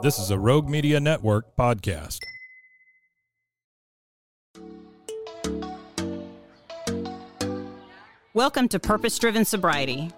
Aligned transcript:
This 0.00 0.20
is 0.20 0.30
a 0.30 0.38
Rogue 0.38 0.68
Media 0.68 1.00
Network 1.00 1.56
podcast. 1.56 2.20
Welcome 8.32 8.68
to 8.68 8.78
Purpose 8.78 9.18
Driven 9.18 9.44
Sobriety. 9.44 10.12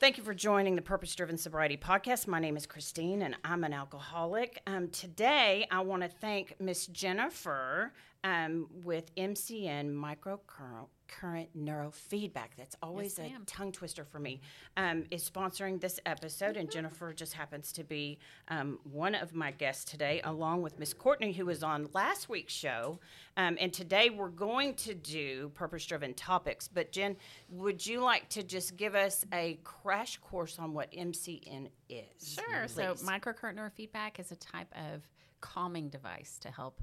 Thank 0.00 0.16
you 0.16 0.24
for 0.24 0.32
joining 0.32 0.76
the 0.76 0.82
Purpose 0.82 1.14
Driven 1.14 1.36
Sobriety 1.36 1.76
Podcast. 1.76 2.26
My 2.26 2.40
name 2.40 2.56
is 2.56 2.64
Christine 2.64 3.20
and 3.20 3.36
I'm 3.44 3.64
an 3.64 3.74
alcoholic. 3.74 4.62
Um, 4.66 4.88
today, 4.88 5.66
I 5.70 5.80
want 5.80 6.02
to 6.04 6.08
thank 6.08 6.58
Miss 6.58 6.86
Jennifer 6.86 7.92
um, 8.24 8.66
with 8.82 9.14
MCN 9.16 9.92
Microcurrent 9.92 10.86
current 11.10 11.48
neurofeedback. 11.56 12.50
That's 12.56 12.76
always 12.82 13.18
Yes, 13.18 13.30
a 13.40 13.44
tongue 13.44 13.72
twister 13.72 14.04
for 14.04 14.18
me. 14.18 14.40
Um, 14.76 15.04
is 15.10 15.28
sponsoring 15.28 15.80
this 15.80 15.98
episode, 16.06 16.56
and 16.56 16.70
Jennifer 16.70 17.12
just 17.12 17.32
happens 17.32 17.72
to 17.72 17.84
be 17.84 18.18
um, 18.48 18.78
one 18.84 19.14
of 19.14 19.34
my 19.34 19.50
guests 19.50 19.84
today, 19.84 20.20
along 20.24 20.62
with 20.62 20.78
Miss 20.78 20.94
Courtney, 20.94 21.32
who 21.32 21.46
was 21.46 21.62
on 21.62 21.88
last 21.92 22.28
week's 22.28 22.52
show. 22.52 22.98
Um, 23.36 23.56
and 23.60 23.72
today 23.72 24.10
we're 24.10 24.28
going 24.28 24.74
to 24.74 24.94
do 24.94 25.50
purpose-driven 25.54 26.14
topics. 26.14 26.68
But 26.68 26.92
Jen, 26.92 27.16
would 27.48 27.84
you 27.84 28.00
like 28.00 28.28
to 28.30 28.42
just 28.42 28.76
give 28.76 28.94
us 28.94 29.24
a 29.32 29.58
crash 29.64 30.18
course 30.18 30.58
on 30.58 30.72
what 30.74 30.92
MCN 30.92 31.68
is? 31.88 32.38
Sure. 32.38 32.68
So, 32.68 32.94
microcurrent 33.06 33.56
neurofeedback 33.56 34.18
is 34.18 34.30
a 34.30 34.36
type 34.36 34.72
of 34.74 35.02
calming 35.40 35.88
device 35.88 36.38
to 36.40 36.50
help 36.50 36.82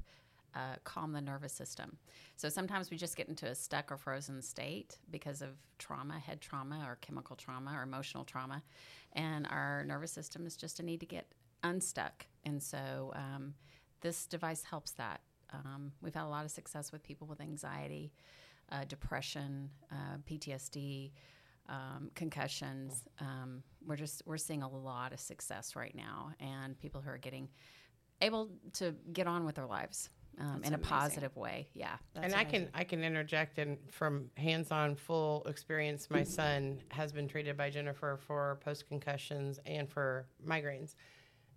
uh, 0.58 0.76
calm 0.82 1.12
the 1.12 1.20
nervous 1.20 1.52
system. 1.52 1.96
So, 2.36 2.48
sometimes 2.48 2.90
we 2.90 2.96
just 2.96 3.16
get 3.16 3.28
into 3.28 3.46
a 3.46 3.54
stuck 3.54 3.92
or 3.92 3.96
frozen 3.96 4.42
state 4.42 4.98
because 5.10 5.40
of 5.40 5.50
trauma, 5.78 6.18
head 6.18 6.40
trauma, 6.40 6.84
or 6.86 6.96
chemical 6.96 7.36
trauma, 7.36 7.72
or 7.76 7.82
emotional 7.82 8.24
trauma. 8.24 8.62
And 9.12 9.46
our 9.46 9.84
nervous 9.84 10.10
system 10.10 10.46
is 10.46 10.56
just 10.56 10.80
a 10.80 10.82
need 10.82 11.00
to 11.00 11.06
get 11.06 11.26
unstuck. 11.62 12.26
And 12.44 12.62
so, 12.62 13.12
um, 13.14 13.54
this 14.00 14.26
device 14.26 14.64
helps 14.64 14.92
that. 14.92 15.20
Um, 15.52 15.92
we've 16.02 16.14
had 16.14 16.24
a 16.24 16.28
lot 16.28 16.44
of 16.44 16.50
success 16.50 16.92
with 16.92 17.02
people 17.02 17.26
with 17.26 17.40
anxiety, 17.40 18.12
uh, 18.70 18.84
depression, 18.84 19.70
uh, 19.92 20.18
PTSD, 20.28 21.12
um, 21.68 22.10
concussions. 22.14 23.04
Um, 23.20 23.62
we're 23.86 23.96
just 23.96 24.22
we're 24.26 24.38
seeing 24.38 24.62
a 24.62 24.68
lot 24.68 25.12
of 25.12 25.20
success 25.20 25.76
right 25.76 25.94
now, 25.94 26.32
and 26.40 26.78
people 26.78 27.00
who 27.00 27.10
are 27.10 27.18
getting 27.18 27.48
able 28.20 28.50
to 28.72 28.94
get 29.12 29.26
on 29.28 29.44
with 29.44 29.54
their 29.54 29.66
lives 29.66 30.10
um, 30.38 30.62
in 30.64 30.72
a 30.72 30.76
amazing. 30.76 30.78
positive 30.80 31.36
way. 31.36 31.68
Yeah, 31.74 31.96
and 32.14 32.34
I 32.34 32.44
can 32.44 32.68
I 32.74 32.84
can 32.84 33.02
interject 33.02 33.58
and 33.58 33.78
from 33.90 34.30
hands-on 34.36 34.96
full 34.96 35.44
experience, 35.46 36.08
my 36.10 36.22
son 36.22 36.80
has 36.90 37.12
been 37.12 37.28
treated 37.28 37.56
by 37.56 37.70
Jennifer 37.70 38.18
for 38.26 38.58
post 38.64 38.88
concussions 38.88 39.58
and 39.66 39.88
for 39.88 40.26
migraines, 40.46 40.94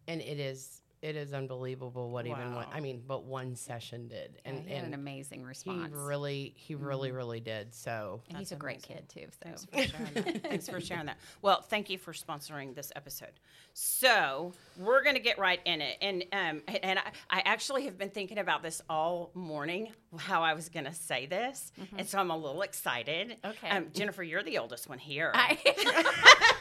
and 0.07 0.21
it 0.21 0.39
is 0.39 0.80
it 1.01 1.15
is 1.15 1.33
unbelievable 1.33 2.11
what 2.11 2.25
even 2.27 2.53
one 2.53 2.67
I 2.71 2.79
mean, 2.79 3.01
but 3.07 3.23
one 3.23 3.55
session 3.55 4.07
did, 4.07 4.39
and 4.45 4.57
and 4.59 4.67
he 4.67 4.73
had 4.73 4.79
an 4.83 4.93
and 4.93 4.95
amazing 4.95 5.39
he 5.39 5.45
response. 5.45 5.93
really 5.93 6.53
he 6.55 6.75
really 6.75 7.11
really 7.11 7.39
did. 7.39 7.73
So 7.73 8.21
and 8.29 8.37
he's 8.37 8.49
That's 8.49 8.59
a 8.59 8.61
great 8.61 8.83
kid 8.83 9.09
too. 9.09 9.27
Thanks 9.41 9.65
for 9.65 9.77
sharing 9.77 10.13
that. 10.13 10.43
Thanks 10.49 10.69
for 10.69 10.79
sharing 10.79 11.07
that. 11.07 11.17
Well, 11.41 11.61
thank 11.61 11.89
you 11.89 11.97
for 11.97 12.13
sponsoring 12.13 12.75
this 12.75 12.91
episode. 12.95 13.39
So 13.73 14.53
we're 14.77 15.01
going 15.03 15.15
to 15.15 15.21
get 15.21 15.39
right 15.39 15.59
in 15.65 15.81
it, 15.81 15.97
and 16.01 16.23
um, 16.33 16.61
and 16.67 16.99
I, 16.99 17.03
I 17.29 17.41
actually 17.45 17.85
have 17.85 17.97
been 17.97 18.09
thinking 18.09 18.37
about 18.37 18.61
this 18.61 18.81
all 18.89 19.31
morning, 19.33 19.91
how 20.17 20.43
I 20.43 20.53
was 20.53 20.69
going 20.69 20.85
to 20.85 20.93
say 20.93 21.25
this, 21.25 21.71
and 21.97 22.07
so 22.07 22.19
I'm 22.19 22.31
a 22.31 22.37
little 22.37 22.61
excited. 22.61 23.37
Okay. 23.43 23.69
um, 23.69 23.87
Jennifer, 23.93 24.23
you're 24.23 24.43
the 24.43 24.57
oldest 24.57 24.87
one 24.89 24.99
here. 24.99 25.31
I, 25.33 25.57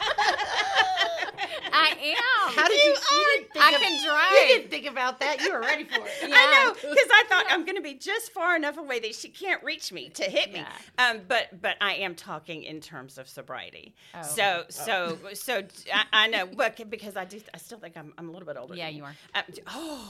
I 1.81 1.89
am. 1.89 2.53
how 2.55 2.67
did 2.67 2.83
you? 2.83 2.89
you 2.91 3.25
didn't 3.37 3.53
think 3.53 3.65
I 3.65 3.71
of- 3.71 3.81
can 3.81 3.93
You 3.93 4.55
didn't 4.55 4.69
think 4.69 4.85
about 4.87 5.19
that. 5.19 5.41
You 5.41 5.53
were 5.53 5.59
ready 5.61 5.83
for 5.83 5.99
it. 5.99 6.11
I 6.23 6.63
know 6.65 6.73
because 6.73 7.09
I 7.11 7.23
thought 7.27 7.45
I'm 7.49 7.65
going 7.65 7.75
to 7.77 7.81
be 7.81 7.93
just 7.95 8.31
far 8.31 8.55
enough 8.55 8.77
away 8.77 8.99
that 8.99 9.15
she 9.15 9.29
can't 9.29 9.63
reach 9.63 9.91
me 9.91 10.09
to 10.09 10.23
hit 10.23 10.53
me. 10.53 10.59
Yeah. 10.59 11.09
Um, 11.09 11.21
but 11.27 11.61
but 11.61 11.75
I 11.81 11.95
am 11.95 12.15
talking 12.15 12.63
in 12.63 12.79
terms 12.81 13.17
of 13.17 13.27
sobriety. 13.27 13.93
Oh. 14.13 14.21
So 14.23 14.63
so 14.69 15.17
so 15.33 15.63
I, 15.93 16.03
I 16.13 16.27
know, 16.27 16.45
but 16.47 16.89
because 16.89 17.15
I 17.15 17.25
do, 17.25 17.39
I 17.53 17.57
still 17.57 17.79
think 17.79 17.97
I'm, 17.97 18.13
I'm 18.17 18.29
a 18.29 18.31
little 18.31 18.47
bit 18.47 18.57
older. 18.57 18.75
Yeah, 18.75 18.87
than 18.87 18.95
you 18.95 19.03
are. 19.03 19.15
Um, 19.35 19.43
oh, 19.67 20.09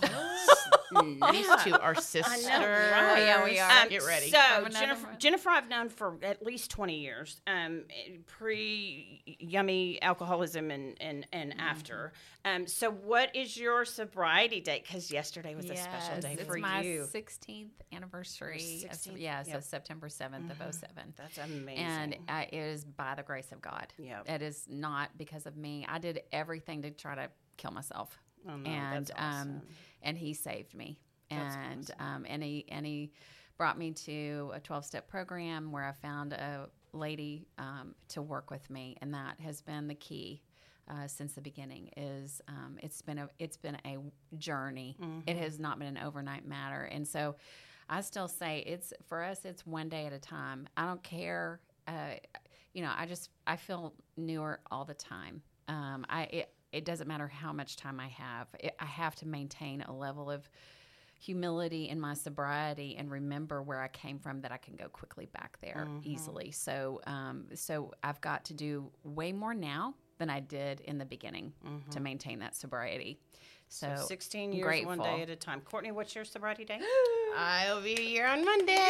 These 1.32 1.48
two 1.64 1.74
are 1.74 1.96
sisters. 1.96 2.46
right? 2.46 3.20
Yeah, 3.20 3.44
we 3.44 3.60
are. 3.60 3.70
Um, 3.84 3.90
Get 3.90 4.04
ready. 4.06 4.30
So 4.30 4.38
Jennifer, 4.70 5.08
one. 5.08 5.20
Jennifer, 5.20 5.50
I've 5.50 5.70
known 5.70 5.90
for 5.90 6.16
at 6.24 6.44
least 6.46 6.70
twenty 6.72 7.00
years. 7.00 7.40
Um, 7.48 7.84
pre 8.28 9.22
yummy 9.40 10.02
alcoholism 10.02 10.72
and 10.72 10.96
and, 11.00 11.26
and. 11.32 11.54
After. 11.62 12.14
Um, 12.44 12.68
so 12.68 12.90
what 12.92 13.36
is 13.36 13.56
your 13.58 13.86
sobriety 13.86 14.60
date? 14.62 14.84
Because 14.86 15.12
yesterday 15.12 15.56
was 15.56 15.66
a 15.70 15.76
special 15.76 16.16
Yes, 16.16 16.24
day 16.24 16.34
it's 16.40 16.44
for 16.44 16.58
my 16.58 16.82
you. 16.82 17.08
16th 17.14 17.70
anniversary. 17.94 18.84
of- 18.90 18.98
16th? 18.98 19.20
yeah, 19.20 19.44
so 19.44 19.60
September 19.60 20.08
7th 20.10 20.50
of 20.52 20.74
07. 20.76 21.14
That's 21.18 21.38
amazing. 21.38 21.84
and 21.86 22.16
uh, 22.28 22.44
it 22.52 22.58
is 22.58 22.84
by 22.86 23.16
the 23.16 23.24
grace 23.24 23.52
of 23.52 23.62
God. 23.62 23.94
Yep. 23.98 24.30
It 24.30 24.42
is 24.42 24.66
not 24.70 25.18
because 25.18 25.46
of 25.46 25.56
me. 25.56 25.86
I 25.88 26.00
did 26.00 26.22
everything 26.32 26.82
to 26.84 26.92
try 26.92 27.16
to 27.16 27.30
kill 27.58 27.72
myself, 27.72 28.18
Oh, 28.50 28.56
no, 28.58 28.70
and 28.70 29.06
that's 29.08 29.12
um, 29.18 29.62
and 30.02 30.18
He 30.18 30.34
saved 30.34 30.74
me, 30.74 31.00
That's 31.30 31.56
and 31.56 31.92
um, 32.00 32.26
and 32.28 32.42
he 32.42 32.66
and 32.70 32.84
he 32.86 33.12
brought 33.58 33.78
me 33.78 33.92
to 33.92 34.52
a 34.56 34.60
twelve 34.60 34.84
step 34.84 35.08
program 35.08 35.72
where 35.72 35.84
I 35.84 35.92
found 35.92 36.34
a 36.34 36.68
lady 36.94 37.46
um, 37.60 37.94
to 38.10 38.22
work 38.24 38.50
with 38.50 38.68
me, 38.72 38.98
and 39.02 39.14
that 39.14 39.40
has 39.42 39.62
been 39.62 39.88
the 39.88 39.94
key. 39.96 40.42
Uh, 40.92 41.08
since 41.08 41.34
the 41.34 41.42
beginning 41.42 41.90
is 41.96 42.42
um, 42.50 42.78
it's 42.84 43.02
been 43.02 43.18
a 43.18 43.30
it's 43.40 43.56
been 43.56 43.78
a 43.86 43.98
journey. 44.38 44.98
It 45.26 45.38
has 45.38 45.58
not 45.58 45.80
been 45.80 45.96
an 45.96 46.04
overnight 46.04 46.46
matter, 46.46 46.84
and 46.84 47.08
so 47.08 47.36
I 47.90 48.02
still 48.02 48.28
say 48.28 48.60
it's 48.68 48.92
for 49.08 49.24
us. 49.24 49.46
It's 49.46 49.66
one 49.66 49.88
day 49.88 50.06
at 50.06 50.12
a 50.12 50.20
time. 50.20 50.68
I 50.76 50.86
don't 50.86 51.02
care. 51.02 51.62
Uh, 51.88 52.16
you 52.74 52.82
know, 52.82 52.92
I 52.96 53.06
just 53.06 53.30
I 53.48 53.56
feel 53.56 53.94
newer 54.18 54.60
all 54.70 54.84
the 54.84 54.94
time. 54.94 55.42
Um, 55.70 56.06
I 56.10 56.24
it, 56.24 56.54
it 56.74 56.84
doesn't 56.86 57.08
matter 57.08 57.28
how 57.28 57.54
much 57.54 57.78
time 57.78 58.00
I 58.00 58.08
have. 58.10 58.48
It, 58.60 58.76
I 58.80 58.86
have 58.86 59.16
to 59.18 59.28
maintain 59.28 59.82
a 59.84 59.94
level 59.94 60.30
of 60.30 60.50
humility 61.20 61.88
in 61.88 62.00
my 62.00 62.16
sobriety 62.16 62.96
and 62.98 63.12
remember 63.12 63.62
where 63.62 63.80
I 63.82 63.88
came 63.90 64.18
from 64.20 64.42
that 64.42 64.52
I 64.52 64.58
can 64.58 64.76
go 64.76 64.88
quickly 64.90 65.28
back 65.28 65.58
there 65.62 65.88
easily. 66.04 66.52
So 66.52 67.00
um, 67.06 67.46
so 67.54 67.94
I've 68.04 68.20
got 68.22 68.44
to 68.46 68.54
do 68.54 68.92
way 69.04 69.32
more 69.32 69.54
now 69.54 69.94
than 70.22 70.30
I 70.30 70.40
did 70.40 70.82
in 70.82 71.00
the 71.00 71.06
beginning 71.06 71.52
to 71.90 72.00
maintain 72.00 72.38
that 72.40 72.56
sobriety. 72.56 73.18
So, 73.70 73.88
So 73.96 74.04
16 74.06 74.52
years, 74.54 74.66
grateful. 74.66 74.98
one 74.98 75.00
day 75.00 75.22
at 75.24 75.30
a 75.30 75.36
time. 75.36 75.62
Courtney, 75.62 75.92
what's 75.94 76.14
your 76.14 76.26
sobriety 76.26 76.64
day? 76.66 76.80
I'll 77.38 77.82
be 77.82 77.96
here 77.96 78.28
on 78.28 78.44
Monday. 78.46 78.76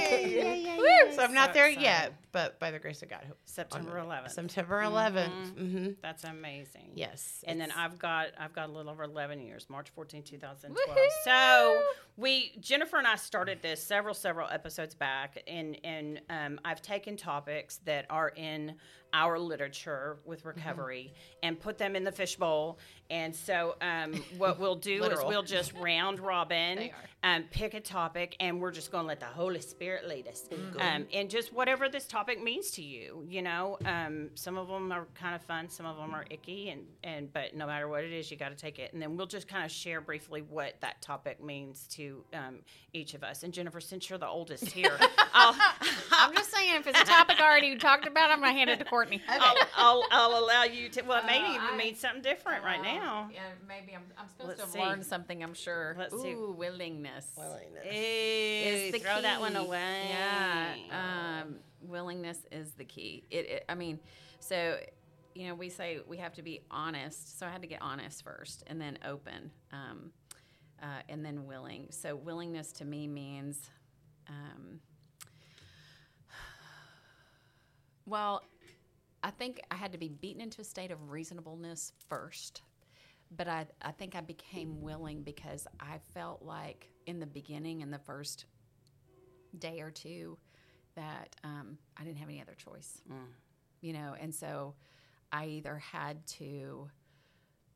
Yay! 0.00 1.12
So 1.16 1.22
I'm 1.24 1.34
not 1.34 1.48
So 1.50 1.54
there 1.54 1.66
excited. 1.68 1.82
yet, 1.82 2.12
but 2.32 2.58
by 2.60 2.70
the 2.70 2.78
grace 2.78 3.02
of 3.02 3.08
God, 3.10 3.20
on 3.24 3.32
September 3.44 3.96
11th. 3.98 4.30
September 4.30 4.80
11th. 4.82 5.54
hmm 5.58 5.88
That's 6.02 6.24
amazing. 6.24 6.92
Yes. 6.94 7.44
And 7.46 7.60
then 7.60 7.70
I've 7.72 7.98
got 7.98 8.28
I've 8.38 8.52
got 8.52 8.68
a 8.68 8.72
little 8.72 8.90
over 8.90 9.02
11 9.02 9.40
years, 9.40 9.66
March 9.68 9.90
14, 9.90 10.22
2012. 10.22 10.96
Woohoo! 10.96 11.06
So 11.24 11.82
we 12.20 12.52
Jennifer 12.60 12.98
and 12.98 13.06
I 13.06 13.16
started 13.16 13.62
this 13.62 13.82
several 13.82 14.14
several 14.14 14.48
episodes 14.48 14.94
back, 14.94 15.42
and 15.46 15.78
and 15.82 16.20
um, 16.28 16.60
I've 16.64 16.82
taken 16.82 17.16
topics 17.16 17.78
that 17.86 18.06
are 18.10 18.28
in 18.28 18.74
our 19.12 19.38
literature 19.38 20.18
with 20.24 20.44
recovery 20.44 21.12
and 21.42 21.58
put 21.58 21.78
them 21.78 21.96
in 21.96 22.04
the 22.04 22.12
fishbowl. 22.12 22.78
And 23.10 23.34
so 23.34 23.76
um, 23.80 24.12
what 24.38 24.58
we'll 24.58 24.76
do 24.76 25.04
is 25.04 25.18
we'll 25.24 25.42
just 25.42 25.72
round 25.80 26.20
robin, 26.20 26.90
um, 27.22 27.44
pick 27.50 27.74
a 27.74 27.80
topic, 27.80 28.36
and 28.40 28.60
we're 28.60 28.70
just 28.70 28.92
going 28.92 29.04
to 29.04 29.08
let 29.08 29.20
the 29.20 29.26
Holy 29.26 29.60
Spirit 29.60 30.08
lead 30.08 30.28
us. 30.28 30.44
Mm-hmm. 30.50 30.80
Um, 30.80 31.06
and 31.12 31.28
just 31.28 31.52
whatever 31.52 31.88
this 31.88 32.06
topic 32.06 32.42
means 32.42 32.70
to 32.72 32.82
you, 32.82 33.24
you 33.28 33.42
know, 33.42 33.78
um, 33.84 34.30
some 34.34 34.56
of 34.56 34.68
them 34.68 34.92
are 34.92 35.06
kind 35.14 35.34
of 35.34 35.42
fun, 35.42 35.68
some 35.68 35.86
of 35.86 35.96
them 35.96 36.14
are 36.14 36.24
icky, 36.30 36.70
and, 36.70 36.82
and 37.02 37.32
but 37.32 37.56
no 37.56 37.66
matter 37.66 37.88
what 37.88 38.04
it 38.04 38.12
is, 38.12 38.30
you 38.30 38.36
got 38.36 38.50
to 38.50 38.56
take 38.56 38.78
it. 38.78 38.92
And 38.92 39.02
then 39.02 39.16
we'll 39.16 39.26
just 39.26 39.48
kind 39.48 39.64
of 39.64 39.70
share 39.70 40.00
briefly 40.00 40.42
what 40.42 40.74
that 40.80 41.02
topic 41.02 41.42
means 41.42 41.86
to 41.88 42.09
um, 42.34 42.58
each 42.92 43.14
of 43.14 43.22
us. 43.22 43.42
And 43.42 43.52
Jennifer, 43.52 43.80
since 43.80 44.08
you're 44.08 44.18
the 44.18 44.26
oldest 44.28 44.66
here, 44.66 44.96
I'll, 45.34 45.54
I'm 46.12 46.34
just 46.34 46.50
saying, 46.52 46.74
if 46.76 46.86
it's 46.86 47.00
a 47.00 47.04
topic 47.04 47.40
already 47.40 47.76
talked 47.76 48.06
about, 48.06 48.30
I'm 48.30 48.38
going 48.40 48.52
to 48.52 48.58
hand 48.58 48.70
it 48.70 48.78
to 48.78 48.84
Courtney. 48.84 49.22
I'll, 49.28 49.56
I'll, 49.76 50.04
I'll 50.10 50.44
allow 50.44 50.64
you 50.64 50.88
to. 50.90 51.02
Well, 51.02 51.18
it 51.22 51.26
may 51.26 51.38
Uh, 51.40 51.54
even 51.54 51.66
I- 51.72 51.76
mean 51.76 51.94
something 51.94 52.22
different 52.22 52.64
right 52.64 52.82
now. 52.82 53.28
Yeah, 53.32 53.40
maybe 53.66 53.94
I'm, 53.94 54.02
I'm 54.18 54.28
supposed 54.28 54.48
Let's 54.48 54.60
to 54.60 54.66
have 54.66 54.72
see. 54.72 54.80
learned 54.80 55.06
something, 55.06 55.42
I'm 55.42 55.54
sure. 55.54 55.94
Let's 55.98 56.14
Ooh, 56.14 56.22
see. 56.22 56.34
willingness. 56.34 57.26
Willingness. 57.36 57.84
Is 57.90 58.92
the 58.92 58.98
key. 58.98 59.04
throw 59.04 59.22
that 59.22 59.40
one 59.40 59.56
away. 59.56 60.06
Yeah, 60.10 60.74
um, 61.42 61.56
willingness 61.82 62.38
is 62.52 62.72
the 62.72 62.84
key. 62.84 63.24
It, 63.30 63.46
it, 63.48 63.64
I 63.68 63.74
mean, 63.74 63.98
so 64.40 64.78
you 65.34 65.46
know, 65.48 65.54
we 65.54 65.68
say 65.68 66.00
we 66.08 66.16
have 66.16 66.34
to 66.34 66.42
be 66.42 66.60
honest. 66.70 67.38
So 67.38 67.46
I 67.46 67.50
had 67.50 67.62
to 67.62 67.68
get 67.68 67.80
honest 67.80 68.24
first, 68.24 68.64
and 68.66 68.80
then 68.80 68.98
open, 69.06 69.50
um, 69.72 70.10
uh, 70.82 71.02
and 71.08 71.24
then 71.24 71.46
willing. 71.46 71.88
So 71.90 72.16
willingness 72.16 72.72
to 72.72 72.84
me 72.84 73.06
means, 73.06 73.70
um, 74.28 74.80
well, 78.06 78.42
I 79.22 79.30
think 79.30 79.60
I 79.70 79.74
had 79.74 79.92
to 79.92 79.98
be 79.98 80.08
beaten 80.08 80.40
into 80.40 80.60
a 80.60 80.64
state 80.64 80.90
of 80.90 81.10
reasonableness 81.10 81.92
first. 82.08 82.62
But 83.36 83.46
I, 83.46 83.66
I 83.82 83.92
think 83.92 84.16
I 84.16 84.20
became 84.22 84.80
willing 84.80 85.22
because 85.22 85.66
I 85.78 85.98
felt 86.14 86.42
like 86.42 86.88
in 87.06 87.20
the 87.20 87.26
beginning, 87.26 87.80
in 87.80 87.90
the 87.90 87.98
first 87.98 88.46
day 89.58 89.80
or 89.80 89.90
two, 89.90 90.36
that 90.96 91.36
um, 91.44 91.78
I 91.96 92.02
didn't 92.02 92.18
have 92.18 92.28
any 92.28 92.40
other 92.40 92.56
choice. 92.56 93.02
You 93.82 93.92
know, 93.92 94.16
and 94.20 94.34
so 94.34 94.74
I 95.30 95.46
either 95.46 95.76
had 95.78 96.26
to, 96.26 96.90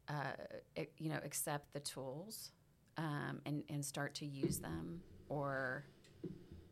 uh, 0.09 0.33
e- 0.77 0.87
you 0.99 1.09
know, 1.09 1.21
accept 1.25 1.73
the 1.73 1.81
tools 1.81 2.51
um, 2.97 3.41
and, 3.47 3.63
and 3.69 3.85
start 3.85 4.15
to 4.17 4.27
use 4.27 4.59
them, 4.59 5.01
or 5.29 5.85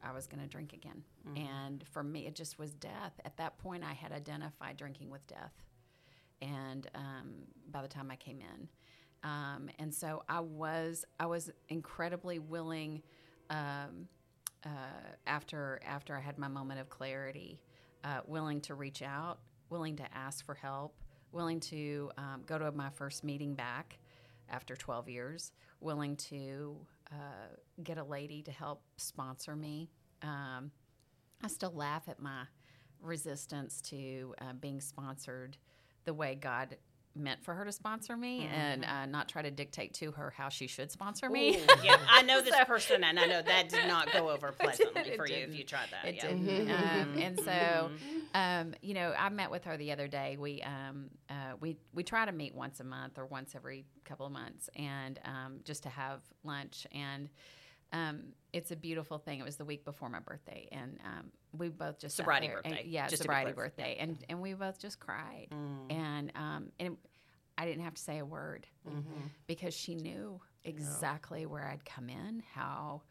I 0.02 0.12
was 0.12 0.26
going 0.26 0.42
to 0.42 0.48
drink 0.48 0.72
again. 0.72 1.02
And 1.36 1.84
for 1.88 2.02
me, 2.02 2.26
it 2.26 2.34
just 2.34 2.58
was 2.58 2.72
death. 2.74 3.12
At 3.24 3.36
that 3.36 3.58
point, 3.58 3.84
I 3.84 3.92
had 3.92 4.12
identified 4.12 4.76
drinking 4.76 5.10
with 5.10 5.26
death. 5.26 5.52
And 6.40 6.88
um, 6.94 7.32
by 7.70 7.82
the 7.82 7.88
time 7.88 8.10
I 8.10 8.16
came 8.16 8.40
in, 8.40 8.69
um, 9.24 9.70
and 9.78 9.94
so 9.94 10.24
I 10.28 10.40
was 10.40 11.04
I 11.20 11.26
was 11.26 11.50
incredibly 11.69 12.40
willing 12.40 13.02
um, 13.50 14.08
uh, 14.64 14.69
after 15.26 15.80
after 15.86 16.16
I 16.16 16.20
had 16.20 16.38
my 16.38 16.48
moment 16.48 16.80
of 16.80 16.88
clarity, 16.88 17.60
uh, 18.02 18.20
willing 18.26 18.60
to 18.62 18.74
reach 18.74 19.02
out, 19.02 19.38
willing 19.70 19.96
to 19.96 20.14
ask 20.16 20.44
for 20.44 20.54
help, 20.54 20.96
willing 21.30 21.60
to 21.60 22.10
um, 22.19 22.42
go 22.46 22.58
to 22.58 22.72
my 22.72 22.90
first 22.90 23.22
meeting 23.22 23.54
back 23.54 23.98
after 24.48 24.76
12 24.76 25.08
years, 25.08 25.52
willing 25.82 26.17
to 26.17 26.76
uh, 27.11 27.56
get 27.82 27.99
a 27.99 28.05
lady 28.05 28.43
to 28.43 28.50
help 28.50 28.82
sponsor 28.96 29.56
me. 29.56 29.90
Um, 30.23 30.70
I 31.43 31.49
still 31.49 31.73
laugh 31.75 32.05
at 32.08 32.20
my 32.20 32.44
resistance 33.00 33.81
to 33.82 34.34
uh, 34.40 34.52
being 34.55 34.81
sponsored 34.81 35.56
the 36.05 36.14
way 36.14 36.34
God 36.34 36.76
meant 37.14 37.42
for 37.44 37.54
her 37.54 37.64
to 37.64 37.72
sponsor 37.72 38.16
me 38.16 38.48
and 38.52 38.84
uh, 38.84 39.06
not 39.06 39.28
try 39.28 39.42
to 39.42 39.50
dictate 39.50 39.94
to 39.94 40.12
her 40.12 40.30
how 40.30 40.48
she 40.48 40.66
should 40.66 40.90
sponsor 40.90 41.28
me. 41.28 41.56
Ooh, 41.56 41.66
yeah, 41.84 41.96
I 42.10 42.22
know 42.22 42.40
this 42.44 42.54
person, 42.66 43.04
and 43.04 43.18
I 43.18 43.26
know 43.26 43.42
that 43.42 43.68
did 43.68 43.86
not 43.86 44.12
go 44.12 44.30
over 44.30 44.52
pleasantly 44.58 45.16
for 45.16 45.26
you 45.26 45.36
if 45.36 45.54
you 45.56 45.64
tried 45.64 45.88
that. 45.90 46.08
It 46.08 46.16
yeah. 46.16 46.28
didn't. 46.28 46.70
Um, 46.70 47.18
and 47.18 47.40
so, 47.40 47.90
um, 48.34 48.74
you 48.82 48.94
know, 48.94 49.14
I 49.18 49.28
met 49.28 49.50
with 49.50 49.64
her 49.64 49.76
the 49.76 49.92
other 49.92 50.08
day. 50.08 50.36
We 50.38 50.62
um, 50.62 51.10
uh, 51.28 51.56
we 51.60 51.76
we 51.92 52.02
try 52.02 52.24
to 52.24 52.32
meet 52.32 52.54
once 52.54 52.80
a 52.80 52.84
month 52.84 53.18
or 53.18 53.26
once 53.26 53.54
every 53.54 53.84
couple 54.04 54.26
of 54.26 54.32
months, 54.32 54.68
and 54.76 55.18
um, 55.24 55.60
just 55.64 55.82
to 55.84 55.88
have 55.88 56.20
lunch. 56.44 56.86
And 56.92 57.28
um, 57.92 58.22
it's 58.52 58.70
a 58.70 58.76
beautiful 58.76 59.18
thing. 59.18 59.38
It 59.38 59.44
was 59.44 59.56
the 59.56 59.64
week 59.64 59.84
before 59.84 60.08
my 60.08 60.20
birthday, 60.20 60.68
and 60.72 60.98
um, 61.04 61.30
we 61.56 61.68
both 61.68 61.98
just 61.98 62.16
sat 62.16 62.22
Sobriety 62.24 62.48
there 62.48 62.60
and- 62.64 62.74
birthday, 62.74 62.88
yeah, 62.88 63.06
just 63.08 63.22
sobriety 63.22 63.52
birthday, 63.52 63.96
and 64.00 64.18
and 64.28 64.40
we 64.40 64.54
both 64.54 64.78
just 64.78 64.98
cried, 64.98 65.48
and 65.50 65.90
um, 66.34 66.70
and 66.78 66.96
I 67.58 67.64
didn't 67.66 67.82
have 67.84 67.94
to 67.94 68.02
say 68.02 68.19
a 68.19 68.24
word 68.24 68.66
because 69.46 69.74
she 69.74 69.94
knew 69.94 70.40
exactly 70.64 71.46
where 71.46 71.66
I'd 71.69 71.84
come 71.84 72.08
in, 72.08 72.42
how 72.54 73.02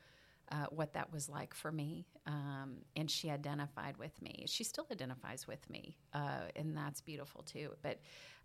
uh, 0.52 0.66
what 0.70 0.94
that 0.94 1.12
was 1.12 1.30
like 1.30 1.54
for 1.54 1.72
me, 1.72 2.06
um, 2.28 2.78
and 2.96 3.10
she 3.10 3.30
identified 3.30 3.98
with 3.98 4.22
me. 4.22 4.46
She 4.48 4.64
still 4.64 4.86
identifies 4.92 5.48
with 5.48 5.70
me, 5.70 5.98
uh, 6.14 6.50
and 6.56 6.76
that's 6.76 7.02
beautiful 7.02 7.42
too. 7.44 7.72
But 7.82 8.00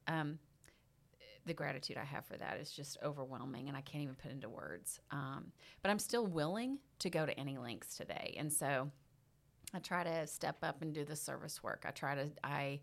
um, 0.07 0.39
the 1.47 1.55
gratitude 1.55 1.97
I 1.97 2.05
have 2.05 2.25
for 2.25 2.37
that 2.37 2.59
is 2.61 2.71
just 2.71 2.99
overwhelming, 3.03 3.69
and 3.69 3.77
I 3.77 3.81
can't 3.81 4.03
even 4.03 4.15
put 4.15 4.31
into 4.31 4.49
words. 4.49 5.01
Um, 5.11 5.53
but 5.83 5.91
I'm 5.91 5.99
still 5.99 6.27
willing 6.27 6.79
to 7.01 7.11
go 7.11 7.27
to 7.27 7.39
any 7.39 7.59
lengths 7.59 7.97
today, 7.97 8.37
and 8.39 8.53
so 8.53 8.91
I 9.75 9.81
try 9.81 10.05
to 10.05 10.27
step 10.27 10.59
up 10.63 10.83
and 10.83 10.93
do 10.95 11.05
the 11.05 11.17
service 11.17 11.63
work. 11.63 11.85
I 11.87 11.91
try 11.91 12.15
to 12.15 12.29
I 12.45 12.81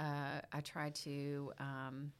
uh, 0.00 0.40
I 0.52 0.60
try 0.62 0.90
to 0.90 1.52
um, 1.60 2.12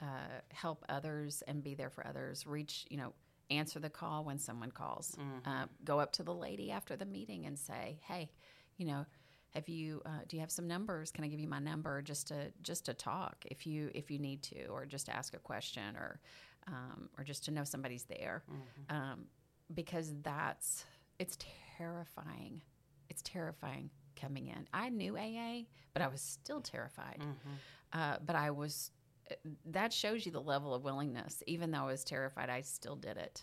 uh, 0.00 0.04
help 0.52 0.84
others 0.88 1.42
and 1.48 1.62
be 1.62 1.74
there 1.74 1.90
for 1.90 2.06
others. 2.06 2.46
Reach 2.46 2.86
you 2.90 2.96
know 2.98 3.12
answer 3.50 3.80
the 3.80 3.90
call 3.90 4.24
when 4.24 4.38
someone 4.38 4.70
calls. 4.70 5.16
Uh, 5.50 5.66
go 5.84 5.98
up 5.98 6.12
to 6.12 6.22
the 6.22 6.34
lady 6.34 6.70
after 6.70 6.96
the 6.96 7.04
meeting 7.04 7.46
and 7.46 7.58
say, 7.58 7.98
hey, 8.06 8.30
you 8.76 8.86
know. 8.86 9.06
Have 9.54 9.68
you? 9.68 10.00
Uh, 10.06 10.20
do 10.28 10.36
you 10.36 10.40
have 10.40 10.50
some 10.50 10.66
numbers? 10.66 11.10
Can 11.10 11.24
I 11.24 11.28
give 11.28 11.38
you 11.38 11.46
my 11.46 11.58
number 11.58 12.00
just 12.00 12.28
to 12.28 12.50
just 12.62 12.86
to 12.86 12.94
talk 12.94 13.44
if 13.44 13.66
you 13.66 13.90
if 13.94 14.10
you 14.10 14.18
need 14.18 14.42
to, 14.44 14.64
or 14.68 14.86
just 14.86 15.10
ask 15.10 15.34
a 15.34 15.38
question, 15.38 15.94
or 15.94 16.20
um, 16.68 17.10
or 17.18 17.24
just 17.24 17.44
to 17.44 17.50
know 17.50 17.62
somebody's 17.64 18.04
there, 18.04 18.44
um, 18.88 19.26
because 19.74 20.14
that's 20.22 20.86
it's 21.18 21.36
terrifying 21.76 22.62
it's 23.10 23.20
terrifying 23.22 23.90
coming 24.22 24.48
in. 24.48 24.68
I 24.72 24.88
knew 24.88 25.16
AA, 25.16 25.62
but 25.92 26.02
I 26.02 26.08
was 26.08 26.20
still 26.20 26.60
terrified. 26.60 27.22
Uh, 27.92 28.16
but 28.24 28.36
I 28.36 28.50
was, 28.50 28.90
that 29.66 29.92
shows 29.92 30.24
you 30.24 30.32
the 30.32 30.40
level 30.40 30.74
of 30.74 30.84
willingness. 30.84 31.42
Even 31.46 31.70
though 31.70 31.80
I 31.80 31.86
was 31.86 32.04
terrified, 32.04 32.48
I 32.48 32.60
still 32.62 32.96
did 32.96 33.16
it. 33.16 33.42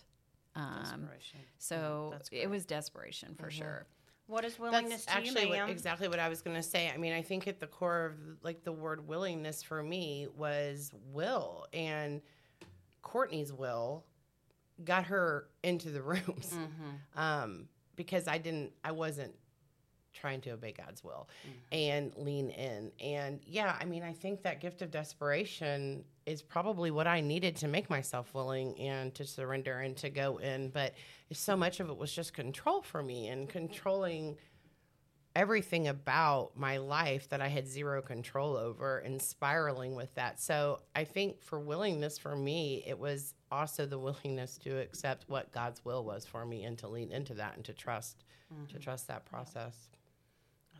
Um, 0.56 0.80
Desperation. 0.82 1.40
so 1.58 2.08
That's 2.12 2.28
it 2.32 2.50
was 2.50 2.66
desperation 2.66 3.36
for 3.38 3.50
sure. 3.50 3.86
What 4.26 4.44
is 4.44 4.58
willingness 4.58 5.04
That's 5.04 5.18
to 5.18 5.22
you, 5.24 5.30
actually 5.30 5.46
what, 5.46 5.58
ma'am? 5.58 5.68
exactly 5.70 6.08
what 6.08 6.18
I 6.18 6.28
was 6.28 6.42
going 6.42 6.56
to 6.56 6.62
say. 6.62 6.90
I 6.92 6.96
mean, 6.96 7.12
I 7.12 7.22
think 7.22 7.46
at 7.46 7.60
the 7.60 7.66
core 7.66 8.06
of 8.06 8.14
like 8.42 8.64
the 8.64 8.72
word 8.72 9.06
willingness 9.06 9.62
for 9.62 9.82
me 9.82 10.26
was 10.36 10.90
will, 11.12 11.66
and 11.72 12.20
Courtney's 13.02 13.52
will 13.52 14.04
got 14.84 15.04
her 15.04 15.46
into 15.62 15.90
the 15.90 16.02
rooms 16.12 16.56
um, 17.16 17.68
because 17.96 18.26
I 18.28 18.38
didn't, 18.38 18.72
I 18.84 18.92
wasn't 18.92 19.34
trying 20.12 20.40
to 20.42 20.50
obey 20.50 20.72
God's 20.72 21.02
will 21.02 21.28
mm-hmm. 21.46 21.58
and 21.72 22.12
lean 22.16 22.50
in. 22.50 22.90
And 23.00 23.40
yeah, 23.46 23.76
I 23.80 23.84
mean, 23.84 24.02
I 24.02 24.12
think 24.12 24.42
that 24.42 24.60
gift 24.60 24.82
of 24.82 24.90
desperation 24.90 26.04
is 26.26 26.42
probably 26.42 26.90
what 26.90 27.06
I 27.06 27.20
needed 27.20 27.56
to 27.56 27.68
make 27.68 27.90
myself 27.90 28.32
willing 28.34 28.78
and 28.78 29.14
to 29.14 29.24
surrender 29.24 29.80
and 29.80 29.96
to 29.98 30.10
go 30.10 30.38
in. 30.38 30.70
But 30.70 30.94
so 31.32 31.56
much 31.56 31.80
of 31.80 31.88
it 31.88 31.96
was 31.96 32.12
just 32.12 32.34
control 32.34 32.82
for 32.82 33.02
me 33.02 33.28
and 33.28 33.48
controlling 33.48 34.36
everything 35.36 35.86
about 35.88 36.50
my 36.56 36.76
life 36.76 37.28
that 37.28 37.40
I 37.40 37.48
had 37.48 37.66
zero 37.66 38.02
control 38.02 38.56
over 38.56 38.98
and 38.98 39.22
spiraling 39.22 39.94
with 39.94 40.12
that. 40.16 40.40
So 40.40 40.80
I 40.96 41.04
think 41.04 41.40
for 41.40 41.60
willingness 41.60 42.18
for 42.18 42.34
me, 42.34 42.82
it 42.86 42.98
was 42.98 43.34
also 43.50 43.86
the 43.86 43.98
willingness 43.98 44.58
to 44.58 44.80
accept 44.80 45.24
what 45.28 45.52
God's 45.52 45.84
will 45.84 46.04
was 46.04 46.26
for 46.26 46.44
me 46.44 46.64
and 46.64 46.76
to 46.78 46.88
lean 46.88 47.12
into 47.12 47.34
that 47.34 47.54
and 47.56 47.64
to 47.64 47.72
trust 47.72 48.24
to 48.50 48.54
mm-hmm. 48.54 48.82
trust 48.82 49.06
that 49.08 49.24
process. 49.24 49.90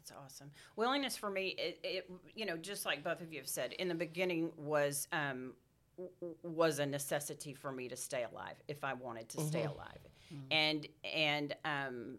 That's 0.00 0.12
awesome. 0.12 0.50
Willingness 0.76 1.16
for 1.16 1.30
me, 1.30 1.54
it, 1.58 1.78
it 1.82 2.10
you 2.34 2.46
know, 2.46 2.56
just 2.56 2.86
like 2.86 3.04
both 3.04 3.20
of 3.20 3.32
you 3.32 3.38
have 3.38 3.48
said, 3.48 3.72
in 3.74 3.88
the 3.88 3.94
beginning 3.94 4.50
was 4.56 5.08
um, 5.12 5.52
was 6.42 6.78
a 6.78 6.86
necessity 6.86 7.52
for 7.52 7.70
me 7.70 7.88
to 7.88 7.96
stay 7.96 8.24
alive 8.30 8.54
if 8.68 8.82
I 8.84 8.94
wanted 8.94 9.28
to 9.30 9.40
stay 9.42 9.64
alive, 9.64 9.98
and 10.50 10.86
and 11.04 11.54
um, 11.64 12.18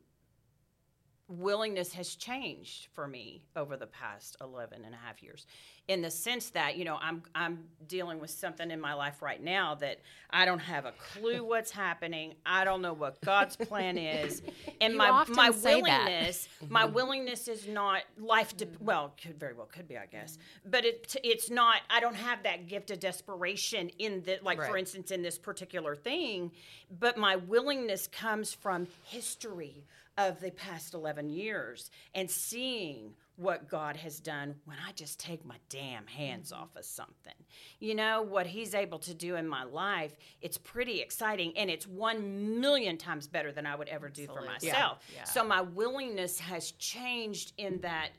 willingness 1.32 1.94
has 1.94 2.16
changed 2.16 2.88
for 2.94 3.08
me 3.08 3.42
over 3.56 3.78
the 3.78 3.88
past 3.88 4.36
11 4.42 4.84
and 4.86 4.94
a 4.94 4.98
half 4.98 5.24
years. 5.24 5.46
In 5.88 6.02
the 6.02 6.12
sense 6.12 6.52
that 6.52 6.78
you 6.78 6.86
know 6.86 6.98
i'm 7.02 7.24
i'm 7.36 7.66
dealing 7.88 8.20
with 8.20 8.30
something 8.30 8.70
in 8.72 8.80
my 8.80 8.94
life 8.94 9.22
right 9.22 9.44
now 9.44 9.76
that 9.76 10.00
i 10.30 10.46
don't 10.46 10.60
have 10.60 10.86
a 10.86 10.94
clue 10.94 11.44
what's 11.52 11.72
happening. 11.72 12.36
I 12.46 12.64
don't 12.64 12.82
know 12.82 12.94
what 12.94 13.20
god's 13.22 13.56
plan 13.56 13.98
is. 13.98 14.42
And 14.80 14.94
You 14.94 15.00
my 15.00 15.26
my 15.30 15.50
willingness 15.50 16.48
my 16.70 16.86
willingness 16.86 17.48
is 17.48 17.68
not 17.68 18.04
life 18.20 18.56
de- 18.58 18.68
well 18.80 19.14
could 19.22 19.40
very 19.40 19.54
well 19.54 19.68
could 19.68 19.88
be 19.88 19.98
i 19.98 20.06
guess. 20.06 20.38
But 20.66 20.86
it 20.86 21.16
it's 21.24 21.50
not 21.50 21.82
i 21.90 22.00
don't 22.00 22.16
have 22.16 22.44
that 22.44 22.68
gift 22.68 22.92
of 22.92 23.00
desperation 23.00 23.90
in 24.00 24.22
the 24.24 24.40
like 24.44 24.64
for 24.64 24.78
instance 24.78 25.12
in 25.12 25.22
this 25.22 25.38
particular 25.38 25.96
thing 25.96 26.52
but 27.00 27.18
my 27.18 27.36
willingness 27.36 28.08
comes 28.08 28.54
from 28.54 28.88
history 29.06 29.84
of 30.28 30.40
the 30.40 30.52
past 30.52 30.94
11 30.94 31.30
years 31.30 31.90
and 32.14 32.30
seeing 32.30 33.14
what 33.38 33.68
God 33.68 33.96
has 33.98 34.20
done 34.20 34.56
when 34.66 34.78
I 34.88 34.92
just 34.92 35.20
take 35.20 35.44
my 35.46 35.56
damn 35.70 36.06
hands 36.06 36.52
mm-hmm. 36.52 36.64
off 36.64 36.76
of 36.76 36.86
something. 36.86 37.34
You 37.80 37.96
know, 37.96 38.22
what 38.22 38.46
He's 38.46 38.76
able 38.76 39.00
to 39.00 39.14
do 39.14 39.36
in 39.36 39.48
my 39.48 39.64
life, 39.64 40.16
it's 40.42 40.58
pretty 40.58 41.02
exciting 41.02 41.58
and 41.58 41.70
it's 41.70 41.88
one 41.88 42.60
million 42.60 42.98
times 42.98 43.28
better 43.28 43.52
than 43.52 43.66
I 43.66 43.76
would 43.76 43.90
ever 43.90 44.10
do 44.10 44.28
for 44.28 44.42
myself. 44.42 45.00
Yeah. 45.14 45.24
So 45.24 45.44
my 45.44 45.62
willingness 45.62 46.40
has 46.40 46.72
changed 46.72 47.54
in 47.58 47.80
that 47.82 48.10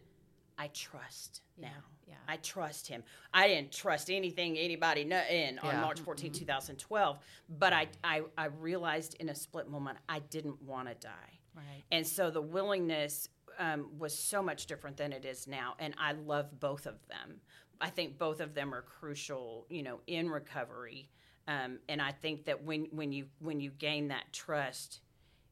I 0.58 0.68
trust 0.68 1.42
now. 1.56 1.68
yeah. 2.06 2.14
I 2.26 2.36
trust 2.36 2.88
him. 2.88 3.02
I 3.32 3.48
didn't 3.48 3.72
trust 3.72 4.10
anything 4.10 4.58
anybody 4.58 5.02
in 5.02 5.58
on 5.58 5.70
Yeah. 5.70 5.80
March 5.80 5.96
mm-hmm. 5.96 6.04
14, 6.04 6.32
2012, 6.32 7.18
but 7.58 7.72
I, 7.72 7.86
I, 8.02 8.22
I 8.36 8.46
realized 8.46 9.16
in 9.20 9.28
a 9.28 9.34
split 9.34 9.68
moment 9.68 9.98
I 10.08 10.18
didn't 10.18 10.60
want 10.62 10.88
to 10.88 10.94
die. 10.94 11.38
Right. 11.54 11.82
And 11.90 12.06
so 12.06 12.30
the 12.30 12.42
willingness 12.42 13.28
um, 13.58 13.90
was 13.98 14.18
so 14.18 14.42
much 14.42 14.66
different 14.66 14.96
than 14.96 15.12
it 15.12 15.24
is 15.24 15.46
now. 15.46 15.74
And 15.78 15.94
I 15.98 16.12
love 16.12 16.58
both 16.58 16.86
of 16.86 16.94
them. 17.08 17.40
I 17.80 17.90
think 17.90 18.18
both 18.18 18.40
of 18.40 18.54
them 18.54 18.72
are 18.74 18.82
crucial, 18.82 19.66
you 19.68 19.82
know, 19.82 20.00
in 20.06 20.30
recovery. 20.30 21.10
Um, 21.48 21.78
and 21.88 22.00
I 22.00 22.12
think 22.12 22.44
that 22.46 22.62
when, 22.64 22.86
when 22.92 23.12
you 23.12 23.26
when 23.40 23.58
you 23.60 23.70
gain 23.70 24.08
that 24.08 24.32
trust, 24.32 25.00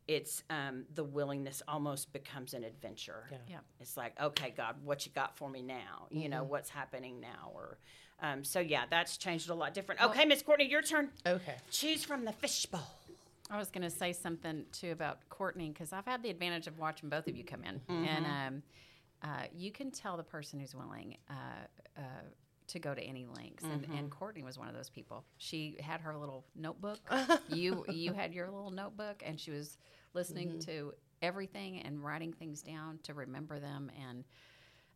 it's 0.06 0.42
um, 0.48 0.84
the 0.94 1.02
willingness 1.04 1.62
almost 1.68 2.12
becomes 2.12 2.54
an 2.54 2.62
adventure. 2.64 3.24
Yeah. 3.30 3.38
Yep. 3.48 3.64
It's 3.80 3.96
like, 3.96 4.20
okay, 4.20 4.54
God, 4.56 4.76
what 4.84 5.04
you 5.04 5.12
got 5.12 5.36
for 5.36 5.50
me 5.50 5.62
now? 5.62 6.06
You 6.10 6.22
Mm-hmm. 6.22 6.30
know, 6.30 6.44
what's 6.44 6.70
happening 6.70 7.20
now? 7.20 7.50
Or 7.54 7.78
um, 8.22 8.44
so 8.44 8.60
yeah, 8.60 8.84
that's 8.88 9.16
changed 9.16 9.50
a 9.50 9.54
lot 9.54 9.74
different. 9.74 10.00
Okay, 10.02 10.24
Miss 10.24 10.42
Courtney, 10.42 10.68
your 10.68 10.82
turn. 10.82 11.10
Okay. 11.26 11.56
Choose 11.70 12.04
from 12.04 12.24
the 12.24 12.32
fishbowl. 12.32 12.99
I 13.50 13.58
was 13.58 13.70
going 13.70 13.82
to 13.82 13.90
say 13.90 14.12
something 14.12 14.64
too 14.72 14.92
about 14.92 15.28
Courtney 15.28 15.70
because 15.70 15.92
I've 15.92 16.06
had 16.06 16.22
the 16.22 16.30
advantage 16.30 16.66
of 16.66 16.78
watching 16.78 17.08
both 17.08 17.26
of 17.26 17.36
you 17.36 17.44
come 17.44 17.64
in, 17.64 17.80
and 18.06 18.26
um, 18.26 18.62
uh, 19.22 19.44
you 19.54 19.72
can 19.72 19.90
tell 19.90 20.16
the 20.16 20.22
person 20.22 20.60
who's 20.60 20.74
willing 20.74 21.16
uh, 21.28 21.34
uh, 21.98 22.02
to 22.68 22.78
go 22.78 22.94
to 22.94 23.02
any 23.02 23.26
lengths. 23.26 23.64
And, 23.64 23.84
and 23.98 24.10
Courtney 24.10 24.42
was 24.44 24.56
one 24.58 24.68
of 24.68 24.74
those 24.74 24.88
people. 24.88 25.24
She 25.38 25.76
had 25.80 26.00
her 26.00 26.16
little 26.16 26.44
notebook. 26.54 27.00
you 27.48 27.84
you 27.88 28.12
had 28.12 28.32
your 28.32 28.46
little 28.50 28.70
notebook, 28.70 29.22
and 29.26 29.38
she 29.38 29.50
was 29.50 29.76
listening 30.14 30.58
to 30.60 30.94
everything 31.22 31.80
and 31.80 32.02
writing 32.02 32.32
things 32.32 32.62
down 32.62 32.98
to 33.02 33.14
remember 33.14 33.58
them, 33.58 33.90
and 34.08 34.24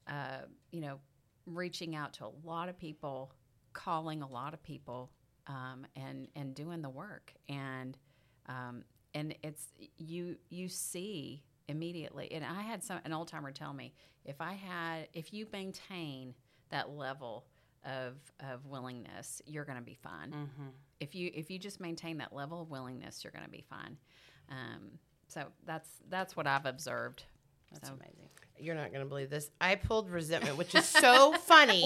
uh, 0.06 0.46
you 0.70 0.80
know, 0.80 1.00
reaching 1.46 1.96
out 1.96 2.12
to 2.14 2.24
a 2.26 2.32
lot 2.44 2.68
of 2.68 2.78
people, 2.78 3.32
calling 3.72 4.22
a 4.22 4.28
lot 4.28 4.54
of 4.54 4.62
people, 4.62 5.10
um, 5.48 5.84
and 5.96 6.28
and 6.36 6.54
doing 6.54 6.80
the 6.82 6.88
work 6.90 7.32
and 7.48 7.98
um, 8.48 8.84
and 9.14 9.34
it's 9.42 9.68
you 9.96 10.36
you 10.50 10.68
see 10.68 11.42
immediately 11.68 12.30
and 12.32 12.44
i 12.44 12.60
had 12.60 12.82
some 12.82 12.98
an 13.04 13.12
old 13.12 13.26
timer 13.28 13.50
tell 13.50 13.72
me 13.72 13.92
if 14.26 14.40
i 14.40 14.52
had 14.52 15.08
if 15.14 15.32
you 15.32 15.46
maintain 15.52 16.34
that 16.70 16.90
level 16.90 17.44
of 17.86 18.14
of 18.40 18.66
willingness 18.66 19.40
you're 19.46 19.64
going 19.64 19.78
to 19.78 19.84
be 19.84 19.94
fine 19.94 20.34
if 21.00 21.14
you 21.14 21.30
if 21.34 21.50
you 21.50 21.58
just 21.58 21.80
maintain 21.80 22.18
that 22.18 22.34
level 22.34 22.60
of 22.62 22.70
willingness 22.70 23.24
you're 23.24 23.30
going 23.30 23.44
to 23.44 23.50
be 23.50 23.64
fine 23.68 23.96
um, 24.50 24.90
so 25.28 25.44
that's 25.64 25.88
that's 26.10 26.36
what 26.36 26.46
i've 26.46 26.66
observed 26.66 27.24
That's 27.72 27.88
so, 27.88 27.94
amazing. 27.94 28.28
You're 28.58 28.74
not 28.76 28.90
going 28.92 29.02
to 29.02 29.08
believe 29.08 29.30
this. 29.30 29.50
I 29.60 29.74
pulled 29.74 30.08
resentment, 30.10 30.56
which 30.56 30.74
is 30.76 30.84
so 30.84 31.32
funny. 31.44 31.84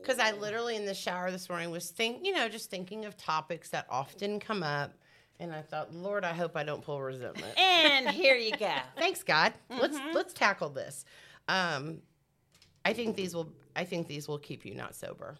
Because 0.00 0.18
I 0.18 0.32
literally 0.32 0.76
in 0.76 0.86
the 0.86 0.94
shower 0.94 1.30
this 1.30 1.48
morning 1.48 1.70
was 1.70 1.90
think, 1.90 2.24
you 2.24 2.32
know, 2.32 2.48
just 2.48 2.70
thinking 2.70 3.04
of 3.04 3.16
topics 3.18 3.68
that 3.70 3.86
often 3.90 4.40
come 4.40 4.62
up, 4.62 4.94
and 5.40 5.52
I 5.52 5.62
thought, 5.62 5.94
Lord, 5.94 6.24
I 6.24 6.32
hope 6.32 6.56
I 6.56 6.62
don't 6.64 6.82
pull 6.82 7.00
resentment. 7.00 7.58
And 7.58 8.08
here 8.10 8.36
you 8.36 8.52
go. 8.56 8.72
Thanks, 8.96 9.22
God. 9.22 9.52
Let's 9.70 9.98
let's 10.14 10.32
tackle 10.32 10.70
this. 10.70 11.04
Um, 11.48 11.98
I 12.84 12.92
think 12.92 13.16
these 13.16 13.34
will. 13.34 13.52
I 13.74 13.84
think 13.84 14.06
these 14.06 14.28
will 14.28 14.38
keep 14.38 14.66
you 14.66 14.74
not 14.74 14.94
sober. 14.94 15.38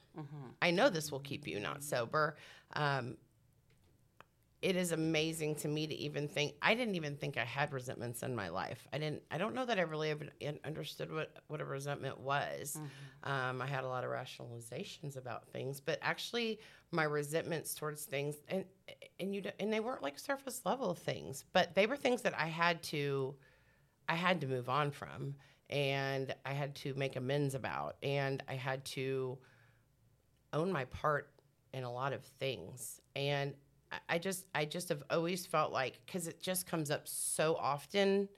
I 0.63 0.71
know 0.71 0.89
this 0.89 1.13
will 1.13 1.21
keep 1.21 1.47
you 1.47 1.61
not 1.61 1.83
sober. 1.83 2.37
Um, 2.75 3.17
it 4.63 4.77
is 4.77 4.93
amazing 4.93 5.57
to 5.57 5.69
me 5.69 5.89
to 5.89 5.95
even 5.95 6.29
think. 6.29 6.55
I 6.63 6.75
didn't 6.75 6.95
even 6.95 7.17
think 7.17 7.37
I 7.37 7.45
had 7.45 7.73
resentments 7.73 8.23
in 8.23 8.35
my 8.35 8.49
life. 8.49 8.87
I 8.93 8.99
didn't. 8.99 9.23
I 9.31 9.37
don't 9.37 9.55
know 9.57 9.67
that 9.67 9.79
I 9.79 9.83
really 9.83 10.11
even 10.11 10.31
understood 10.65 11.13
what 11.13 11.35
what 11.49 11.61
a 11.61 11.65
resentment 11.65 12.21
was. 12.21 12.79
Um, 13.25 13.61
I 13.61 13.67
had 13.67 13.83
a 13.83 13.89
lot 13.89 14.05
of 14.05 14.11
rationalizations 14.11 15.17
about 15.17 15.49
things, 15.49 15.81
but 15.81 15.99
actually, 16.01 16.61
my 16.93 17.03
resentments 17.05 17.75
towards 17.75 18.05
things 18.05 18.37
and 18.49 18.65
and 19.19 19.35
you 19.35 19.43
and 19.59 19.73
they 19.73 19.81
weren't 19.81 20.03
like 20.03 20.19
surface 20.19 20.63
level 20.65 20.95
things, 20.95 21.45
but 21.53 21.75
they 21.75 21.87
were 21.87 21.97
things 21.97 22.23
that 22.23 22.39
I 22.39 22.47
had 22.47 22.83
to 22.85 23.35
I 24.09 24.15
had 24.15 24.41
to 24.43 24.47
move 24.47 24.69
on 24.69 24.93
from 24.93 25.35
and 25.71 26.35
I 26.47 26.53
had 26.53 26.75
to 26.77 26.95
make 26.95 27.17
amends 27.17 27.55
about 27.55 27.97
and 28.03 28.43
I 28.49 28.55
had 28.55 28.85
to 28.87 29.39
own 30.53 30.71
my 30.71 30.85
part 30.85 31.31
in 31.73 31.85
a 31.85 31.93
lot 31.93 32.13
of 32.13 32.23
things. 32.25 33.01
And 33.17 33.55
I- 34.09 34.19
just 34.19 34.47
I 34.55 34.65
just 34.65 34.89
have 34.89 35.03
always 35.11 35.47
felt 35.47 35.73
like 35.73 36.01
cuz 36.07 36.27
it 36.27 36.41
just 36.41 36.67
comes 36.67 36.91
up 36.91 37.07
so 37.09 37.57
often 37.57 38.29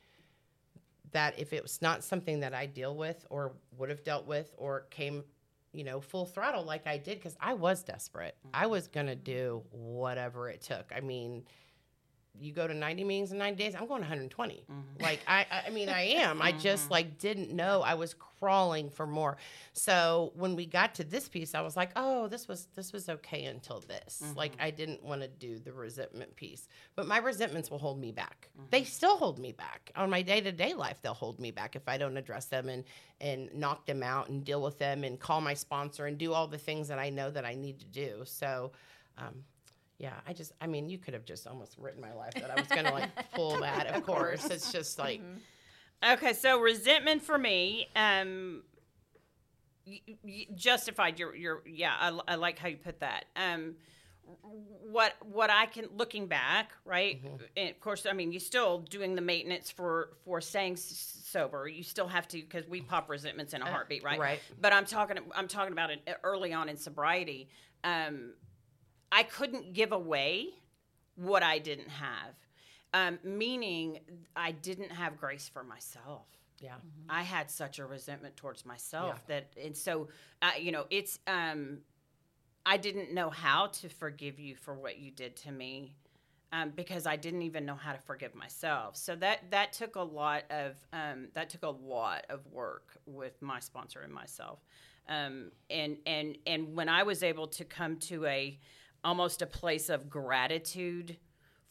that 1.12 1.38
if 1.38 1.52
it 1.52 1.62
was 1.62 1.80
not 1.80 2.02
something 2.02 2.40
that 2.40 2.54
I 2.54 2.66
deal 2.66 2.96
with 2.96 3.25
or 3.30 3.52
would 3.76 3.88
have 3.88 4.02
dealt 4.04 4.26
with 4.26 4.52
or 4.56 4.82
came 4.90 5.25
you 5.73 5.84
know 5.84 6.00
full 6.00 6.26
throttle 6.26 6.64
like 6.64 6.87
I 6.87 6.99
did 6.99 7.23
cuz 7.23 7.37
I 7.40 7.54
was 7.54 7.82
desperate. 7.82 8.37
Mm. 8.46 8.50
I 8.54 8.66
was 8.66 8.88
going 8.88 9.06
to 9.06 9.16
do 9.16 9.64
whatever 9.70 10.49
it 10.49 10.61
took. 10.62 10.90
I 10.94 11.00
mean, 11.00 11.44
you 12.38 12.53
go 12.53 12.67
to 12.67 12.75
90 12.75 13.05
meetings 13.05 13.33
in 13.33 13.38
90 13.38 13.62
days 13.62 13.75
i'm 13.75 13.87
going 13.87 14.00
120 14.00 14.55
mm-hmm. 14.55 15.03
like 15.03 15.21
I, 15.26 15.47
I 15.67 15.71
mean 15.71 15.88
i 15.88 16.03
am. 16.25 16.43
I 16.43 16.53
just 16.53 16.85
mm-hmm. 16.85 16.93
like 16.93 17.19
didn't 17.19 17.50
know 17.53 17.83
i 17.83 17.95
was 17.95 18.14
crawling 18.14 18.91
for 18.91 19.07
more. 19.07 19.38
So 19.73 20.33
when 20.35 20.55
we 20.55 20.67
got 20.67 20.97
to 20.97 21.05
this 21.05 21.29
piece 21.29 21.55
i 21.55 21.61
was 21.61 21.76
like 21.76 21.91
oh 21.97 22.29
this 22.29 22.49
was 22.49 22.69
this 22.75 22.93
was 22.93 23.09
okay 23.09 23.45
until 23.45 23.81
this. 23.81 24.23
Like 24.37 24.53
mm-hmm. 24.53 24.62
i 24.62 24.71
didn't 24.71 25.03
want 25.03 25.23
to 25.23 25.29
do 25.29 25.59
the 25.59 25.73
resentment 25.73 26.35
piece. 26.37 26.69
But 26.97 27.07
my 27.07 27.19
resentments 27.19 27.71
will 27.71 27.79
hold 27.79 28.00
me 28.00 28.12
back. 28.12 28.50
They 28.71 28.85
still 28.85 29.17
hold 29.17 29.38
me 29.38 29.53
back. 29.53 29.93
On 29.97 30.11
my 30.11 30.23
day-to-day 30.23 30.75
life 30.75 30.99
they'll 31.03 31.14
hold 31.14 31.41
me 31.41 31.50
back 31.50 31.76
if 31.76 31.88
i 31.88 31.97
don't 31.97 32.17
address 32.17 32.47
them 32.47 32.69
and 32.69 32.85
and 33.21 33.49
knock 33.55 33.87
them 33.87 34.03
out 34.03 34.29
and 34.29 34.45
deal 34.45 34.62
with 34.62 34.79
them 34.79 35.05
and 35.05 35.19
call 35.19 35.41
my 35.41 35.55
sponsor 35.55 36.07
and 36.07 36.19
do 36.19 36.33
all 36.33 36.47
the 36.47 36.59
things 36.59 36.88
that 36.88 36.99
i 36.99 37.09
know 37.11 37.31
that 37.31 37.45
i 37.45 37.55
need 37.55 37.79
to 37.79 37.87
do. 37.87 38.23
So 38.25 38.73
um, 39.17 39.45
yeah, 39.99 40.15
I 40.27 40.33
just, 40.33 40.53
I 40.61 40.67
mean, 40.67 40.89
you 40.89 40.99
could 40.99 41.15
have 41.15 41.25
just 41.25 41.47
almost 41.47 41.79
written 41.79 42.01
my 42.01 42.13
life 42.13 42.35
that 42.35 42.51
I 42.51 42.57
was 42.57 42.67
going 42.69 42.85
to 42.85 42.93
like 42.93 43.09
pull 43.35 43.61
that. 43.61 43.87
Of 43.87 44.05
course. 44.05 44.45
It's 44.51 44.73
just 44.73 44.99
like, 44.99 45.21
Okay, 46.07 46.33
so 46.35 46.61
resentment 46.61 47.23
for 47.23 47.39
me, 47.39 47.89
um, 47.97 48.63
y- 49.87 50.01
y- 50.23 50.47
justified. 50.55 51.19
Your, 51.19 51.35
your, 51.35 51.63
yeah, 51.67 51.95
I, 51.99 52.19
I 52.29 52.35
like 52.35 52.59
how 52.59 52.69
you 52.69 52.77
put 52.77 53.01
that. 53.01 53.25
Um, 53.37 53.77
what, 54.43 55.15
what 55.21 55.51
I 55.51 55.67
can 55.67 55.87
looking 55.97 56.27
back, 56.27 56.73
right? 56.85 57.21
And 57.57 57.71
of 57.71 57.81
course, 57.81 58.07
I 58.07 58.13
mean, 58.13 58.33
you're 58.33 58.41
still 58.41 58.79
doing 58.81 59.15
the 59.15 59.21
maintenance 59.23 59.71
for 59.71 60.11
for 60.25 60.41
staying 60.41 60.75
s- 60.75 61.21
sober. 61.25 61.69
You 61.69 61.83
still 61.83 62.09
have 62.09 62.27
to 62.29 62.39
because 62.41 62.67
we 62.67 62.81
pop 62.81 63.09
resentments 63.11 63.53
in 63.55 63.61
a 63.63 63.67
heartbeat, 63.71 64.03
right? 64.03 64.19
right. 64.19 64.41
But 64.61 64.73
I'm 64.73 64.87
talking, 64.87 65.19
I'm 65.35 65.49
talking 65.49 65.73
about 65.73 65.91
it 65.91 66.01
early 66.23 66.53
on 66.55 66.69
in 66.71 66.77
sobriety. 66.77 67.49
Um, 67.83 68.33
I 69.14 69.23
couldn't 69.23 69.73
give 69.73 69.92
away 69.92 70.49
what 71.14 71.42
I 71.44 71.59
didn't 71.59 71.88
have, 71.88 72.35
um, 72.92 73.18
meaning 73.23 74.00
I 74.35 74.50
didn't 74.50 74.90
have 74.90 75.16
grace 75.16 75.49
for 75.49 75.62
myself. 75.62 76.26
yeah. 76.61 76.75
I 77.09 77.23
had 77.23 77.50
such 77.50 77.78
a 77.78 77.87
resentment 77.87 78.37
towards 78.37 78.66
myself 78.66 79.25
that, 79.28 79.52
and 79.62 79.76
so, 79.76 80.09
uh, 80.42 80.50
you 80.59 80.73
know, 80.73 80.87
it's, 80.90 81.21
um, 81.28 81.78
I 82.66 82.76
didn't 82.76 83.14
know 83.14 83.30
how 83.30 83.68
to 83.68 83.88
forgive 83.88 84.40
you 84.40 84.56
for 84.56 84.75
what 84.75 84.99
you 84.99 85.11
did 85.11 85.37
to 85.44 85.52
me. 85.52 85.94
Um, 86.52 86.71
because 86.71 87.04
I 87.04 87.16
didn't 87.16 87.42
even 87.42 87.64
know 87.64 87.75
how 87.75 87.92
to 87.92 87.99
forgive 87.99 88.33
myself, 88.37 88.94
so 88.97 89.16
that 89.16 89.50
that 89.50 89.73
took 89.73 89.97
a 89.97 90.02
lot 90.02 90.44
of 90.50 90.76
um, 90.92 91.26
that 91.33 91.50
took 91.50 91.64
a 91.64 91.68
lot 91.94 92.26
of 92.30 92.47
work 92.47 92.97
with 93.06 93.42
my 93.42 93.59
sponsor 93.59 94.02
and 94.02 94.12
myself, 94.12 94.61
um, 95.09 95.50
and 95.68 95.97
and 96.06 96.38
and 96.47 96.76
when 96.76 96.88
I 96.88 97.02
was 97.02 97.25
able 97.25 97.49
to 97.49 97.64
come 97.64 97.97
to 98.11 98.26
a 98.26 98.56
almost 99.04 99.42
a 99.42 99.46
place 99.46 99.88
of 99.88 100.08
gratitude 100.08 101.18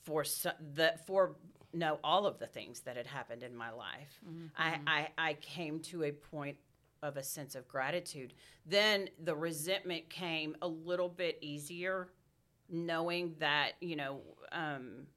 for 0.04 0.24
so, 0.24 0.52
the 0.76 0.94
for 1.06 1.36
know 1.74 2.00
all 2.04 2.26
of 2.26 2.40
the 2.40 2.48
things 2.48 2.82
that 2.82 2.96
had 2.96 3.08
happened 3.08 3.44
in 3.44 3.56
my 3.56 3.72
life. 3.72 4.20
I, 4.58 4.80
I, 4.86 5.08
I 5.18 5.34
came 5.36 5.80
to 5.82 6.04
a 6.04 6.12
point 6.12 6.58
of 7.02 7.18
a 7.18 7.24
sense 7.24 7.56
of 7.56 7.68
gratitude. 7.68 8.34
Then 8.66 9.10
the 9.22 9.36
resentment 9.36 10.10
came 10.10 10.56
a 10.62 10.68
little 10.68 11.10
bit 11.10 11.38
easier, 11.42 12.10
knowing 12.70 13.36
that, 13.40 13.74
you 13.82 13.96
know, 13.96 14.22
um, 14.52 15.08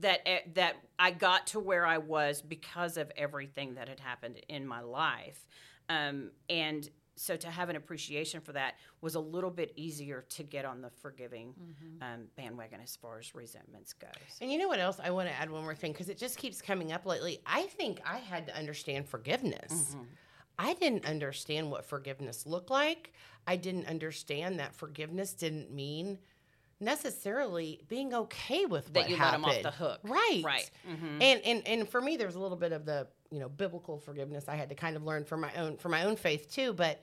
that 0.00 0.20
eh, 0.26 0.40
that 0.54 0.76
I 0.98 1.12
got 1.12 1.46
to 1.48 1.60
where 1.60 1.86
I 1.86 1.98
was 1.98 2.42
because 2.42 2.96
of 2.96 3.12
everything 3.16 3.74
that 3.74 3.88
had 3.88 4.00
happened 4.00 4.40
in 4.48 4.66
my 4.66 4.80
life, 4.80 5.46
um, 5.88 6.30
and 6.48 6.88
so 7.16 7.36
to 7.36 7.48
have 7.48 7.68
an 7.68 7.76
appreciation 7.76 8.40
for 8.40 8.52
that 8.52 8.74
was 9.00 9.14
a 9.14 9.20
little 9.20 9.50
bit 9.50 9.72
easier 9.76 10.24
to 10.30 10.42
get 10.42 10.64
on 10.64 10.80
the 10.80 10.90
forgiving 10.90 11.54
um, 12.02 12.24
bandwagon 12.36 12.80
as 12.82 12.96
far 12.96 13.18
as 13.18 13.34
resentments 13.34 13.92
goes. 13.92 14.10
And 14.40 14.50
you 14.50 14.58
know 14.58 14.68
what 14.68 14.80
else? 14.80 14.98
I 15.02 15.10
want 15.10 15.28
to 15.28 15.34
add 15.34 15.50
one 15.50 15.62
more 15.62 15.74
thing 15.74 15.92
because 15.92 16.08
it 16.08 16.18
just 16.18 16.38
keeps 16.38 16.60
coming 16.60 16.92
up 16.92 17.06
lately. 17.06 17.38
I 17.46 17.62
think 17.62 18.00
I 18.04 18.18
had 18.18 18.46
to 18.48 18.56
understand 18.56 19.08
forgiveness. 19.08 19.96
I 20.58 20.74
didn't 20.74 21.04
understand 21.06 21.70
what 21.70 21.84
forgiveness 21.84 22.46
looked 22.46 22.70
like. 22.70 23.12
I 23.46 23.56
didn't 23.56 23.86
understand 23.86 24.58
that 24.60 24.74
forgiveness 24.74 25.34
didn't 25.34 25.72
mean 25.72 26.18
necessarily 26.80 27.80
being 27.88 28.14
okay 28.14 28.66
with 28.66 28.92
That 28.92 29.00
what 29.02 29.10
you 29.10 29.16
let 29.16 29.24
happened. 29.24 29.44
off 29.46 29.62
the 29.62 29.70
hook. 29.70 30.00
right? 30.04 30.42
Right. 30.44 30.70
Mm-hmm. 30.88 31.22
And 31.22 31.40
and 31.44 31.62
and 31.68 31.88
for 31.88 32.00
me, 32.00 32.16
there's 32.16 32.34
a 32.34 32.40
little 32.40 32.56
bit 32.56 32.72
of 32.72 32.84
the 32.84 33.06
you 33.34 33.40
know 33.40 33.48
biblical 33.48 33.98
forgiveness 33.98 34.48
I 34.48 34.54
had 34.54 34.68
to 34.68 34.76
kind 34.76 34.94
of 34.94 35.02
learn 35.02 35.24
for 35.24 35.36
my 35.36 35.52
own 35.54 35.76
for 35.76 35.88
my 35.88 36.04
own 36.04 36.14
faith 36.14 36.48
too. 36.50 36.72
But 36.72 37.02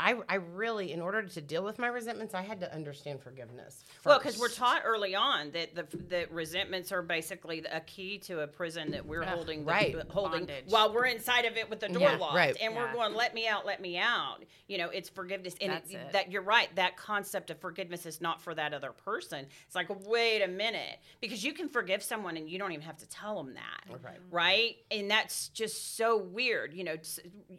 I 0.00 0.16
I 0.28 0.34
really, 0.36 0.92
in 0.92 1.00
order 1.00 1.22
to 1.22 1.40
deal 1.40 1.62
with 1.62 1.78
my 1.78 1.86
resentments, 1.86 2.34
I 2.34 2.42
had 2.42 2.58
to 2.60 2.74
understand 2.74 3.20
forgiveness. 3.22 3.84
Well, 4.04 4.18
because 4.18 4.38
we're 4.38 4.48
taught 4.48 4.82
early 4.84 5.14
on 5.14 5.52
that 5.52 5.74
the 5.74 5.86
that 6.08 6.32
resentments 6.32 6.90
are 6.90 7.00
basically 7.02 7.64
a 7.70 7.80
key 7.80 8.18
to 8.18 8.40
a 8.40 8.46
prison 8.46 8.90
that 8.90 9.06
we're 9.06 9.22
holding, 9.22 9.60
the, 9.64 9.70
right. 9.70 9.96
holding 10.10 10.40
Bondage. 10.46 10.64
while 10.68 10.92
we're 10.92 11.06
inside 11.06 11.44
of 11.44 11.56
it 11.56 11.70
with 11.70 11.78
the 11.80 11.88
door 11.88 12.02
Yeah, 12.02 12.16
locked, 12.16 12.34
right. 12.36 12.56
and 12.60 12.74
we're 12.74 12.92
going, 12.92 13.14
"Let 13.14 13.34
me 13.34 13.46
out, 13.46 13.66
let 13.66 13.80
me 13.80 13.96
out." 13.96 14.38
You 14.66 14.78
know, 14.78 14.88
it's 14.88 15.08
forgiveness, 15.08 15.54
and 15.60 15.70
That's 15.72 15.90
it. 15.90 16.12
that 16.12 16.32
you're 16.32 16.42
right. 16.42 16.74
That 16.74 16.96
concept 16.96 17.50
of 17.50 17.60
forgiveness 17.60 18.04
is 18.04 18.20
not 18.20 18.40
for 18.42 18.54
that 18.54 18.74
other 18.74 18.90
person. 18.92 19.46
It's 19.66 19.74
like, 19.76 19.88
wait 20.08 20.42
a 20.42 20.48
minute, 20.48 20.98
because 21.20 21.44
you 21.44 21.52
can 21.52 21.68
forgive 21.68 22.02
someone 22.02 22.36
and 22.36 22.48
you 22.50 22.58
don't 22.58 22.72
even 22.72 22.84
have 22.84 22.96
to 22.98 23.08
tell 23.08 23.36
them 23.42 23.54
that, 23.54 24.00
Right. 24.02 24.18
right? 24.30 24.76
And 24.90 25.10
that's 25.10 25.48
just 25.50 25.96
so 25.96 26.16
weird. 26.16 26.72
You 26.74 26.84
know, 26.84 26.96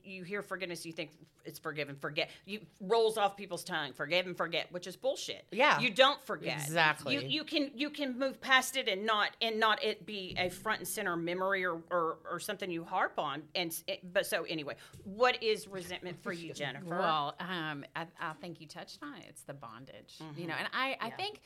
you 0.04 0.24
hear 0.24 0.42
forgiveness, 0.42 0.86
you 0.86 0.92
think 0.92 1.12
it's 1.46 1.60
forgive 1.60 1.89
and 1.89 2.01
forget. 2.01 2.25
You 2.46 2.62
rolls 2.82 3.17
off 3.17 3.36
people's 3.38 3.63
tongue, 3.63 3.94
forgive 3.94 4.25
and 4.27 4.36
forget, 4.36 4.72
which 4.72 4.88
is 4.88 4.96
bullshit. 4.96 5.46
Yeah. 5.51 5.79
you 5.79 5.89
don't 5.89 6.22
forget 6.24 6.58
Exactly. 6.62 7.15
You 7.15 7.22
you 7.22 7.44
can 7.44 7.72
you 7.75 7.89
can 7.89 8.17
move 8.20 8.39
past 8.41 8.75
it 8.77 8.88
and 8.88 9.05
not 9.05 9.32
and 9.41 9.60
not 9.60 9.84
it 9.84 10.05
be 10.05 10.36
a 10.38 10.50
front 10.50 10.79
and 10.79 10.88
center 10.88 11.15
memory 11.15 11.65
or 11.65 11.82
or, 11.91 12.17
or 12.29 12.39
something 12.39 12.70
you 12.72 12.84
harp 12.84 13.20
on. 13.20 13.44
And 13.55 13.74
but 14.13 14.25
so 14.25 14.44
anyway, 14.44 14.75
what 15.03 15.41
is 15.44 15.67
resentment 15.67 16.22
for 16.24 16.32
you, 16.34 16.53
Jennifer? 16.62 16.86
Well, 16.98 17.36
um, 17.39 17.86
I, 17.96 18.05
I 18.20 18.34
think 18.41 18.62
you 18.62 18.67
touched 18.67 19.00
on 19.03 19.13
it. 19.15 19.25
It's 19.29 19.44
the 19.44 19.53
bondage, 19.53 20.15
Mm-hmm. 20.22 20.39
you 20.41 20.48
know. 20.48 20.55
And 20.58 20.67
I, 20.74 20.98
I 21.01 21.10
think 21.12 21.41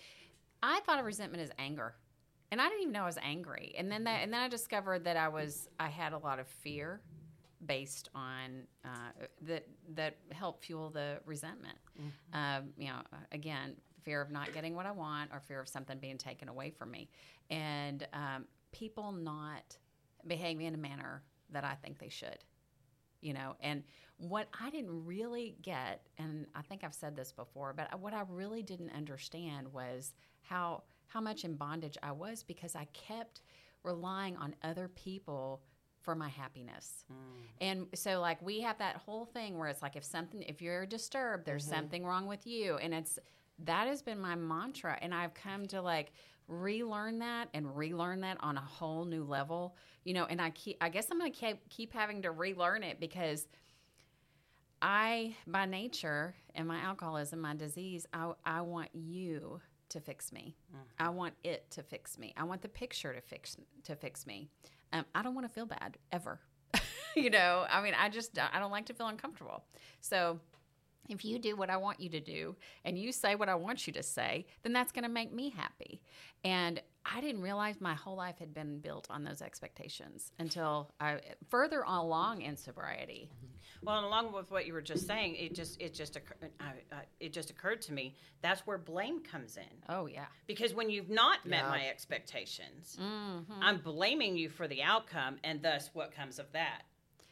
I 0.62 0.80
thought 0.82 1.00
of 1.00 1.06
resentment 1.06 1.42
as 1.44 1.52
anger, 1.58 1.94
and 2.52 2.60
I 2.62 2.66
didn't 2.68 2.82
even 2.82 2.94
know 2.94 3.04
I 3.04 3.06
was 3.06 3.18
angry. 3.22 3.74
And 3.78 3.92
then 3.92 4.04
that, 4.06 4.24
and 4.24 4.34
then 4.34 4.42
I 4.42 4.48
discovered 4.50 5.06
that 5.06 5.16
I 5.18 5.30
was, 5.30 5.70
I 5.80 5.88
had 5.88 6.14
a 6.14 6.18
lot 6.18 6.40
of 6.40 6.48
fear 6.48 7.00
based 7.66 8.10
on 8.16 8.64
uh, 8.86 9.26
that 9.42 9.68
that 9.96 10.18
helped 10.32 10.66
fuel 10.66 10.90
the 10.90 11.20
resentment. 11.26 11.78
Mm-hmm. 12.00 12.38
Um, 12.38 12.70
you 12.78 12.88
know, 12.88 13.02
again, 13.32 13.76
fear 14.04 14.22
of 14.22 14.32
not 14.32 14.54
getting 14.54 14.76
what 14.76 14.86
I 14.86 14.92
want, 14.92 15.32
or 15.34 15.40
fear 15.40 15.60
of 15.60 15.68
something 15.68 15.98
being 16.00 16.18
taken 16.18 16.48
away 16.48 16.70
from 16.70 16.92
me, 16.92 17.10
and 17.50 18.08
um, 18.14 18.46
people 18.72 19.12
not 19.12 19.78
behaving 20.28 20.66
in 20.66 20.74
a 20.74 20.78
manner 20.78 21.24
that 21.52 21.64
I 21.64 21.76
think 21.76 22.00
they 22.00 22.10
should 22.10 22.38
you 23.22 23.34
know 23.34 23.56
and 23.62 23.84
what 24.18 24.48
i 24.60 24.70
didn't 24.70 25.06
really 25.06 25.56
get 25.62 26.08
and 26.18 26.46
i 26.56 26.62
think 26.62 26.84
i've 26.84 26.94
said 26.94 27.16
this 27.16 27.32
before 27.32 27.74
but 27.74 28.00
what 28.00 28.14
i 28.14 28.24
really 28.30 28.62
didn't 28.62 28.92
understand 28.92 29.72
was 29.74 30.14
how 30.42 30.84
how 31.08 31.20
much 31.20 31.44
in 31.44 31.56
bondage 31.56 31.98
i 32.04 32.12
was 32.12 32.44
because 32.44 32.76
i 32.76 32.86
kept 32.94 33.42
relying 33.84 34.36
on 34.38 34.56
other 34.64 34.88
people 34.88 35.62
for 36.10 36.16
my 36.16 36.30
happiness. 36.30 37.06
Mm. 37.14 37.16
And 37.62 37.88
so 37.94 38.20
like 38.20 38.42
we 38.42 38.62
have 38.62 38.80
that 38.80 38.96
whole 38.96 39.26
thing 39.26 39.60
where 39.60 39.68
it's 39.68 39.84
like 39.84 39.96
if 39.96 40.04
something 40.04 40.42
if 40.42 40.60
you're 40.60 40.88
disturbed 40.88 41.46
there's 41.46 41.66
mm-hmm. 41.66 41.76
something 41.76 42.04
wrong 42.04 42.26
with 42.26 42.48
you. 42.48 42.78
And 42.78 42.96
it's 42.96 43.20
that 43.66 43.86
has 43.86 44.02
been 44.02 44.20
my 44.20 44.34
mantra. 44.34 44.98
And 45.04 45.14
i've 45.14 45.36
come 45.36 45.68
to 45.68 45.84
like 45.84 46.12
relearn 46.48 47.20
that 47.20 47.50
and 47.54 47.78
relearn 47.78 48.22
that 48.22 48.38
on 48.40 48.58
a 48.58 48.62
whole 48.62 49.06
new 49.06 49.24
level 49.24 49.76
you 50.04 50.16
know 50.16 50.26
and 50.26 50.42
i 50.42 50.50
keep 50.50 50.78
i 50.82 50.90
guess 50.90 51.06
i'm 51.12 51.20
going 51.20 51.32
to 51.32 51.40
keep 51.40 51.70
keep 51.70 51.94
having 51.94 52.24
to 52.24 52.32
relearn 52.32 52.82
it 52.82 53.00
because 53.00 53.46
i 54.82 55.36
by 55.46 55.68
nature 55.68 56.34
and 56.56 56.68
my 56.68 56.80
alcoholism 56.80 57.40
my 57.40 57.54
disease 57.54 58.08
i, 58.14 58.32
I 58.44 58.62
want 58.62 58.90
you 58.94 59.62
to 59.90 60.00
fix 60.00 60.32
me. 60.32 60.56
Mm-hmm. 60.72 61.08
I 61.08 61.10
want 61.10 61.34
it 61.44 61.70
to 61.72 61.84
fix 61.84 62.18
me. 62.18 62.34
I 62.38 62.44
want 62.44 62.62
the 62.62 62.70
picture 62.70 63.14
to 63.14 63.22
fix 63.22 63.58
to 63.84 63.96
fix 63.96 64.26
me 64.26 64.50
um, 64.94 65.06
i 65.16 65.22
don't 65.22 65.36
want 65.36 65.48
to 65.48 65.54
feel 65.54 65.66
bad 65.66 65.98
ever 66.12 66.40
you 67.16 67.30
know 67.30 67.66
i 67.70 67.82
mean 67.82 67.94
i 68.00 68.10
just 68.10 68.38
i 68.54 68.60
don't 68.60 68.72
like 68.72 68.86
to 68.86 68.94
feel 68.94 69.08
uncomfortable 69.08 69.64
so 70.02 70.40
if 71.10 71.26
you 71.26 71.40
do 71.40 71.56
what 71.56 71.70
I 71.70 71.78
want 71.78 72.00
you 72.00 72.10
to 72.10 72.20
do 72.20 72.56
and 72.86 72.98
you 72.98 73.12
say 73.12 73.36
what 73.36 73.50
I 73.50 73.56
want 73.56 73.88
you 73.88 73.94
to 73.94 74.04
say, 74.04 74.46
then 74.62 74.74
that's 74.74 74.92
going 74.92 75.04
to 75.04 75.10
make 75.10 75.34
me 75.34 75.50
happy. 75.50 76.02
And 76.44 76.82
I 77.12 77.22
didn't 77.22 77.42
realize 77.42 77.82
my 77.82 77.96
whole 77.96 78.16
life 78.16 78.38
had 78.40 78.54
been 78.54 78.80
built 78.80 79.08
on 79.10 79.24
those 79.24 79.42
expectations 79.42 80.32
until 80.40 80.92
I 81.00 81.20
further 81.50 81.82
along 81.82 82.42
in 82.42 82.56
sobriety. 82.56 83.30
Well, 83.82 83.98
and 83.98 84.06
along 84.06 84.34
with 84.34 84.52
what 84.52 84.68
you 84.68 84.74
were 84.74 84.82
just 84.82 85.08
saying, 85.08 85.36
it 85.36 85.56
just 85.56 85.82
it 85.82 85.94
just 85.94 86.18
occur- 86.18 86.36
I, 86.60 86.66
I, 86.92 87.02
it 87.20 87.32
just 87.34 87.50
occurred 87.50 87.82
to 87.84 87.94
me 87.94 88.16
that's 88.42 88.62
where 88.68 88.78
blame 88.78 89.22
comes 89.22 89.58
in. 89.58 89.64
Oh 89.88 90.06
yeah. 90.06 90.26
Because 90.48 90.74
when 90.74 90.90
you've 90.90 91.10
not 91.10 91.46
met 91.46 91.64
Yeah. 91.64 91.70
my 91.70 91.88
expectations, 91.88 92.98
Mm-hmm. 93.02 93.54
I'm 93.62 93.78
blaming 93.78 94.38
you 94.38 94.50
for 94.50 94.68
the 94.68 94.84
outcome, 94.84 95.38
and 95.44 95.62
thus 95.62 95.90
what 95.94 96.12
comes 96.14 96.40
of 96.40 96.52
that? 96.52 96.84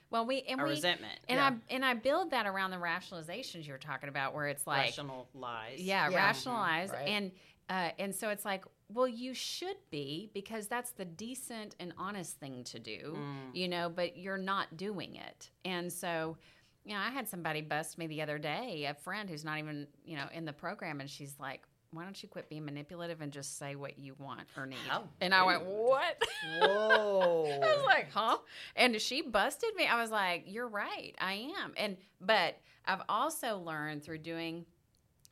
Well, 0.10 0.26
we 0.26 0.42
and 0.44 0.62
A 0.62 0.64
we 0.64 0.70
resentment. 0.72 1.20
and 1.28 1.38
Yeah. 1.38 1.48
I 1.72 1.74
and 1.76 1.84
I 1.86 1.94
build 1.94 2.32
that 2.32 2.46
around 2.48 2.72
the 2.72 2.78
rationalizations 2.78 3.66
you 3.68 3.74
were 3.74 3.78
talking 3.80 4.08
about, 4.10 4.34
where 4.34 4.48
it's 4.48 4.66
like 4.66 4.86
Rational 4.86 5.28
lies. 5.34 5.80
Yeah, 5.82 6.10
Yeah. 6.10 6.16
rationalize 6.16 6.90
Right. 6.92 7.08
and 7.10 7.32
uh, 7.70 7.90
and 8.00 8.16
so 8.16 8.30
it's 8.30 8.46
like, 8.46 8.64
well, 8.94 9.08
you 9.08 9.34
should 9.34 9.78
be 9.92 10.30
because 10.34 10.68
that's 10.68 10.92
the 10.92 11.06
decent 11.06 11.76
and 11.80 11.94
honest 11.98 12.40
thing 12.40 12.64
to 12.66 12.80
do, 12.80 13.18
mm. 13.18 13.56
you 13.56 13.68
know. 13.68 13.92
But 13.94 14.18
you're 14.18 14.38
not 14.38 14.78
doing 14.78 15.16
it, 15.16 15.50
and 15.66 15.92
so. 15.92 16.38
You 16.86 16.94
know, 16.94 17.02
I 17.02 17.10
had 17.10 17.28
somebody 17.28 17.60
bust 17.60 17.98
me 17.98 18.08
the 18.08 18.22
other 18.22 18.38
day, 18.38 18.86
a 18.90 18.94
friend 18.94 19.30
who's 19.30 19.44
not 19.44 19.60
even, 19.60 19.88
you 20.06 20.16
know, 20.16 20.24
in 20.32 20.46
the 20.46 20.54
program, 20.54 21.02
and 21.02 21.10
she's 21.10 21.36
like, 21.38 21.64
"Why 21.92 22.06
don't 22.06 22.24
you 22.24 22.30
quit 22.30 22.48
being 22.48 22.64
manipulative 22.64 23.20
and 23.20 23.30
just 23.30 23.58
say 23.58 23.76
what 23.76 24.00
you 24.00 24.16
want 24.20 24.48
or 24.56 24.66
need?" 24.66 24.78
How 24.88 25.04
and 25.20 25.34
I 25.34 25.44
went, 25.44 25.66
"What?" 25.66 26.24
Whoa. 26.62 27.60
I 27.64 27.76
was 27.76 27.86
like, 27.86 28.12
huh? 28.12 28.38
And 28.76 29.00
she 29.02 29.22
busted 29.22 29.76
me. 29.76 29.86
I 29.86 30.02
was 30.02 30.12
like, 30.12 30.44
you're 30.46 30.68
right. 30.68 31.16
I 31.20 31.52
am. 31.62 31.74
And, 31.78 31.98
but 32.22 32.58
I've 32.86 33.02
also 33.10 33.58
learned 33.58 34.04
through 34.04 34.20
doing 34.20 34.66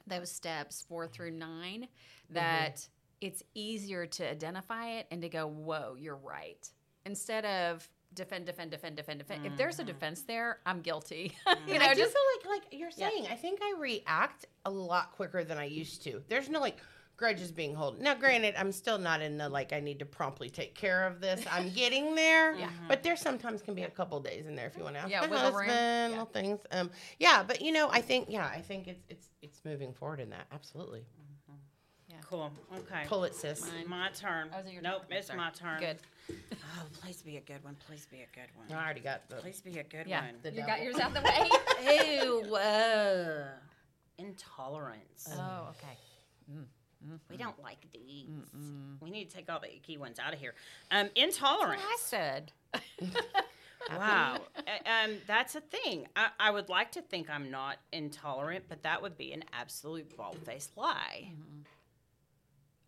those 0.07 0.31
steps 0.31 0.85
four 0.87 1.07
through 1.07 1.31
nine 1.31 1.81
mm-hmm. 1.81 2.33
that 2.33 2.87
it's 3.21 3.43
easier 3.53 4.05
to 4.05 4.29
identify 4.29 4.91
it 4.91 5.07
and 5.11 5.21
to 5.21 5.29
go, 5.29 5.47
whoa, 5.47 5.95
you're 5.97 6.15
right. 6.17 6.69
Instead 7.05 7.45
of 7.45 7.87
defend, 8.13 8.45
defend, 8.45 8.71
defend, 8.71 8.95
defend, 8.95 9.19
defend. 9.19 9.45
If 9.45 9.57
there's 9.57 9.79
a 9.79 9.83
defense 9.83 10.21
there, 10.23 10.59
I'm 10.65 10.81
guilty. 10.81 11.33
you 11.67 11.77
know, 11.79 11.85
I 11.85 11.93
do 11.93 12.01
just 12.01 12.13
feel 12.13 12.49
like 12.51 12.61
like 12.63 12.73
you're 12.79 12.91
saying. 12.91 13.27
I 13.29 13.35
think 13.35 13.59
I 13.61 13.75
react 13.79 14.45
a 14.65 14.71
lot 14.71 15.11
quicker 15.11 15.43
than 15.43 15.57
I 15.57 15.65
used 15.65 16.03
to. 16.03 16.21
There's 16.29 16.49
no 16.49 16.59
like 16.59 16.77
grudges 17.17 17.51
being 17.51 17.75
held. 17.75 18.01
Now, 18.01 18.13
granted, 18.15 18.55
I'm 18.57 18.71
still 18.71 18.97
not 18.97 19.21
in 19.21 19.37
the 19.37 19.47
like 19.49 19.71
I 19.73 19.79
need 19.79 19.99
to 19.99 20.05
promptly 20.05 20.49
take 20.49 20.75
care 20.75 21.05
of 21.05 21.21
this. 21.21 21.45
I'm 21.51 21.69
getting 21.69 22.15
there. 22.15 22.55
yeah. 22.55 22.69
But 22.87 23.03
there 23.03 23.15
sometimes 23.15 23.61
can 23.61 23.75
be 23.75 23.83
a 23.83 23.89
couple 23.89 24.19
days 24.19 24.45
in 24.47 24.55
there 24.55 24.67
if 24.67 24.75
you 24.77 24.83
want 24.83 24.95
to 24.95 25.01
ask 25.01 25.11
Yeah, 25.11 25.25
my 25.27 25.37
husband, 25.37 25.69
Yeah. 25.69 26.07
little 26.09 26.25
things. 26.25 26.59
Um, 26.71 26.89
yeah, 27.19 27.43
but 27.45 27.61
you 27.61 27.71
know, 27.71 27.89
I 27.91 28.01
think 28.01 28.27
yeah, 28.29 28.45
I 28.47 28.61
think 28.61 28.87
it's 28.87 29.03
it's 29.09 29.29
it's 29.41 29.61
moving 29.65 29.93
forward 29.93 30.19
in 30.19 30.29
that. 30.31 30.47
Absolutely. 30.51 31.05
Cool. 32.29 32.51
Okay. 32.75 33.03
Pull 33.07 33.23
it, 33.25 33.35
sis. 33.35 33.65
My 33.87 34.09
turn. 34.15 34.49
Oh, 34.55 34.59
is 34.59 34.65
it 34.67 34.73
your 34.73 34.81
nope, 34.81 35.03
it's 35.09 35.27
Sorry. 35.27 35.37
my 35.37 35.49
turn. 35.51 35.79
good. 35.79 35.97
Oh, 36.31 36.83
please 37.01 37.21
be 37.21 37.37
a 37.37 37.41
good 37.41 37.63
one. 37.63 37.75
Please 37.87 38.07
be 38.09 38.17
a 38.17 38.27
good 38.35 38.49
one. 38.55 38.71
I 38.77 38.83
already 38.83 39.01
got 39.01 39.27
the. 39.29 39.35
Please 39.35 39.61
be 39.61 39.77
a 39.79 39.83
good 39.83 40.07
Yeah. 40.07 40.21
one. 40.25 40.35
The 40.41 40.49
You 40.49 40.55
devil. 40.57 40.67
got 40.75 40.81
yours 40.83 40.99
out 40.99 41.13
the 41.13 41.21
way? 41.21 42.21
Ew. 42.23 42.55
Uh, 42.55 43.47
intolerance. 44.17 45.29
oh, 45.37 45.69
okay. 45.71 45.97
We 47.29 47.37
don't 47.37 47.61
like 47.61 47.85
these. 47.93 48.29
We 48.99 49.11
need 49.11 49.29
to 49.29 49.35
take 49.35 49.51
all 49.51 49.59
the 49.59 49.73
icky 49.75 49.97
ones 49.97 50.17
out 50.17 50.33
of 50.33 50.39
here. 50.39 50.55
Um, 50.91 51.09
intolerance. 51.15 51.81
I 51.83 51.97
said. 51.99 52.51
Wow. 53.91 54.39
Uh, 54.57 54.89
um, 55.05 55.11
that's 55.27 55.53
a 55.53 55.61
thing. 55.61 56.07
I, 56.15 56.29
I 56.39 56.49
would 56.49 56.69
like 56.69 56.91
to 56.93 57.03
think 57.03 57.29
I'm 57.29 57.51
not 57.51 57.77
intolerant, 57.93 58.65
but 58.67 58.81
that 58.81 58.99
would 59.03 59.15
be 59.15 59.31
an 59.31 59.43
absolute 59.53 60.17
bald 60.17 60.39
faced 60.43 60.75
lie. 60.75 61.29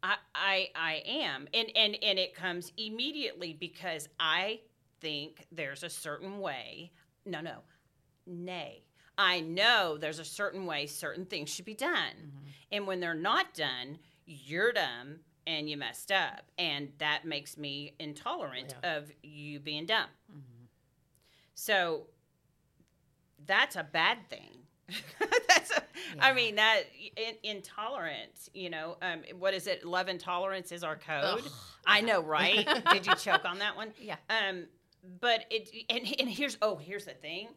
I, 0.03 0.15
I 0.35 0.69
I 0.75 1.03
am, 1.05 1.47
and 1.53 1.69
and 1.75 1.97
and 2.01 2.19
it 2.19 2.35
comes 2.35 2.71
immediately 2.77 3.53
because 3.53 4.07
I 4.19 4.61
think 5.01 5.47
there's 5.51 5.83
a 5.83 5.89
certain 5.89 6.39
way. 6.39 6.91
No, 7.25 7.41
no, 7.41 7.59
nay. 8.25 8.83
I 9.17 9.39
know 9.41 9.97
there's 9.97 10.19
a 10.19 10.25
certain 10.25 10.65
way 10.65 10.85
certain 10.85 11.25
things 11.25 11.49
should 11.49 11.65
be 11.65 11.73
done, 11.73 12.15
mm-hmm. 12.17 12.47
and 12.71 12.87
when 12.87 12.99
they're 12.99 13.15
not 13.15 13.53
done, 13.53 13.97
you're 14.25 14.71
dumb 14.71 15.21
and 15.47 15.69
you 15.69 15.77
messed 15.77 16.11
up, 16.11 16.43
and 16.57 16.91
that 16.99 17.25
makes 17.25 17.57
me 17.57 17.93
intolerant 17.99 18.75
of 18.83 19.11
you 19.23 19.59
being 19.59 19.85
dumb. 19.85 20.09
Mm-hmm. 20.29 20.65
So 21.55 22.07
that's 23.45 23.75
a 23.75 23.83
bad 23.83 24.29
thing. 24.29 24.66
that's 25.47 25.71
a, 25.71 25.83
I 26.19 26.33
mean 26.33 26.55
that 26.55 26.83
in, 27.15 27.35
intolerance, 27.43 28.49
you 28.53 28.69
know, 28.69 28.97
um, 29.01 29.21
what 29.37 29.53
is 29.53 29.67
it? 29.67 29.85
Love 29.85 30.07
and 30.07 30.19
tolerance 30.19 30.71
is 30.71 30.83
our 30.83 30.95
code. 30.95 31.43
I 31.85 32.01
know, 32.01 32.21
right? 32.21 32.67
Did 32.91 33.05
you 33.05 33.15
choke 33.15 33.45
on 33.45 33.59
that 33.59 33.75
one? 33.75 33.93
Yeah. 33.99 34.15
Um, 34.29 34.65
but 35.21 35.45
it 35.49 35.69
and 35.89 36.05
and 36.19 36.29
here's 36.29 36.57
oh 36.61 36.77
here's 36.77 37.05
the 37.05 37.11
thing, 37.13 37.49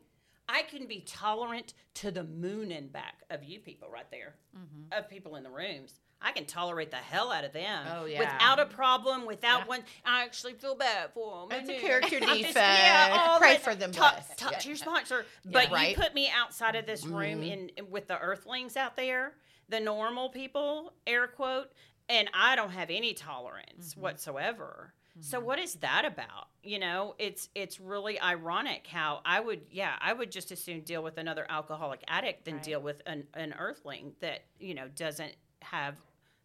I 0.49 0.63
can 0.63 0.87
be 0.87 1.01
tolerant 1.01 1.75
to 1.95 2.11
the 2.11 2.25
moon 2.25 2.71
and 2.73 2.93
back 2.93 3.23
of 3.31 3.45
you 3.45 3.61
people 3.61 3.89
right 3.93 4.11
there, 4.11 4.35
Mm-hmm. 4.57 4.99
of 4.99 5.09
people 5.09 5.37
in 5.37 5.43
the 5.45 5.51
rooms. 5.51 5.95
I 6.23 6.33
can 6.33 6.45
tolerate 6.45 6.91
the 6.91 6.97
hell 6.99 7.33
out 7.33 7.45
of 7.45 7.53
them. 7.53 7.87
Oh, 7.95 8.05
yeah. 8.05 8.19
Without 8.19 8.59
a 8.59 8.67
problem, 8.67 9.25
without 9.27 9.61
Yeah. 9.61 9.67
one. 9.67 9.85
I 10.05 10.23
actually 10.25 10.53
feel 10.55 10.75
bad 10.75 11.13
for 11.15 11.49
them. 11.49 11.59
It's 11.61 11.71
a 11.71 11.81
character 11.81 12.21
defect. 12.21 13.13
all 13.13 13.39
Pray 13.39 13.55
that. 13.55 13.63
for 13.63 13.75
them, 13.75 13.93
Talk, 13.93 14.23
talk 14.37 14.53
Yeah. 14.53 14.59
to 14.59 14.69
your 14.69 14.77
sponsor. 14.77 15.25
But 15.45 15.71
Right. 15.71 15.91
you 15.91 15.97
put 15.97 16.15
me 16.15 16.31
outside 16.31 16.77
of 16.77 16.87
this 16.87 17.05
room 17.07 17.41
mm-hmm. 17.41 17.43
in, 17.43 17.69
in- 17.71 17.91
with 17.91 18.07
the 18.09 18.19
earthlings 18.19 18.77
out 18.77 18.97
there, 18.97 19.35
the 19.69 19.81
normal 19.81 20.29
people, 20.29 20.93
air 21.07 21.27
quote, 21.27 21.73
and 22.09 22.29
I 22.35 22.57
don't 22.57 22.71
have 22.73 22.91
any 22.91 23.15
tolerance 23.15 23.93
mm-hmm. 23.93 24.03
whatsoever. 24.03 24.93
So 25.21 25.39
mm-hmm. 25.39 25.47
what 25.47 25.59
is 25.59 25.75
that 25.77 26.05
about? 26.05 26.49
You 26.63 26.79
know, 26.79 27.15
it's 27.19 27.49
it's 27.55 27.81
really 27.81 28.21
ironic 28.21 28.87
how 28.87 29.21
I 29.25 29.41
would 29.41 29.63
yeah, 29.71 29.95
I 30.01 30.13
would 30.13 30.31
just 30.31 30.53
as 30.53 30.63
soon 30.63 30.81
deal 30.81 31.03
with 31.03 31.19
another 31.19 31.47
alcoholic 31.49 32.03
addict 32.07 32.45
than 32.45 32.55
Right. 32.55 32.63
deal 32.63 32.81
with 32.81 33.03
an, 33.07 33.27
an 33.35 33.55
earthling 33.59 34.15
that, 34.21 34.45
you 34.59 34.75
know, 34.75 34.89
doesn't 34.89 35.35
have 35.63 35.97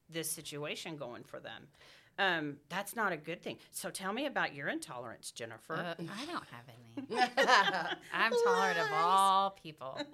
this 0.10 0.30
situation 0.30 0.96
going 0.98 1.24
for 1.24 1.40
them. 1.40 1.68
Um, 2.18 2.56
that's 2.70 2.96
not 2.96 3.12
a 3.12 3.18
good 3.18 3.42
thing. 3.42 3.58
So 3.72 3.90
tell 3.90 4.14
me 4.14 4.26
about 4.26 4.56
your 4.56 4.70
intolerance, 4.70 5.32
Jennifer. 5.32 5.76
Uh, 5.76 5.96
I 6.00 6.26
don't 6.26 6.46
have 6.50 6.64
any. 6.70 7.20
I'm 8.14 8.32
tolerant 8.46 8.80
of 8.80 8.88
all 8.94 9.52
people. 9.52 10.00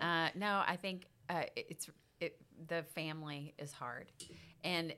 Uh, 0.00 0.28
no, 0.34 0.62
I 0.66 0.76
think 0.76 1.06
uh, 1.30 1.44
it's 1.56 1.88
it, 2.20 2.36
the 2.68 2.82
family 2.82 3.54
is 3.58 3.72
hard, 3.72 4.10
and 4.62 4.92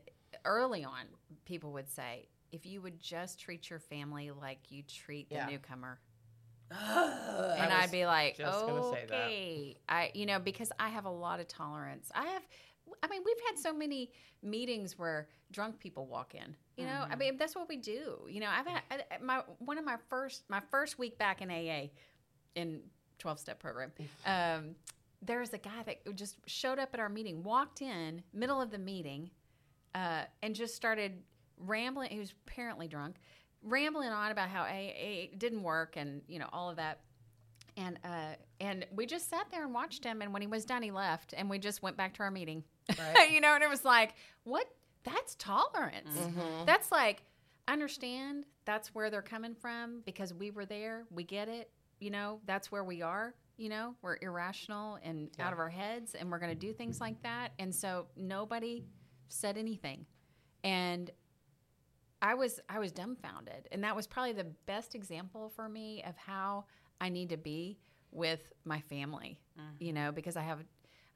early 0.45 0.83
on, 0.85 1.03
people 1.45 1.71
would 1.75 1.89
say, 1.89 2.27
if 2.51 2.67
you 2.67 2.81
would 2.81 2.99
just 2.99 3.39
treat 3.39 3.71
your 3.71 3.79
family 3.79 4.33
like 4.33 4.59
you 4.71 4.83
treat 4.83 5.29
the 5.29 5.37
Yeah. 5.37 5.47
newcomer, 5.47 6.01
and 6.71 7.73
I 7.73 7.83
I'd 7.83 7.93
be 7.93 8.05
like, 8.07 8.37
just 8.37 8.67
gonna 8.67 8.83
say 8.91 9.05
that. 9.09 9.27
okay, 9.27 9.77
I 9.89 10.11
you 10.15 10.27
know 10.27 10.41
because 10.41 10.73
I 10.81 10.89
have 10.89 11.05
a 11.05 11.11
lot 11.11 11.39
of 11.39 11.47
tolerance. 11.47 12.11
I 12.15 12.25
have. 12.27 12.43
I 13.03 13.09
mean, 13.09 13.23
we've 13.25 13.41
had 13.49 13.59
so 13.59 13.73
many 13.73 14.11
meetings 14.43 14.99
where 14.99 15.29
drunk 15.53 15.79
people 15.79 16.07
walk 16.07 16.35
in. 16.35 16.57
You 16.77 16.85
know, 16.87 16.93
Mm-hmm. 16.93 17.13
I 17.13 17.17
mean, 17.17 17.37
that's 17.37 17.55
what 17.55 17.69
we 17.69 17.77
do. 17.77 18.19
You 18.29 18.41
know, 18.41 18.49
I've 18.51 18.67
had 18.67 18.83
I, 18.91 19.19
my 19.23 19.43
one 19.59 19.79
of 19.79 19.85
my 19.85 19.97
first 20.09 20.45
my 20.49 20.61
first 20.71 20.99
week 20.99 21.19
back 21.19 21.41
in 21.41 21.51
AA 21.51 21.89
in 22.55 22.81
twelve 23.19 23.39
step 23.39 23.59
program. 23.59 23.93
Um, 24.27 24.75
there 25.23 25.41
was 25.41 25.53
a 25.53 25.59
guy 25.59 25.83
that 25.87 26.15
just 26.17 26.37
showed 26.47 26.79
up 26.79 26.91
at 26.93 27.01
our 27.01 27.09
meeting, 27.09 27.43
walked 27.43 27.81
in 27.83 28.23
middle 28.33 28.61
of 28.61 28.71
the 28.71 28.79
meeting, 28.79 29.31
uh, 29.95 30.25
and 30.43 30.55
just 30.55 30.75
started 30.75 31.23
rambling. 31.59 32.11
He 32.11 32.19
was 32.19 32.35
apparently 32.47 32.89
drunk, 32.89 33.17
rambling 33.63 34.11
on 34.11 34.31
about 34.31 34.49
how 34.51 34.63
AA 34.63 35.29
didn't 35.39 35.63
work 35.63 35.97
and 35.97 36.23
you 36.29 36.39
know 36.39 36.49
all 36.53 36.69
of 36.69 36.77
that. 36.77 37.01
And 37.79 37.99
uh, 38.05 38.35
and 38.61 38.87
we 38.95 39.07
just 39.07 39.29
sat 39.31 39.47
there 39.51 39.65
and 39.65 39.73
watched 39.75 40.05
him. 40.05 40.23
And 40.23 40.33
when 40.33 40.43
he 40.43 40.49
was 40.49 40.65
done, 40.65 40.83
he 40.83 40.91
left, 40.91 41.35
and 41.37 41.49
we 41.49 41.59
just 41.59 41.83
went 41.83 41.97
back 41.97 42.15
to 42.15 42.23
our 42.23 42.31
meeting. 42.31 42.65
Right. 42.99 43.31
you 43.33 43.41
know, 43.41 43.55
and 43.55 43.63
it 43.63 43.71
was 43.71 43.85
like, 43.85 44.15
what? 44.45 44.67
That's 45.05 45.37
tolerance. 45.37 46.17
Mm-hmm. 46.17 46.65
That's 46.67 46.91
like, 46.91 47.23
understand 47.69 48.45
that's 48.65 48.95
where 48.95 49.11
they're 49.11 49.23
coming 49.23 49.55
from 49.55 50.03
because 50.05 50.35
we 50.35 50.51
were 50.51 50.67
there. 50.67 51.05
We 51.11 51.25
get 51.25 51.49
it. 51.49 51.71
You 52.01 52.11
know, 52.11 52.41
that's 52.45 52.71
where 52.71 52.85
we 52.85 53.01
are. 53.01 53.35
You 53.57 53.71
know, 53.71 53.95
we're 54.03 54.19
irrational 54.21 54.99
and 55.03 55.31
out 55.39 55.55
of 55.55 55.59
our 55.59 55.71
heads, 55.71 56.15
and 56.15 56.31
we're 56.31 56.39
going 56.39 56.53
to 56.53 56.59
do 56.59 56.75
things 56.75 57.01
like 57.01 57.23
that. 57.23 57.53
And 57.59 57.75
so 57.75 58.07
nobody 58.15 58.85
said 59.29 59.57
anything, 59.57 60.05
and 60.63 61.11
I 62.21 62.35
was 62.35 62.61
I 62.69 62.79
was 62.79 62.93
dumbfounded, 62.93 63.69
and 63.73 63.83
that 63.83 63.97
was 63.97 64.07
probably 64.07 64.35
the 64.35 64.53
best 64.67 64.95
example 64.95 65.51
for 65.57 65.71
me 65.71 66.05
of 66.07 66.19
how 66.19 66.67
I 67.01 67.09
need 67.09 67.31
to 67.31 67.39
be 67.39 67.79
with 68.11 68.53
my 68.67 68.81
family. 68.81 69.41
Mm-hmm. 69.59 69.83
You 69.83 69.93
know, 69.95 70.13
because 70.13 70.37
I 70.37 70.43
have 70.43 70.59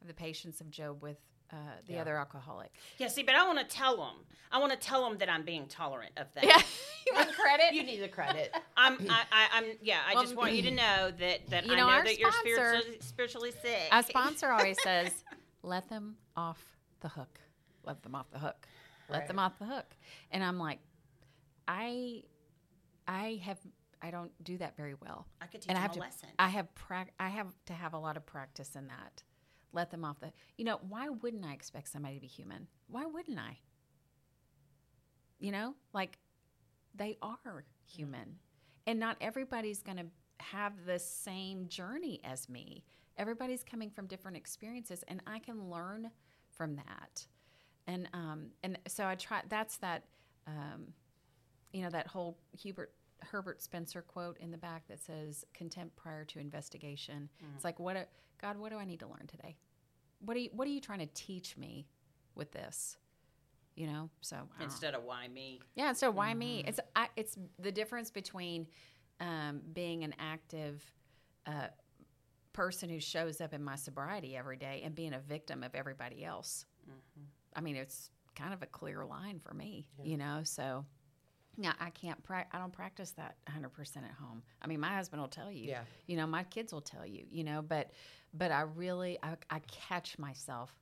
the 0.06 0.14
patience 0.14 0.62
of 0.62 0.70
Job 0.70 1.02
with 1.02 1.18
uh, 1.52 1.56
the 1.86 1.98
other 1.98 2.16
alcoholic. 2.16 2.72
Yeah, 2.98 3.08
see, 3.08 3.22
but 3.22 3.34
I 3.34 3.46
want 3.46 3.58
to 3.58 3.64
tell 3.76 3.96
them. 3.96 4.24
I 4.52 4.58
want 4.58 4.72
to 4.72 4.78
tell 4.78 5.08
them 5.08 5.18
that 5.18 5.28
I'm 5.28 5.44
being 5.44 5.66
tolerant 5.66 6.12
of 6.16 6.32
them. 6.34 6.44
Yeah, 6.46 6.60
you 7.06 7.14
want 7.14 7.32
credit? 7.34 7.72
You 7.72 7.82
need 7.84 8.00
the 8.00 8.08
credit. 8.08 8.54
I'm. 8.76 8.94
I, 9.08 9.22
I, 9.30 9.46
I'm. 9.54 9.64
Yeah, 9.82 10.00
I 10.08 10.14
Well, 10.14 10.22
just 10.24 10.36
want 10.36 10.52
you 10.52 10.62
to 10.62 10.70
know 10.70 11.12
that 11.18 11.46
that 11.50 11.66
you 11.66 11.72
I 11.72 11.76
know, 11.76 11.86
know 11.86 11.92
our 11.92 12.04
that 12.04 12.18
you're 12.18 12.32
spiritually 12.32 12.98
spiritually 13.00 13.52
sick. 13.62 13.88
Our 13.92 14.02
sponsor 14.02 14.48
always 14.50 14.76
says, 14.82 15.24
"Let 15.62 15.88
them 15.88 16.16
off 16.36 16.62
the 17.00 17.08
hook. 17.08 17.38
Let 17.84 18.02
them 18.02 18.14
off 18.14 18.30
the 18.30 18.38
hook. 18.38 18.66
Let 19.08 19.26
them 19.26 19.38
off 19.38 19.58
the 19.58 19.66
hook." 19.66 19.86
And 20.30 20.42
I'm 20.44 20.58
like, 20.58 20.78
I, 21.66 22.24
I 23.06 23.40
have, 23.44 23.58
I 24.02 24.10
don't 24.10 24.32
do 24.42 24.58
that 24.58 24.76
very 24.76 24.94
well. 24.94 25.26
I 25.40 25.46
could 25.46 25.60
teach 25.60 25.68
and 25.68 25.78
I 25.78 25.80
have 25.80 25.92
a 25.92 25.94
to, 25.94 26.00
lesson. 26.00 26.28
I 26.38 26.48
have 26.48 26.74
prac, 26.74 27.12
I 27.20 27.28
have 27.28 27.46
to 27.66 27.72
have 27.72 27.94
a 27.94 27.98
lot 27.98 28.16
of 28.16 28.26
practice 28.26 28.74
in 28.74 28.88
that. 28.88 29.22
Let 29.72 29.90
them 29.90 30.04
off 30.04 30.20
the. 30.20 30.32
You 30.56 30.64
know, 30.64 30.80
why 30.88 31.08
wouldn't 31.08 31.44
I 31.44 31.52
expect 31.52 31.88
somebody 31.88 32.14
to 32.14 32.20
be 32.20 32.26
human? 32.26 32.66
Why 32.88 33.06
wouldn't 33.06 33.38
I? 33.38 33.58
You 35.38 35.52
know, 35.52 35.74
like 35.92 36.18
they 36.94 37.16
are 37.22 37.64
human, 37.86 38.36
and 38.86 38.98
not 38.98 39.16
everybody's 39.20 39.82
going 39.82 39.98
to 39.98 40.06
have 40.38 40.72
the 40.86 40.98
same 40.98 41.68
journey 41.68 42.20
as 42.24 42.48
me. 42.48 42.84
Everybody's 43.16 43.62
coming 43.62 43.90
from 43.90 44.06
different 44.06 44.36
experiences, 44.36 45.04
and 45.08 45.22
I 45.26 45.38
can 45.38 45.70
learn 45.70 46.10
from 46.50 46.76
that. 46.76 47.26
And 47.86 48.08
um, 48.12 48.46
and 48.62 48.78
so 48.86 49.06
I 49.06 49.14
try. 49.14 49.42
That's 49.48 49.76
that. 49.78 50.04
Um, 50.46 50.94
you 51.72 51.82
know 51.82 51.90
that 51.90 52.06
whole 52.08 52.38
Hubert 52.58 52.92
Herbert 53.22 53.62
Spencer 53.62 54.02
quote 54.02 54.38
in 54.38 54.50
the 54.50 54.58
back 54.58 54.88
that 54.88 55.00
says 55.00 55.44
contempt 55.54 55.96
prior 55.96 56.24
to 56.26 56.38
investigation. 56.38 57.28
It's 57.54 57.64
like 57.64 57.78
what 57.78 57.96
a, 57.96 58.06
God, 58.40 58.58
what 58.58 58.70
do 58.70 58.78
I 58.78 58.84
need 58.84 59.00
to 59.00 59.06
learn 59.06 59.26
today? 59.26 59.56
What 60.20 60.36
are 60.36 60.40
you 60.40 60.50
what 60.52 60.66
are 60.68 60.70
you 60.70 60.80
trying 60.80 60.98
to 61.00 61.08
teach 61.14 61.56
me 61.56 61.86
with 62.34 62.52
this? 62.52 62.96
You 63.76 63.86
know, 63.86 64.10
so 64.20 64.36
I 64.36 64.38
don't 64.40 64.58
know. 64.58 64.64
Instead 64.64 64.94
of 64.94 65.04
why 65.04 65.28
me. 65.28 65.60
Yeah, 65.74 65.92
so 65.92 66.10
why 66.10 66.34
me? 66.34 66.64
It's 66.66 66.80
I, 66.96 67.08
it's 67.16 67.38
the 67.58 67.72
difference 67.72 68.10
between 68.10 68.66
um, 69.20 69.60
being 69.72 70.04
an 70.04 70.14
active 70.18 70.82
uh, 71.46 71.68
person 72.52 72.88
who 72.90 73.00
shows 73.00 73.40
up 73.40 73.54
in 73.54 73.62
my 73.62 73.76
sobriety 73.76 74.36
every 74.36 74.56
day 74.56 74.82
and 74.84 74.94
being 74.94 75.14
a 75.14 75.18
victim 75.20 75.62
of 75.62 75.74
everybody 75.74 76.24
else. 76.24 76.66
I 77.56 77.60
mean, 77.60 77.76
it's 77.76 78.10
kind 78.34 78.52
of 78.52 78.62
a 78.62 78.66
clear 78.66 79.04
line 79.04 79.38
for 79.42 79.54
me, 79.54 79.86
you 80.02 80.16
know. 80.16 80.40
So, 80.44 80.84
yeah, 81.62 81.72
I 81.78 81.90
can't. 81.90 82.22
Pra- 82.22 82.46
I 82.52 82.58
don't 82.58 82.72
practice 82.72 83.10
that 83.12 83.36
100 83.46 83.68
percent 83.70 84.06
at 84.06 84.12
home. 84.12 84.42
I 84.62 84.66
mean, 84.66 84.80
my 84.80 84.94
husband 84.94 85.20
will 85.20 85.28
tell 85.28 85.50
you. 85.50 85.68
Yeah. 85.68 85.82
You 86.06 86.16
know, 86.16 86.26
my 86.26 86.44
kids 86.44 86.72
will 86.72 86.80
tell 86.80 87.06
you. 87.06 87.24
You 87.30 87.44
know, 87.44 87.62
but 87.62 87.90
but 88.34 88.50
I 88.50 88.62
really 88.62 89.18
I, 89.22 89.36
I 89.50 89.60
catch 89.60 90.18
myself 90.18 90.72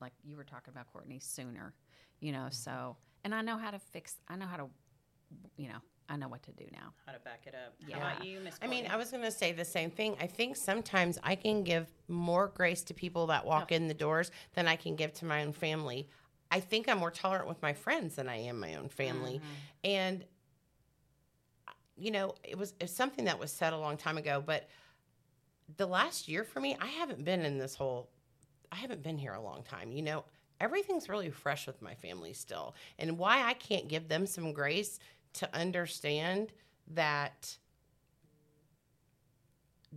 like 0.00 0.12
you 0.22 0.36
were 0.36 0.44
talking 0.44 0.72
about 0.72 0.92
Courtney 0.92 1.18
sooner. 1.20 1.74
You 2.20 2.32
know, 2.32 2.38
mm-hmm. 2.38 2.52
so 2.52 2.96
and 3.24 3.34
I 3.34 3.42
know 3.42 3.56
how 3.56 3.70
to 3.70 3.78
fix. 3.78 4.16
I 4.28 4.36
know 4.36 4.46
how 4.46 4.56
to, 4.56 4.66
you 5.56 5.68
know, 5.68 5.78
I 6.08 6.16
know 6.16 6.28
what 6.28 6.42
to 6.44 6.52
do 6.52 6.64
now. 6.72 6.92
How 7.06 7.12
to 7.12 7.18
back 7.20 7.44
it 7.46 7.54
up? 7.54 7.74
Yeah. 7.86 7.98
How 7.98 8.12
about 8.12 8.24
you, 8.24 8.40
Miss? 8.40 8.54
I 8.60 8.66
mean, 8.66 8.86
I 8.86 8.96
was 8.96 9.10
going 9.10 9.22
to 9.22 9.30
say 9.30 9.52
the 9.52 9.64
same 9.64 9.90
thing. 9.90 10.16
I 10.20 10.26
think 10.26 10.56
sometimes 10.56 11.18
I 11.22 11.34
can 11.34 11.62
give 11.64 11.90
more 12.08 12.48
grace 12.48 12.82
to 12.84 12.94
people 12.94 13.26
that 13.28 13.44
walk 13.44 13.72
in 13.72 13.88
the 13.88 13.94
doors 13.94 14.30
than 14.54 14.68
I 14.68 14.76
can 14.76 14.96
give 14.96 15.14
to 15.14 15.24
my 15.24 15.42
own 15.42 15.52
family. 15.52 16.08
I 16.54 16.60
think 16.60 16.88
I'm 16.88 16.98
more 16.98 17.10
tolerant 17.10 17.48
with 17.48 17.60
my 17.62 17.72
friends 17.72 18.14
than 18.14 18.28
I 18.28 18.36
am 18.36 18.60
my 18.60 18.76
own 18.76 18.88
family. 18.88 19.34
Mm-hmm. 19.34 19.90
And 19.90 20.24
you 21.96 22.12
know, 22.12 22.36
it 22.44 22.56
was 22.56 22.74
it's 22.80 22.92
something 22.92 23.24
that 23.24 23.40
was 23.40 23.50
said 23.50 23.72
a 23.72 23.78
long 23.78 23.96
time 23.96 24.18
ago, 24.18 24.40
but 24.44 24.68
the 25.76 25.86
last 25.86 26.28
year 26.28 26.44
for 26.44 26.60
me, 26.60 26.76
I 26.80 26.86
haven't 26.86 27.24
been 27.24 27.44
in 27.44 27.58
this 27.58 27.74
whole 27.74 28.08
I 28.70 28.76
haven't 28.76 29.02
been 29.02 29.18
here 29.18 29.34
a 29.34 29.42
long 29.42 29.64
time. 29.64 29.90
You 29.90 30.02
know, 30.02 30.24
everything's 30.60 31.08
really 31.08 31.28
fresh 31.28 31.66
with 31.66 31.82
my 31.82 31.94
family 31.96 32.32
still. 32.32 32.76
And 33.00 33.18
why 33.18 33.42
I 33.42 33.54
can't 33.54 33.88
give 33.88 34.06
them 34.06 34.24
some 34.24 34.52
grace 34.52 35.00
to 35.34 35.56
understand 35.56 36.52
that 36.92 37.56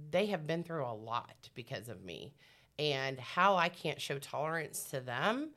they 0.09 0.25
have 0.27 0.47
been 0.47 0.63
through 0.63 0.85
a 0.85 0.93
lot 0.93 1.49
because 1.53 1.87
of 1.87 2.03
me 2.03 2.33
and 2.79 3.19
how 3.19 3.55
I 3.55 3.69
can't 3.69 4.01
show 4.01 4.17
tolerance 4.17 4.85
to 4.85 5.01
them 5.01 5.51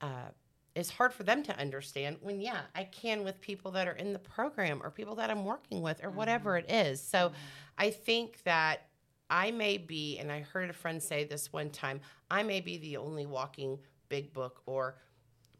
uh, 0.00 0.28
is 0.74 0.90
hard 0.90 1.12
for 1.12 1.24
them 1.24 1.42
to 1.42 1.58
understand 1.58 2.16
when 2.20 2.40
yeah 2.40 2.60
i 2.74 2.84
can 2.84 3.24
with 3.24 3.40
people 3.40 3.70
that 3.70 3.88
are 3.88 3.92
in 3.92 4.12
the 4.12 4.18
program 4.18 4.80
or 4.84 4.90
people 4.90 5.16
that 5.16 5.30
i'm 5.30 5.44
working 5.44 5.82
with 5.82 6.02
or 6.04 6.10
whatever 6.10 6.52
mm-hmm. 6.52 6.70
it 6.70 6.86
is. 6.88 7.02
So 7.02 7.18
mm-hmm. 7.18 7.34
i 7.78 7.90
think 7.90 8.42
that 8.44 8.86
i 9.28 9.50
may 9.50 9.76
be 9.76 10.18
and 10.18 10.30
i 10.30 10.40
heard 10.40 10.70
a 10.70 10.74
friend 10.74 11.02
say 11.02 11.24
this 11.24 11.52
one 11.52 11.70
time 11.70 12.00
i 12.30 12.42
may 12.42 12.60
be 12.60 12.78
the 12.78 12.96
only 12.96 13.26
walking 13.26 13.78
big 14.08 14.32
book 14.32 14.62
or 14.66 14.96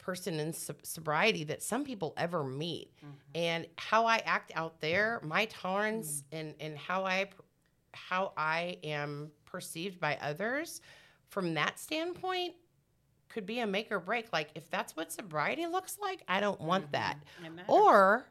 person 0.09 0.41
in 0.41 0.55
sob- 0.55 0.85
sobriety 0.85 1.45
that 1.45 1.63
some 1.63 1.85
people 1.85 2.15
ever 2.17 2.43
meet. 2.43 2.95
Mm-hmm. 2.97 3.13
And 3.35 3.67
how 3.77 4.07
i 4.07 4.17
act 4.25 4.53
out 4.55 4.81
there 4.81 5.21
my 5.23 5.45
tolerance 5.47 6.25
and 6.33 6.55
and 6.61 6.79
how 6.79 7.05
i 7.05 7.29
how 7.93 8.33
i 8.35 8.79
am 8.83 9.31
perceived 9.45 10.01
by 10.01 10.17
others 10.23 10.81
from 11.29 11.53
that 11.55 11.79
standpoint 11.79 12.55
could 13.29 13.47
be 13.47 13.61
a 13.61 13.67
make 13.67 13.91
or 13.93 14.01
break 14.01 14.33
like 14.33 14.51
if 14.55 14.71
that's 14.71 14.97
what 14.97 15.13
sobriety 15.13 15.67
looks 15.67 15.99
like 16.01 16.23
i 16.29 16.41
don't 16.41 16.61
want 16.61 16.85
mm-hmm. 16.85 16.93
that 16.93 17.19
It 17.45 17.51
matters. 17.51 17.65
or 17.69 18.27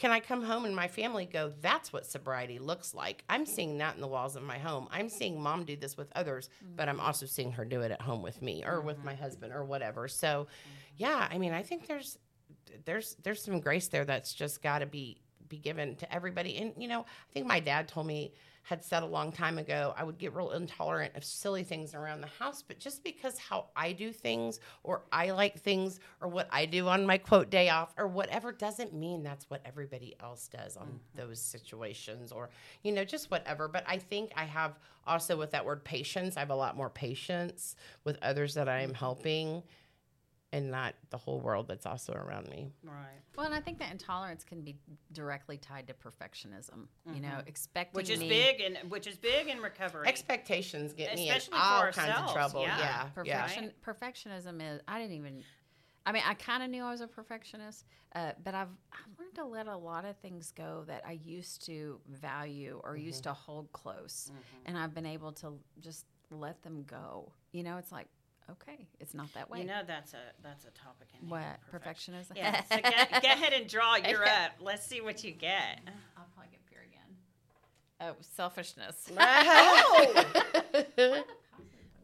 can 0.00 0.10
I 0.10 0.20
come 0.20 0.42
home 0.42 0.64
and 0.64 0.74
my 0.74 0.88
family 0.88 1.26
go, 1.30 1.52
that's 1.60 1.92
what 1.92 2.06
sobriety 2.06 2.58
looks 2.58 2.94
like? 2.94 3.22
I'm 3.28 3.44
seeing 3.44 3.76
that 3.78 3.96
in 3.96 4.00
the 4.00 4.08
walls 4.08 4.34
of 4.34 4.42
my 4.42 4.56
home. 4.56 4.88
I'm 4.90 5.10
seeing 5.10 5.38
mom 5.38 5.64
do 5.64 5.76
this 5.76 5.94
with 5.98 6.10
others, 6.16 6.48
but 6.74 6.88
I'm 6.88 6.98
also 6.98 7.26
seeing 7.26 7.52
her 7.52 7.66
do 7.66 7.82
it 7.82 7.90
at 7.90 8.00
home 8.00 8.22
with 8.22 8.40
me 8.40 8.64
or 8.64 8.80
with 8.80 9.04
my 9.04 9.12
mm-hmm. 9.12 9.22
husband 9.22 9.52
or 9.52 9.62
whatever. 9.62 10.08
So, 10.08 10.26
mm-hmm. 10.26 10.70
yeah, 10.96 11.28
I 11.30 11.36
mean, 11.36 11.52
I 11.52 11.60
think 11.62 11.86
there's 11.86 12.16
there's 12.86 13.16
there's 13.22 13.42
some 13.44 13.60
grace 13.60 13.88
there 13.88 14.06
that's 14.06 14.32
just 14.32 14.62
got 14.62 14.78
to 14.78 14.86
be 14.86 15.20
be 15.48 15.58
given 15.58 15.96
to 15.96 16.10
everybody. 16.10 16.56
And 16.56 16.72
you 16.78 16.88
know, 16.88 17.00
I 17.00 17.32
think 17.34 17.46
my 17.46 17.60
dad 17.60 17.86
told 17.86 18.06
me 18.06 18.32
had 18.62 18.84
said 18.84 19.02
a 19.02 19.06
long 19.06 19.32
time 19.32 19.58
ago 19.58 19.94
I 19.96 20.04
would 20.04 20.18
get 20.18 20.34
real 20.34 20.50
intolerant 20.50 21.16
of 21.16 21.24
silly 21.24 21.64
things 21.64 21.94
around 21.94 22.20
the 22.20 22.28
house, 22.38 22.62
but 22.62 22.78
just 22.78 23.02
because 23.02 23.38
how 23.38 23.66
I 23.76 23.92
do 23.92 24.12
things 24.12 24.60
or 24.82 25.02
I 25.12 25.30
like 25.30 25.58
things 25.60 26.00
or 26.20 26.28
what 26.28 26.48
I 26.50 26.66
do 26.66 26.88
on 26.88 27.06
my 27.06 27.18
quote 27.18 27.50
day 27.50 27.68
off 27.68 27.94
or 27.96 28.06
whatever 28.06 28.52
doesn't 28.52 28.94
mean 28.94 29.22
that's 29.22 29.48
what 29.48 29.60
everybody 29.64 30.14
else 30.20 30.48
does 30.48 30.76
on 30.76 30.86
mm-hmm. 30.86 30.96
those 31.26 31.40
situations 31.40 32.32
or 32.32 32.50
you 32.82 32.92
know 32.92 33.04
just 33.04 33.30
whatever. 33.30 33.68
But 33.68 33.84
I 33.86 33.98
think 33.98 34.32
I 34.36 34.44
have 34.44 34.78
also 35.06 35.36
with 35.36 35.50
that 35.52 35.64
word 35.64 35.84
patience, 35.84 36.36
I 36.36 36.40
have 36.40 36.50
a 36.50 36.54
lot 36.54 36.76
more 36.76 36.90
patience 36.90 37.76
with 38.04 38.18
others 38.22 38.54
that 38.54 38.68
I 38.68 38.82
am 38.82 38.90
mm-hmm. 38.90 38.96
helping 38.96 39.62
and 40.52 40.70
not 40.70 40.94
the 41.10 41.16
whole 41.16 41.38
world 41.40 41.68
that's 41.68 41.86
also 41.86 42.12
around 42.12 42.48
me. 42.48 42.68
Right. 42.82 43.20
Well, 43.36 43.46
and 43.46 43.54
I 43.54 43.60
think 43.60 43.78
that 43.78 43.92
intolerance 43.92 44.42
can 44.42 44.62
be 44.62 44.76
directly 45.12 45.56
tied 45.58 45.86
to 45.86 45.94
perfectionism. 45.94 46.86
You 47.14 47.20
know, 47.20 47.40
expecting 47.46 47.96
Which 47.96 48.10
is 48.10 48.18
me- 48.20 48.28
big 48.28 48.60
and 48.60 48.90
which 48.90 49.06
is 49.06 49.16
big 49.16 49.46
in 49.48 49.60
recovery. 49.60 50.08
Expectations 50.08 50.92
get 50.92 51.14
me 51.14 51.28
in 51.28 51.36
Especially 51.36 51.58
for 51.58 51.64
all 51.64 51.92
kinds 51.92 52.18
of 52.18 52.32
trouble. 52.32 52.62
yeah. 52.62 52.78
Yeah, 52.78 52.86
yeah. 53.24 53.42
Perfection, 53.46 53.72
perfectionism 53.86 54.60
is. 54.74 54.80
I 54.88 54.98
didn't 55.00 55.16
even. 55.16 55.44
I 56.06 56.12
mean, 56.12 56.22
I 56.26 56.32
kind 56.34 56.62
of 56.62 56.70
knew 56.70 56.82
I 56.82 56.90
was 56.90 57.02
a 57.02 57.06
perfectionist, 57.06 57.84
uh, 58.14 58.32
but 58.42 58.54
I've 58.54 58.68
I've 58.92 59.18
learned 59.20 59.34
to 59.36 59.44
let 59.44 59.66
a 59.68 59.76
lot 59.76 60.04
of 60.04 60.16
things 60.16 60.50
go 60.56 60.82
that 60.86 61.02
I 61.06 61.12
used 61.22 61.64
to 61.66 62.00
value 62.08 62.80
or 62.82 62.96
used 62.96 63.20
Mm-hmm. 63.24 63.30
to 63.30 63.34
hold 63.34 63.72
close, 63.72 64.32
and 64.66 64.76
I've 64.78 64.94
been 64.94 65.06
able 65.06 65.30
to 65.34 65.52
just 65.78 66.06
let 66.30 66.62
them 66.62 66.84
go. 66.88 67.30
You 67.52 67.62
know, 67.62 67.76
it's 67.76 67.92
like 67.92 68.06
okay, 68.52 68.86
it's 69.00 69.14
not 69.14 69.32
that 69.34 69.50
way. 69.50 69.60
you 69.60 69.64
know 69.66 69.80
that's 69.86 70.14
a 70.14 70.18
that's 70.42 70.64
a 70.64 70.70
topic 70.70 71.08
in 71.20 71.28
what 71.28 71.42
perfection. 71.70 72.14
perfectionism? 72.14 72.36
Yeah. 72.36 72.62
So 72.70 72.76
go, 72.82 73.20
go 73.20 73.28
ahead 73.28 73.52
and 73.52 73.66
draw. 73.68 73.96
You're 73.96 74.24
up. 74.24 74.52
Let's 74.60 74.86
see 74.86 75.00
what 75.00 75.24
you 75.24 75.32
get. 75.32 75.80
I'll 76.16 76.26
probably 76.34 76.52
get 76.52 76.60
fear 76.68 76.84
again. 76.86 77.16
Oh, 78.00 78.14
selfishness. 78.20 79.10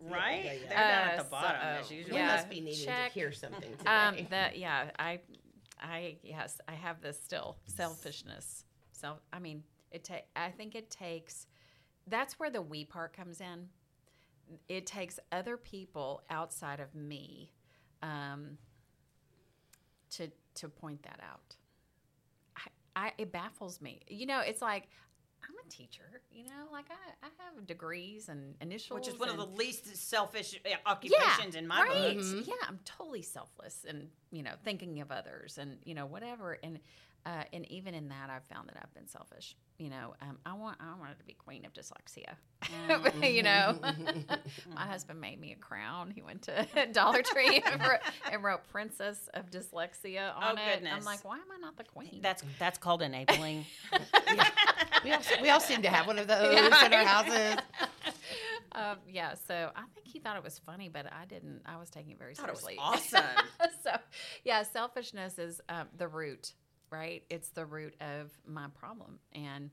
Right? 0.09 0.45
yeah, 0.45 0.53
yeah. 0.53 0.59
They're 0.69 0.79
down 0.79 1.09
at 1.09 1.19
Uh, 1.19 1.23
the 1.25 1.29
bottom 1.31 1.61
so- 1.61 1.67
as 1.81 1.91
usual. 1.91 2.15
We 2.15 2.21
Yeah. 2.21 2.27
must 2.37 2.49
be 2.49 2.61
needing 2.61 2.87
check. 2.87 3.13
to 3.13 3.19
hear 3.19 3.33
something 3.33 3.77
today. 3.77 3.91
um 3.91 4.17
that 4.31 4.57
yeah 4.57 4.91
i 5.01 5.19
i 5.81 6.17
yes 6.23 6.61
i 6.69 6.75
have 6.75 7.01
this 7.01 7.21
still 7.21 7.57
selfishness 7.67 8.65
self 8.93 9.19
i 9.33 9.41
mean 9.41 9.65
it 9.91 10.05
ta- 10.05 10.23
i 10.37 10.51
think 10.51 10.77
it 10.77 10.91
takes 10.91 11.49
that's 12.07 12.39
where 12.39 12.51
the 12.51 12.63
we 12.63 12.85
part 12.85 13.15
comes 13.17 13.41
in 13.41 13.69
it 14.69 14.87
takes 14.87 15.19
other 15.33 15.57
people 15.57 16.23
outside 16.31 16.81
of 16.81 16.95
me 16.95 17.53
um 18.03 18.59
to 20.11 20.29
to 20.55 20.69
point 20.69 21.03
that 21.03 21.21
out 21.23 21.57
I, 22.57 23.07
I 23.07 23.13
it 23.19 23.33
baffles 23.33 23.81
me 23.81 24.01
you 24.09 24.27
know 24.27 24.41
it's 24.41 24.63
like 24.63 24.89
i'm 25.49 25.55
a 25.65 25.71
teacher 25.71 26.23
you 26.31 26.45
know 26.45 26.71
like 26.73 26.87
i, 26.91 27.27
I 27.27 27.29
have 27.45 27.67
degrees 27.67 28.29
and 28.29 28.55
initials 28.61 28.99
Which 28.99 29.09
is 29.09 29.19
one 29.19 29.29
of 29.29 29.37
the 29.37 29.47
least 29.47 29.97
selfish 29.97 30.59
uh, 30.65 30.89
occupations 30.89 31.55
in 31.57 31.67
my 31.67 31.83
right. 31.83 32.17
book. 32.17 32.47
Yeah, 32.47 32.55
I'm 32.69 32.81
totally 32.85 33.23
selfless 33.23 33.85
and 33.89 34.09
you 34.31 34.43
know 34.43 34.53
thinking 34.65 35.01
of 35.01 35.11
others 35.11 35.59
and 35.59 35.79
you 35.85 35.95
know 35.95 36.07
whatever 36.07 36.59
and 36.63 36.79
uh, 37.27 37.43
and 37.53 37.69
even 37.71 37.93
in 37.93 38.09
that 38.09 38.31
I've 38.31 38.45
found 38.45 38.69
that 38.69 38.77
I've 38.81 38.95
been 38.95 39.09
selfish. 39.09 39.57
You 39.79 39.91
know, 39.91 40.15
um, 40.23 40.39
I 40.47 40.55
want 40.55 40.79
I 40.81 40.99
wanted 40.99 41.19
to 41.19 41.25
be 41.25 41.35
queen 41.35 41.67
of 41.67 41.73
dyslexia. 41.75 42.37
you 43.35 43.43
know, 43.43 43.79
my 44.75 44.87
husband 44.87 45.21
made 45.21 45.39
me 45.39 45.53
a 45.53 45.57
crown. 45.57 46.11
He 46.15 46.23
went 46.23 46.43
to 46.43 46.67
Dollar 46.93 47.23
Tree 47.23 47.63
and, 47.71 47.81
wrote, 47.83 47.99
and 48.33 48.43
wrote 48.45 48.61
"Princess 48.71 49.29
of 49.35 49.51
Dyslexia" 49.51 50.35
on 50.35 50.57
it. 50.57 50.83
I'm 50.91 51.05
like, 51.05 51.25
why 51.25 51.37
am 51.37 51.51
I 51.55 51.59
not 51.61 51.77
the 51.77 51.85
queen? 51.85 52.21
That's 52.23 52.43
that's 52.59 52.79
called 52.79 53.03
enabling. 53.03 53.67
we, 55.05 55.13
all, 55.13 55.21
we 55.43 55.51
all 55.51 55.61
seem 55.61 55.83
to 55.83 55.91
have 55.91 56.07
one 56.07 56.19
of 56.19 56.29
those 56.29 56.55
Yeah, 56.55 56.87
in 56.87 56.93
our 56.93 57.05
houses. 57.05 57.57
um, 58.73 58.97
yeah. 59.11 59.35
So 59.49 59.71
I 59.75 59.83
think 59.95 60.07
he 60.07 60.21
thought 60.21 60.37
it 60.37 60.45
was 60.45 60.59
funny, 60.61 60.89
but 60.89 61.07
I 61.13 61.25
didn't. 61.27 61.63
I 61.67 61.77
was 61.77 61.91
taking 61.91 62.13
it 62.13 62.19
very 62.19 62.35
thought 62.35 62.49
it 62.49 62.53
was 62.53 62.61
seriously. 62.61 62.79
awesome. 62.81 63.25
so, 63.83 63.91
yeah, 64.45 64.63
selfishness 64.63 65.39
is 65.39 65.61
um, 65.69 65.89
the 65.99 66.09
root, 66.09 66.55
right? 66.91 67.23
It's 67.31 67.49
the 67.51 67.65
root 67.67 67.95
of 68.01 68.33
my 68.47 68.67
problem, 68.79 69.19
and 69.35 69.71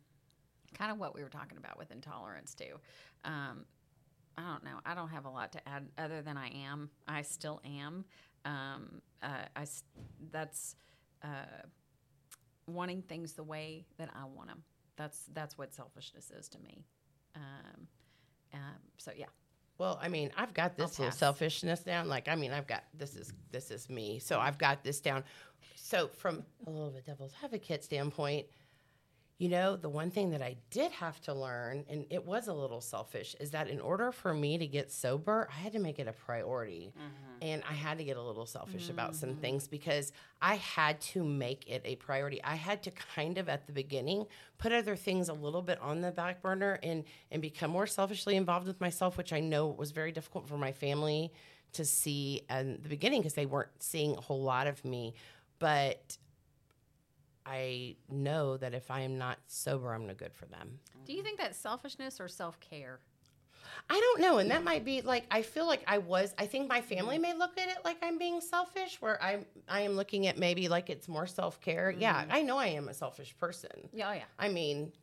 kind 0.78 0.92
of 0.92 0.98
what 0.98 1.16
we 1.16 1.24
were 1.24 1.30
talking 1.30 1.58
about 1.58 1.78
with 1.78 1.92
intolerance 1.92 2.54
too. 2.54 2.80
Um, 3.26 3.66
I 4.38 4.42
don't 4.42 4.64
know. 4.64 4.80
I 4.86 4.96
don't 4.96 5.10
have 5.10 5.26
a 5.26 5.30
lot 5.30 5.52
to 5.54 5.70
add 5.70 5.88
other 5.98 6.22
than 6.22 6.38
I 6.38 6.50
am. 6.66 6.90
I 7.08 7.22
still 7.22 7.62
am. 7.64 8.06
Um, 8.46 9.02
uh, 9.22 9.46
I 9.56 9.66
that's 10.32 10.76
uh, 11.24 11.68
wanting 12.68 13.02
things 13.04 13.34
the 13.34 13.44
way 13.44 13.86
that 13.98 14.10
I 14.16 14.26
want 14.26 14.50
them. 14.50 14.64
That's 14.96 15.26
that's 15.34 15.58
what 15.58 15.74
selfishness 15.74 16.32
is 16.32 16.50
to 16.50 16.60
me. 16.60 16.86
Um, 17.36 17.88
um, 18.54 18.60
so 18.98 19.12
yeah, 19.16 19.28
Well, 19.78 20.00
I 20.02 20.08
mean, 20.08 20.32
I've 20.38 20.54
got 20.54 20.78
this 20.78 21.00
little 21.00 21.12
selfishness 21.12 21.82
down. 21.82 22.08
Like, 22.08 22.28
I 22.28 22.36
mean, 22.36 22.52
I've 22.52 22.68
got 22.68 22.84
this 22.94 23.16
is 23.16 23.34
this 23.52 23.72
is 23.72 23.90
me. 23.90 24.20
So 24.20 24.40
I've 24.40 24.58
got 24.58 24.84
this 24.84 25.00
down. 25.00 25.24
So 25.76 26.08
from 26.08 26.44
a 26.66 26.70
little 26.70 26.90
bit 26.90 27.02
of 27.02 27.04
a 27.04 27.12
devil's 27.12 27.34
advocate 27.44 27.84
standpoint, 27.84 28.46
you 29.40 29.50
know, 29.50 29.76
the 29.76 29.90
one 29.90 30.12
thing 30.12 30.30
that 30.30 30.42
I 30.42 30.58
did 30.70 30.92
have 30.92 31.20
to 31.22 31.34
learn, 31.34 31.86
and 31.90 32.06
it 32.12 32.24
was 32.24 32.48
a 32.48 32.54
little 32.54 32.82
selfish, 32.82 33.36
is 33.40 33.52
that 33.52 33.68
in 33.68 33.82
order 33.82 34.12
for 34.12 34.34
me 34.34 34.58
to 34.60 34.68
get 34.68 34.92
sober, 34.92 35.50
I 35.52 35.60
had 35.60 35.74
to 35.74 35.80
make 35.80 35.98
it 35.98 36.08
a 36.08 36.14
priority. 36.14 36.94
Mm-hmm. 36.96 37.38
And 37.42 37.64
I 37.70 37.74
had 37.74 37.98
to 37.98 38.04
get 38.04 38.16
a 38.16 38.22
little 38.22 38.46
selfish 38.46 38.90
about 38.90 39.16
some 39.16 39.32
mm-hmm. 39.32 39.42
things 39.42 39.68
because 39.68 40.14
I 40.42 40.56
had 40.56 41.02
to 41.02 41.24
make 41.24 41.68
it 41.68 41.82
a 41.84 41.96
priority. 41.96 42.42
I 42.44 42.56
had 42.56 42.84
to 42.84 42.92
kind 42.92 43.38
of 43.38 43.50
at 43.50 43.66
the 43.66 43.74
beginning 43.74 44.28
put 44.60 44.72
other 44.72 44.96
things 44.96 45.28
a 45.30 45.34
little 45.34 45.62
bit 45.62 45.82
on 45.82 46.00
the 46.00 46.12
back 46.12 46.42
burner 46.42 46.80
and 46.84 47.04
and 47.32 47.42
become 47.42 47.72
more 47.72 47.88
selfishly 47.88 48.38
involved 48.38 48.68
with 48.68 48.80
myself, 48.80 49.18
which 49.18 49.34
I 49.34 49.40
know 49.42 49.68
was 49.68 49.92
very 49.92 50.12
difficult 50.14 50.48
for 50.48 50.58
my 50.58 50.72
family 50.72 51.34
to 51.74 51.84
see 51.84 52.44
in 52.50 52.80
the 52.82 52.90
beginning 52.90 53.22
because 53.22 53.34
they 53.34 53.48
weren't 53.48 53.72
seeing 53.80 54.16
a 54.16 54.22
whole 54.22 54.42
lot 54.42 54.68
of 54.68 54.86
me. 54.86 55.16
But 55.60 56.18
I 57.46 57.96
know 58.10 58.58
that 58.58 58.74
if 58.74 58.90
I 58.92 59.02
am 59.02 59.18
not 59.18 59.38
sober, 59.48 59.94
I'm 59.94 60.08
no 60.08 60.14
good 60.14 60.34
for 60.34 60.46
them. 60.46 60.80
do 61.06 61.14
you 61.14 61.24
think 61.24 61.38
that's 61.40 61.58
selfishness 61.58 62.20
or 62.20 62.28
self 62.28 62.60
care? 62.60 63.00
I 63.90 64.00
don't 64.00 64.22
know, 64.22 64.38
and 64.38 64.50
that 64.52 64.64
might 64.64 64.86
be 64.86 65.02
like 65.02 65.26
I 65.30 65.42
feel 65.42 65.66
like 65.66 65.84
I 65.88 65.98
was. 65.98 66.34
I 66.38 66.46
think 66.46 66.70
my 66.70 66.82
family 66.82 67.18
may 67.18 67.34
look 67.34 67.58
at 67.58 67.70
it 67.70 67.78
like 67.84 67.98
I'm 68.02 68.18
being 68.18 68.40
selfish, 68.40 69.02
where 69.02 69.22
I'm 69.22 69.46
I 69.68 69.82
am 69.82 69.94
looking 69.94 70.28
at 70.28 70.38
maybe 70.38 70.70
like 70.70 70.90
it's 70.90 71.08
more 71.08 71.28
self 71.28 71.60
care. 71.60 71.92
Yeah, 71.92 72.26
I 72.30 72.44
know 72.44 72.58
I 72.58 72.68
am 72.68 72.88
a 72.88 72.94
selfish 72.94 73.36
person. 73.38 73.90
Yeah, 73.92 74.10
oh, 74.10 74.14
yeah. 74.14 74.24
I 74.40 74.50
mean, 74.50 74.94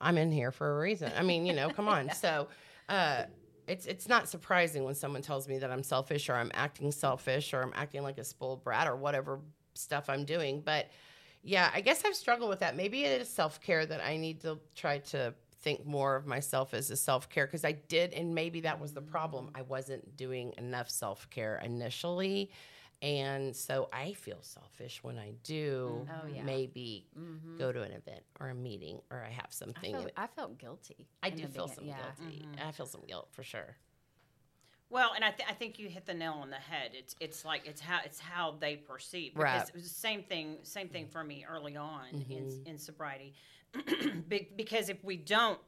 I'm 0.00 0.18
in 0.18 0.30
here 0.30 0.52
for 0.52 0.76
a 0.76 0.78
reason. 0.78 1.10
I 1.16 1.22
mean, 1.22 1.46
you 1.46 1.52
know, 1.52 1.70
come 1.70 1.88
on. 1.88 2.10
So, 2.14 2.48
uh, 2.88 3.24
it's 3.66 3.86
it's 3.86 4.08
not 4.08 4.28
surprising 4.28 4.84
when 4.84 4.94
someone 4.94 5.22
tells 5.22 5.48
me 5.48 5.58
that 5.58 5.70
I'm 5.70 5.82
selfish 5.82 6.28
or 6.28 6.34
I'm 6.34 6.50
acting 6.54 6.92
selfish 6.92 7.52
or 7.52 7.62
I'm 7.62 7.72
acting 7.74 8.02
like 8.02 8.18
a 8.18 8.24
spoiled 8.24 8.62
brat 8.62 8.86
or 8.86 8.96
whatever 8.96 9.40
stuff 9.74 10.08
I'm 10.08 10.24
doing. 10.24 10.60
But 10.60 10.90
yeah, 11.46 11.70
I 11.72 11.80
guess 11.80 12.02
I've 12.04 12.16
struggled 12.16 12.50
with 12.50 12.58
that. 12.60 12.76
Maybe 12.76 13.04
it 13.04 13.20
is 13.20 13.28
self 13.28 13.60
care 13.60 13.86
that 13.86 14.04
I 14.04 14.16
need 14.16 14.40
to 14.40 14.58
try 14.74 14.98
to 14.98 15.32
think 15.60 15.86
more 15.86 16.16
of 16.16 16.26
myself 16.26 16.74
as 16.74 16.90
a 16.90 16.96
self 16.96 17.28
care 17.28 17.46
because 17.46 17.64
I 17.64 17.72
did, 17.72 18.12
and 18.12 18.34
maybe 18.34 18.60
that 18.62 18.80
was 18.80 18.92
the 18.92 19.00
problem. 19.00 19.50
I 19.54 19.62
wasn't 19.62 20.16
doing 20.16 20.54
enough 20.58 20.90
self 20.90 21.30
care 21.30 21.60
initially. 21.64 22.50
And 23.02 23.54
so 23.54 23.90
I 23.92 24.14
feel 24.14 24.38
selfish 24.40 25.02
when 25.02 25.18
I 25.18 25.34
do 25.44 26.06
mm. 26.06 26.08
Oh, 26.10 26.26
yeah. 26.26 26.42
maybe 26.42 27.06
mm-hmm. 27.16 27.58
go 27.58 27.70
to 27.70 27.82
an 27.82 27.92
event 27.92 28.22
or 28.40 28.48
a 28.48 28.54
meeting 28.54 29.00
or 29.10 29.22
I 29.22 29.30
have 29.30 29.48
I 29.50 29.50
something. 29.50 29.92
felt, 29.92 30.10
I 30.16 30.26
felt 30.26 30.58
guilty. 30.58 31.06
I 31.22 31.28
do 31.28 31.46
feel 31.46 31.68
some 31.68 31.84
yeah. 31.84 31.96
guilty. 32.16 32.46
Mm-hmm. 32.46 32.68
I 32.68 32.72
feel 32.72 32.86
some 32.86 33.02
guilt 33.06 33.28
for 33.32 33.42
sure. 33.42 33.76
Well, 34.88 35.10
and 35.16 35.24
I, 35.24 35.30
th- 35.30 35.48
I 35.48 35.52
think 35.52 35.78
you 35.78 35.88
hit 35.88 36.06
the 36.06 36.14
nail 36.14 36.38
on 36.40 36.50
the 36.50 36.56
head. 36.56 36.90
It's 36.94 37.16
it's 37.20 37.44
like 37.44 37.66
it's 37.66 37.80
how 37.80 37.98
it's 38.04 38.20
how 38.20 38.54
they 38.60 38.76
perceive. 38.76 39.34
Because 39.34 39.44
Right. 39.60 39.68
It 39.68 39.74
was 39.74 39.82
the 39.84 39.88
same 39.88 40.22
thing 40.22 40.58
same 40.62 40.88
thing 40.88 41.08
for 41.08 41.24
me 41.24 41.44
early 41.48 41.76
on 41.76 42.06
in 42.30 42.44
Mm-hmm. 42.44 42.66
in 42.68 42.78
sobriety, 42.78 43.34
Be- 44.28 44.48
because 44.56 44.88
if 44.88 45.02
we 45.04 45.16
don't, 45.16 45.58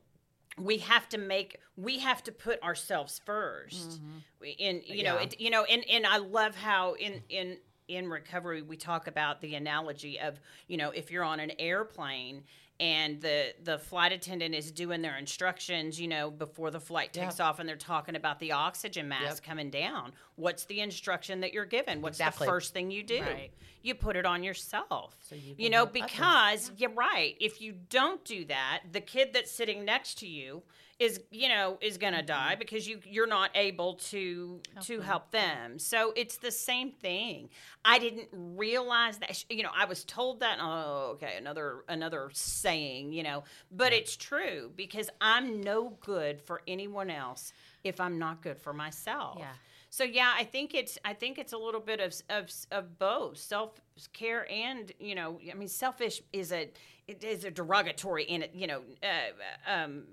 we 0.57 0.78
have 0.78 1.09
to 1.11 1.18
make 1.18 1.59
we 1.76 1.98
have 1.98 2.22
to 2.24 2.33
put 2.33 2.62
ourselves 2.62 3.20
1st 3.26 3.98
We 4.40 4.50
In 4.50 4.83
you 4.87 5.02
know 5.02 5.14
Mm-hmm. 5.16 5.24
It 5.24 5.40
you 5.40 5.50
know 5.50 5.64
and 5.64 5.85
and 5.90 6.07
I 6.07 6.18
love 6.18 6.54
how 6.57 6.94
in 6.94 7.22
in 7.28 7.57
in 7.88 8.09
recovery 8.09 8.62
we 8.62 8.76
talk 8.76 9.07
about 9.07 9.40
the 9.40 9.54
analogy 9.54 10.20
of 10.20 10.38
you 10.68 10.76
know 10.76 10.90
if 10.90 11.11
you're 11.11 11.24
on 11.24 11.40
an 11.40 11.52
airplane 11.59 12.44
and 12.80 13.20
the 13.20 13.54
the 13.64 13.78
flight 13.78 14.12
attendant 14.12 14.54
is 14.54 14.70
doing 14.70 15.02
their 15.02 15.16
instructions 15.16 16.00
you 16.00 16.06
know 16.06 16.30
before 16.30 16.70
the 16.70 16.78
flight 16.80 17.12
takes 17.12 17.38
Yeah. 17.38 17.46
off 17.46 17.58
and 17.58 17.68
they're 17.68 17.76
talking 17.76 18.14
about 18.14 18.38
the 18.38 18.52
oxygen 18.52 19.08
mask 19.08 19.42
Yep. 19.42 19.48
coming 19.48 19.70
down 19.70 20.12
what's 20.36 20.64
the 20.66 20.80
instruction 20.80 21.40
that 21.40 21.52
you're 21.52 21.64
given 21.64 22.00
what's 22.02 22.18
Exactly. 22.18 22.46
the 22.46 22.52
first 22.52 22.72
thing 22.72 22.90
you 22.90 23.02
do 23.02 23.20
Right. 23.20 23.50
you 23.82 23.94
put 23.94 24.14
it 24.16 24.24
on 24.26 24.42
yourself 24.44 25.16
So 25.28 25.34
you 25.34 25.54
you 25.58 25.70
know 25.70 25.86
because 25.86 26.70
you're 26.76 26.90
right 26.90 27.36
if 27.40 27.60
you 27.60 27.74
don't 27.90 28.24
do 28.24 28.44
that 28.44 28.82
the 28.92 29.00
kid 29.00 29.30
that's 29.32 29.50
sitting 29.50 29.84
next 29.84 30.18
to 30.18 30.28
you 30.28 30.62
is 30.98 31.20
you 31.30 31.48
know 31.48 31.78
is 31.80 31.96
going 31.96 32.12
to 32.14 32.22
die 32.22 32.56
because 32.58 32.88
you 32.88 33.00
you're 33.04 33.26
not 33.26 33.50
able 33.54 33.94
to 33.94 34.61
to 34.82 35.00
help 35.00 35.30
them. 35.30 35.78
So 35.78 36.12
it's 36.16 36.38
the 36.38 36.50
same 36.50 36.90
thing. 36.90 37.50
I 37.84 37.98
didn't 37.98 38.28
realize 38.32 39.18
that 39.18 39.44
you 39.48 39.62
know 39.62 39.70
i 39.74 39.84
was 39.84 40.04
told 40.04 40.40
that 40.40 40.58
oh 40.61 41.12
okay 41.14 41.34
another 41.38 41.84
another 41.88 42.30
saying 42.32 43.12
you 43.12 43.22
know. 43.22 43.44
But 43.70 43.92
it's 43.92 44.16
true 44.16 44.72
because 44.74 45.08
i'm 45.20 45.61
no 45.61 45.96
good 46.00 46.40
for 46.40 46.62
anyone 46.66 47.11
else 47.11 47.52
if 47.84 48.00
i'm 48.00 48.18
not 48.18 48.42
good 48.42 48.58
for 48.58 48.72
myself. 48.72 49.37
Yeah. 49.38 49.52
so 49.90 50.04
yeah, 50.04 50.32
I 50.37 50.44
think 50.44 50.74
it's 50.74 50.98
I 51.04 51.14
think 51.14 51.38
it's 51.38 51.52
a 51.52 51.58
little 51.58 51.80
bit 51.80 52.00
of 52.00 52.14
of, 52.28 52.50
of 52.72 52.98
both. 52.98 53.38
Self 53.38 53.80
care 54.12 54.50
and 54.50 54.90
you 54.98 55.14
know 55.14 55.38
I 55.50 55.54
mean 55.54 55.68
selfish 55.68 56.22
is 56.32 56.52
a 56.52 56.70
it 57.06 57.24
is 57.24 57.44
a 57.44 57.50
derogatory 57.50 58.24
in 58.24 58.42
it 58.42 58.52
you 58.54 58.66
know 58.66 58.82
uh, 59.02 59.72
um, 59.72 60.04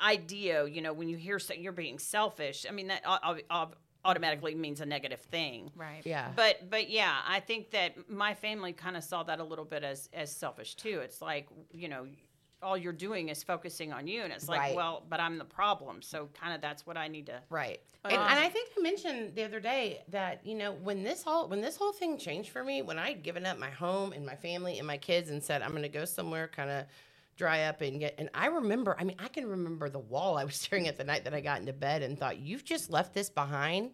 idea 0.00 0.66
you 0.66 0.80
know 0.82 0.92
when 0.92 1.08
you 1.08 1.16
hear 1.16 1.38
so- 1.38 1.54
you're 1.54 1.72
being 1.72 1.98
selfish 1.98 2.66
I 2.68 2.72
mean 2.72 2.88
that 2.88 3.02
au- 3.06 3.18
au- 3.34 3.40
au- 3.50 3.70
automatically 4.04 4.54
means 4.54 4.80
a 4.80 4.86
negative 4.86 5.20
thing 5.20 5.70
Right. 5.76 6.02
Yeah. 6.04 6.30
but 6.36 6.68
but 6.70 6.90
yeah 6.90 7.14
I 7.26 7.40
think 7.40 7.70
that 7.70 8.08
my 8.10 8.34
family 8.34 8.72
kind 8.72 8.96
of 8.96 9.04
saw 9.04 9.22
that 9.24 9.40
a 9.40 9.44
little 9.44 9.64
bit 9.64 9.82
as 9.84 10.08
as 10.12 10.30
selfish 10.30 10.74
too 10.74 11.00
it's 11.00 11.22
like 11.22 11.48
you 11.72 11.88
know 11.88 12.06
all 12.62 12.76
you're 12.78 12.92
doing 12.92 13.28
is 13.28 13.42
focusing 13.42 13.92
on 13.92 14.06
you 14.06 14.22
and 14.22 14.32
it's 14.32 14.48
like 14.48 14.60
Right. 14.60 14.74
well 14.76 15.04
but 15.08 15.20
I'm 15.20 15.38
the 15.38 15.44
problem 15.44 16.02
so 16.02 16.28
kind 16.38 16.54
of 16.54 16.60
that's 16.60 16.86
what 16.86 16.96
I 16.96 17.08
need 17.08 17.26
to 17.26 17.40
Right. 17.50 17.80
And, 18.06 18.12
and 18.12 18.38
I 18.38 18.50
think 18.50 18.68
I 18.78 18.82
mentioned 18.82 19.34
the 19.34 19.44
other 19.44 19.60
day 19.60 20.02
that 20.08 20.44
you 20.44 20.54
know 20.54 20.72
when 20.72 21.02
this 21.02 21.22
whole 21.22 21.48
when 21.48 21.62
this 21.62 21.76
whole 21.76 21.92
thing 21.92 22.18
changed 22.18 22.50
for 22.50 22.62
me 22.62 22.82
when 22.82 22.98
I'd 22.98 23.22
given 23.22 23.46
up 23.46 23.58
my 23.58 23.70
home 23.70 24.12
and 24.12 24.26
my 24.26 24.36
family 24.36 24.76
and 24.78 24.86
my 24.86 24.98
kids 24.98 25.30
and 25.30 25.42
said 25.42 25.62
I'm 25.62 25.70
going 25.70 25.82
to 25.84 25.88
go 25.88 26.04
somewhere 26.04 26.46
kind 26.48 26.68
of 26.68 26.84
dry 27.36 27.64
up 27.64 27.80
and 27.80 28.00
get 28.00 28.14
and 28.18 28.28
I 28.34 28.46
remember 28.46 28.96
I 28.98 29.04
mean 29.04 29.16
I 29.18 29.28
can 29.28 29.46
remember 29.48 29.88
the 29.88 29.98
wall 29.98 30.36
I 30.36 30.44
was 30.44 30.54
staring 30.56 30.88
at 30.88 30.96
the 30.96 31.04
night 31.04 31.24
that 31.24 31.34
I 31.34 31.40
got 31.40 31.60
into 31.60 31.72
bed 31.72 32.02
and 32.02 32.18
thought 32.18 32.38
you've 32.38 32.64
just 32.64 32.90
left 32.90 33.14
this 33.14 33.30
behind 33.30 33.90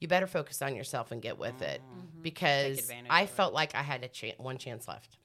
you 0.00 0.08
better 0.08 0.26
focus 0.26 0.60
on 0.62 0.74
yourself 0.74 1.12
and 1.12 1.22
get 1.22 1.38
with 1.38 1.62
it 1.62 1.80
mm-hmm. 1.80 2.22
because 2.22 2.90
I 3.08 3.22
of 3.22 3.28
it. 3.28 3.32
felt 3.32 3.54
like 3.54 3.74
I 3.74 3.82
had 3.82 4.04
a 4.04 4.08
chan 4.08 4.34
one 4.38 4.58
chance 4.58 4.88
left 4.88 5.18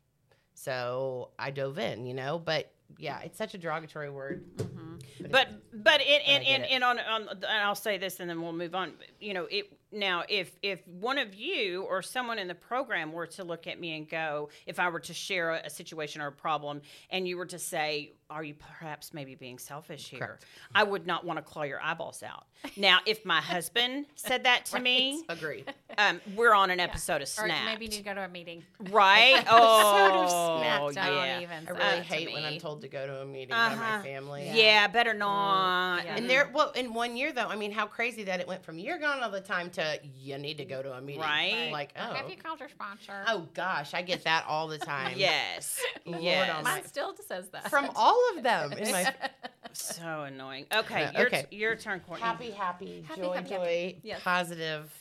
so 0.53 1.31
I 1.37 1.51
dove 1.51 1.79
in 1.79 2.05
you 2.05 2.13
know 2.13 2.39
but 2.39 2.71
yeah 2.97 3.19
it's 3.19 3.37
such 3.37 3.53
a 3.53 3.57
derogatory 3.57 4.09
word 4.09 4.45
mm-hmm. 4.55 4.95
but 5.29 5.49
but 5.73 6.01
in 6.01 6.21
in, 6.21 6.41
get 6.41 6.47
in, 6.47 6.63
it. 6.63 6.71
in 6.71 6.83
on, 6.83 6.99
on 6.99 7.27
and 7.29 7.45
I'll 7.45 7.75
say 7.75 7.97
this 7.97 8.19
and 8.19 8.29
then 8.29 8.41
we'll 8.41 8.53
move 8.53 8.75
on. 8.75 8.93
You 9.19 9.33
know, 9.33 9.47
it 9.49 9.76
now 9.91 10.23
if 10.27 10.57
if 10.61 10.85
one 10.87 11.17
of 11.17 11.33
you 11.33 11.83
or 11.83 12.01
someone 12.01 12.39
in 12.39 12.47
the 12.47 12.55
program 12.55 13.11
were 13.11 13.27
to 13.27 13.43
look 13.43 13.67
at 13.67 13.79
me 13.79 13.97
and 13.97 14.09
go, 14.09 14.49
if 14.65 14.79
I 14.79 14.89
were 14.89 14.99
to 15.01 15.13
share 15.13 15.51
a, 15.51 15.61
a 15.65 15.69
situation 15.69 16.21
or 16.21 16.27
a 16.27 16.31
problem, 16.31 16.81
and 17.09 17.27
you 17.27 17.37
were 17.37 17.45
to 17.45 17.59
say, 17.59 18.13
"Are 18.29 18.43
you 18.43 18.53
perhaps 18.55 19.13
maybe 19.13 19.35
being 19.35 19.57
selfish 19.59 20.09
here?" 20.09 20.19
Correct. 20.19 20.45
I 20.75 20.83
would 20.83 21.05
not 21.07 21.25
want 21.25 21.37
to 21.37 21.43
claw 21.43 21.63
your 21.63 21.81
eyeballs 21.81 22.23
out. 22.23 22.45
Now, 22.75 22.99
if 23.05 23.23
my 23.25 23.39
husband 23.41 24.05
said 24.15 24.43
that 24.45 24.65
to 24.67 24.79
me, 24.87 25.23
agree 25.29 25.63
um, 25.97 26.19
we're 26.35 26.53
on 26.53 26.69
an 26.71 26.79
episode 26.79 27.17
of 27.17 27.23
Or 27.23 27.45
Snap, 27.45 27.65
maybe 27.65 27.85
you 27.85 27.91
need 27.91 27.97
to 27.97 28.03
go 28.03 28.13
to 28.15 28.23
a 28.25 28.27
meeting. 28.29 28.63
right? 28.91 29.43
Oh, 29.81 30.57
Snapped. 30.59 30.95
Don't 30.95 31.13
yeah. 31.15 31.39
even 31.41 31.67
I 31.67 31.71
really 31.71 31.79
that 31.79 32.03
hate 32.05 32.33
when. 32.33 32.43
I'm 32.43 32.59
told 32.59 32.81
to 32.81 32.87
go 32.87 33.05
to 33.05 33.21
a 33.21 33.25
meeting 33.25 33.49
by 33.49 33.67
Uh-huh. 33.67 33.97
my 33.97 34.03
family. 34.03 34.49
Yeah, 34.53 34.87
better 34.87 35.13
not. 35.13 36.03
yeah. 36.05 36.15
And 36.15 36.29
there, 36.29 36.49
well, 36.53 36.71
in 36.71 36.93
one 36.93 37.15
year 37.15 37.31
though, 37.31 37.47
I 37.47 37.55
mean, 37.55 37.71
how 37.71 37.85
crazy 37.85 38.23
that 38.23 38.39
it 38.39 38.47
went 38.47 38.63
from 38.63 38.77
you're 38.79 38.97
gone 38.99 39.21
all 39.23 39.29
the 39.31 39.41
time 39.41 39.69
to 39.71 39.99
you 40.15 40.37
need 40.37 40.57
to 40.57 40.65
go 40.65 40.81
to 40.81 40.93
a 40.93 41.01
meeting. 41.01 41.21
Right. 41.21 41.69
Like, 41.71 41.93
oh, 41.99 42.13
Have 42.13 42.29
you 42.29 42.37
called 42.37 42.59
your 42.59 42.69
sponsor? 42.69 43.23
oh 43.27 43.47
gosh, 43.53 43.93
I 43.93 44.01
get 44.01 44.23
that 44.23 44.45
all 44.47 44.67
the 44.67 44.77
time. 44.77 45.13
Yes. 45.17 45.79
Lord 46.05 46.21
yes. 46.23 46.49
almighty. 46.55 46.75
Mine 46.81 46.85
still 46.87 47.15
says 47.27 47.49
that. 47.49 47.69
From 47.69 47.89
all 48.17 48.37
of 48.37 48.43
them. 48.43 48.73
In 48.73 48.91
my 48.91 49.13
So 49.73 50.23
annoying. 50.23 50.65
Okay, 50.73 51.03
Uh, 51.05 51.11
your, 51.17 51.27
okay. 51.27 51.45
T- 51.49 51.55
your 51.57 51.75
turn, 51.75 51.99
Courtney. 51.99 52.25
happy, 52.25 52.51
happy, 52.51 53.03
Happy, 53.07 53.21
joy, 53.21 53.33
happy, 53.35 53.49
joy, 53.49 53.55
happy. 53.93 53.99
Yes. 54.03 54.21
positive, 54.23 54.91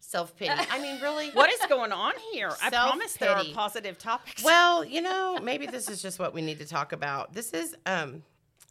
self 0.00 0.36
pity. 0.36 0.50
I 0.70 0.78
mean, 0.80 1.00
really. 1.00 1.30
What 1.34 1.52
is 1.52 1.60
going 1.68 1.92
on 1.92 2.12
here? 2.32 2.50
I 2.62 2.70
promise 2.70 3.14
there 3.14 3.30
are 3.30 3.34
Self-pity. 3.36 3.54
positive 3.54 3.98
topics. 3.98 4.42
Well, 4.42 4.84
you 4.94 5.02
know, 5.02 5.38
maybe 5.42 5.66
this 5.66 5.88
is 5.88 6.02
just 6.02 6.18
what 6.18 6.34
we 6.34 6.42
need 6.42 6.58
to 6.58 6.66
talk 6.66 6.92
about. 6.92 7.32
This 7.32 7.52
is 7.52 7.76
um 7.86 8.22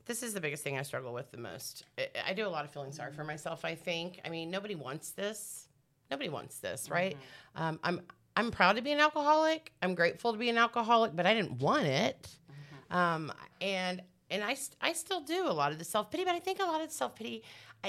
this 0.06 0.24
is 0.24 0.34
the 0.34 0.42
biggest 0.42 0.64
thing 0.64 0.78
I 0.78 0.82
struggle 0.82 1.14
with 1.14 1.30
the 1.32 1.38
most. 1.38 1.84
I, 1.98 2.08
I 2.30 2.34
do 2.34 2.46
a 2.46 2.50
lot 2.50 2.66
of 2.66 2.72
feeling 2.72 2.92
sorry 2.92 3.14
for 3.14 3.24
myself, 3.24 3.64
I 3.64 3.76
think. 3.76 4.20
I 4.26 4.30
mean, 4.30 4.50
nobody 4.50 4.74
wants 4.76 5.12
this. 5.12 5.68
Nobody 6.12 6.30
wants 6.30 6.58
this, 6.60 6.90
right? 6.90 7.16
Um, 7.56 7.80
I'm 7.84 8.02
I'm 8.36 8.52
proud 8.52 8.76
to 8.78 8.82
be 8.82 8.92
an 8.92 9.00
alcoholic. 9.00 9.72
I'm 9.82 9.96
grateful 9.96 10.34
to 10.34 10.40
be 10.40 10.50
an 10.50 10.58
alcoholic, 10.58 11.16
but 11.16 11.26
I 11.26 11.34
didn't 11.36 11.60
want 11.60 11.86
it. 11.86 12.28
Um, 12.92 13.32
and 13.62 14.02
and 14.32 14.44
I, 14.44 14.54
st- 14.54 14.78
I 14.80 14.94
still 14.94 15.22
do 15.22 15.48
a 15.48 15.52
lot 15.54 15.72
of 15.72 15.80
the 15.80 15.84
self 15.86 16.12
pity, 16.12 16.24
but 16.24 16.36
I 16.36 16.40
think 16.40 16.60
a 16.60 16.64
lot 16.64 16.82
of 16.82 16.90
the 16.90 16.94
self 16.94 17.16
pity 17.16 17.44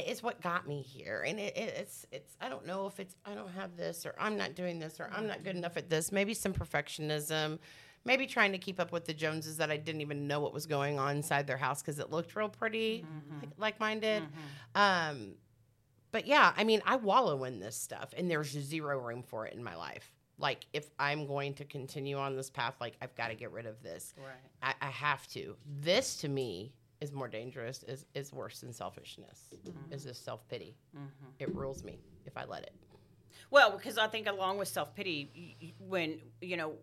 is 0.06 0.22
what 0.22 0.40
got 0.40 0.66
me 0.68 0.80
here. 0.82 1.24
And 1.26 1.38
it, 1.38 1.56
it, 1.56 1.74
it's 1.76 2.06
it's 2.12 2.36
I 2.40 2.48
don't 2.48 2.66
know 2.66 2.86
if 2.86 2.98
it's 3.00 3.14
I 3.26 3.34
don't 3.34 3.50
have 3.52 3.76
this 3.76 4.06
or 4.06 4.14
I'm 4.18 4.36
not 4.36 4.54
doing 4.54 4.78
this 4.78 5.00
or 5.00 5.10
I'm 5.12 5.26
not 5.26 5.44
good 5.44 5.56
enough 5.56 5.76
at 5.76 5.90
this. 5.90 6.12
Maybe 6.12 6.32
some 6.32 6.52
perfectionism, 6.54 7.58
maybe 8.04 8.26
trying 8.26 8.52
to 8.52 8.58
keep 8.58 8.80
up 8.80 8.92
with 8.92 9.04
the 9.04 9.12
Joneses 9.14 9.56
that 9.58 9.70
I 9.70 9.76
didn't 9.76 10.00
even 10.00 10.26
know 10.26 10.40
what 10.40 10.54
was 10.54 10.64
going 10.66 10.98
on 10.98 11.16
inside 11.16 11.46
their 11.46 11.56
house 11.58 11.82
because 11.82 11.98
it 11.98 12.10
looked 12.10 12.34
real 12.36 12.48
pretty, 12.48 13.04
like, 13.40 13.50
like 13.58 13.80
mine 13.80 14.00
did. 14.00 14.22
Um, 14.74 15.34
but 16.12 16.26
yeah, 16.26 16.52
I 16.56 16.64
mean, 16.64 16.82
I 16.86 16.96
wallow 16.96 17.44
in 17.44 17.60
this 17.60 17.76
stuff, 17.76 18.12
and 18.16 18.30
there's 18.30 18.48
zero 18.50 18.98
room 18.98 19.22
for 19.22 19.46
it 19.46 19.54
in 19.54 19.62
my 19.62 19.76
life. 19.76 20.10
Like, 20.40 20.66
if 20.72 20.90
I'm 20.98 21.26
going 21.26 21.54
to 21.54 21.64
continue 21.64 22.16
on 22.16 22.34
this 22.34 22.50
path, 22.50 22.74
like 22.80 22.94
I've 23.02 23.14
got 23.14 23.28
to 23.28 23.34
get 23.34 23.52
rid 23.52 23.66
of 23.66 23.82
this. 23.82 24.14
Right. 24.16 24.74
I, 24.80 24.86
I 24.86 24.90
have 24.90 25.26
to. 25.28 25.56
This 25.80 26.16
to 26.18 26.28
me 26.28 26.72
is 27.00 27.12
more 27.12 27.28
dangerous. 27.28 27.82
is 27.84 28.06
is 28.14 28.32
worse 28.32 28.60
than 28.60 28.72
selfishness. 28.72 29.44
Mm-hmm. 29.66 29.92
Is 29.92 30.04
this 30.04 30.18
self 30.18 30.46
pity? 30.48 30.76
Mm-hmm. 30.96 31.26
It 31.38 31.54
rules 31.54 31.84
me 31.84 31.98
if 32.26 32.36
I 32.36 32.44
let 32.44 32.62
it. 32.62 32.74
Well, 33.50 33.72
because 33.76 33.98
I 33.98 34.06
think 34.06 34.28
along 34.28 34.58
with 34.58 34.68
self 34.68 34.94
pity, 34.94 35.74
when 35.78 36.20
you 36.40 36.56
know, 36.56 36.74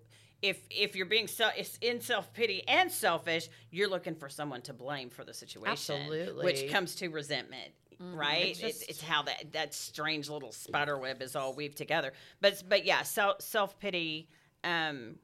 if 0.42 0.60
if 0.70 0.96
you're 0.96 1.06
being 1.06 1.28
se- 1.28 1.54
it's 1.58 1.78
in 1.82 2.02
self 2.02 2.34
pity 2.34 2.64
and 2.68 2.92
selfish, 2.92 3.50
you're 3.72 3.90
looking 3.90 4.16
for 4.16 4.30
someone 4.30 4.62
to 4.64 4.74
blame 4.74 5.10
for 5.10 5.24
the 5.24 5.34
situation, 5.34 5.72
Absolutely. 5.72 6.46
which 6.46 6.70
comes 6.70 6.96
to 6.96 7.08
resentment. 7.10 7.72
Right, 8.00 8.48
It's 8.48 8.60
it's, 8.62 8.80
just- 8.80 8.90
it's 8.90 9.02
how 9.02 9.24
that 9.24 9.52
that 9.54 9.74
strange 9.74 10.30
little 10.30 10.52
spider 10.52 10.98
web 10.98 11.22
is 11.22 11.36
all 11.36 11.54
weaved 11.54 11.78
together. 11.78 12.14
But 12.42 12.64
but 12.70 12.86
yeah, 12.86 13.02
self 13.04 13.42
self 13.42 13.80
pity. 13.80 14.30
Um, 14.64 15.16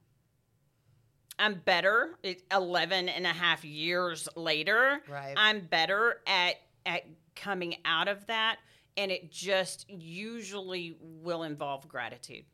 I'm 1.39 1.55
better. 1.65 2.11
It, 2.21 2.43
11 2.51 3.09
and 3.09 3.25
a 3.25 3.29
half 3.33 3.65
years 3.65 4.29
later, 4.35 5.01
Right. 5.09 5.33
I'm 5.35 5.61
better 5.61 6.21
at 6.27 6.55
at 6.85 7.03
coming 7.35 7.75
out 7.85 8.07
of 8.07 8.25
that, 8.27 8.57
and 8.97 9.11
it 9.11 9.31
just 9.31 9.89
usually 9.89 10.95
will 10.99 11.43
involve 11.43 11.87
gratitude. 11.87 12.45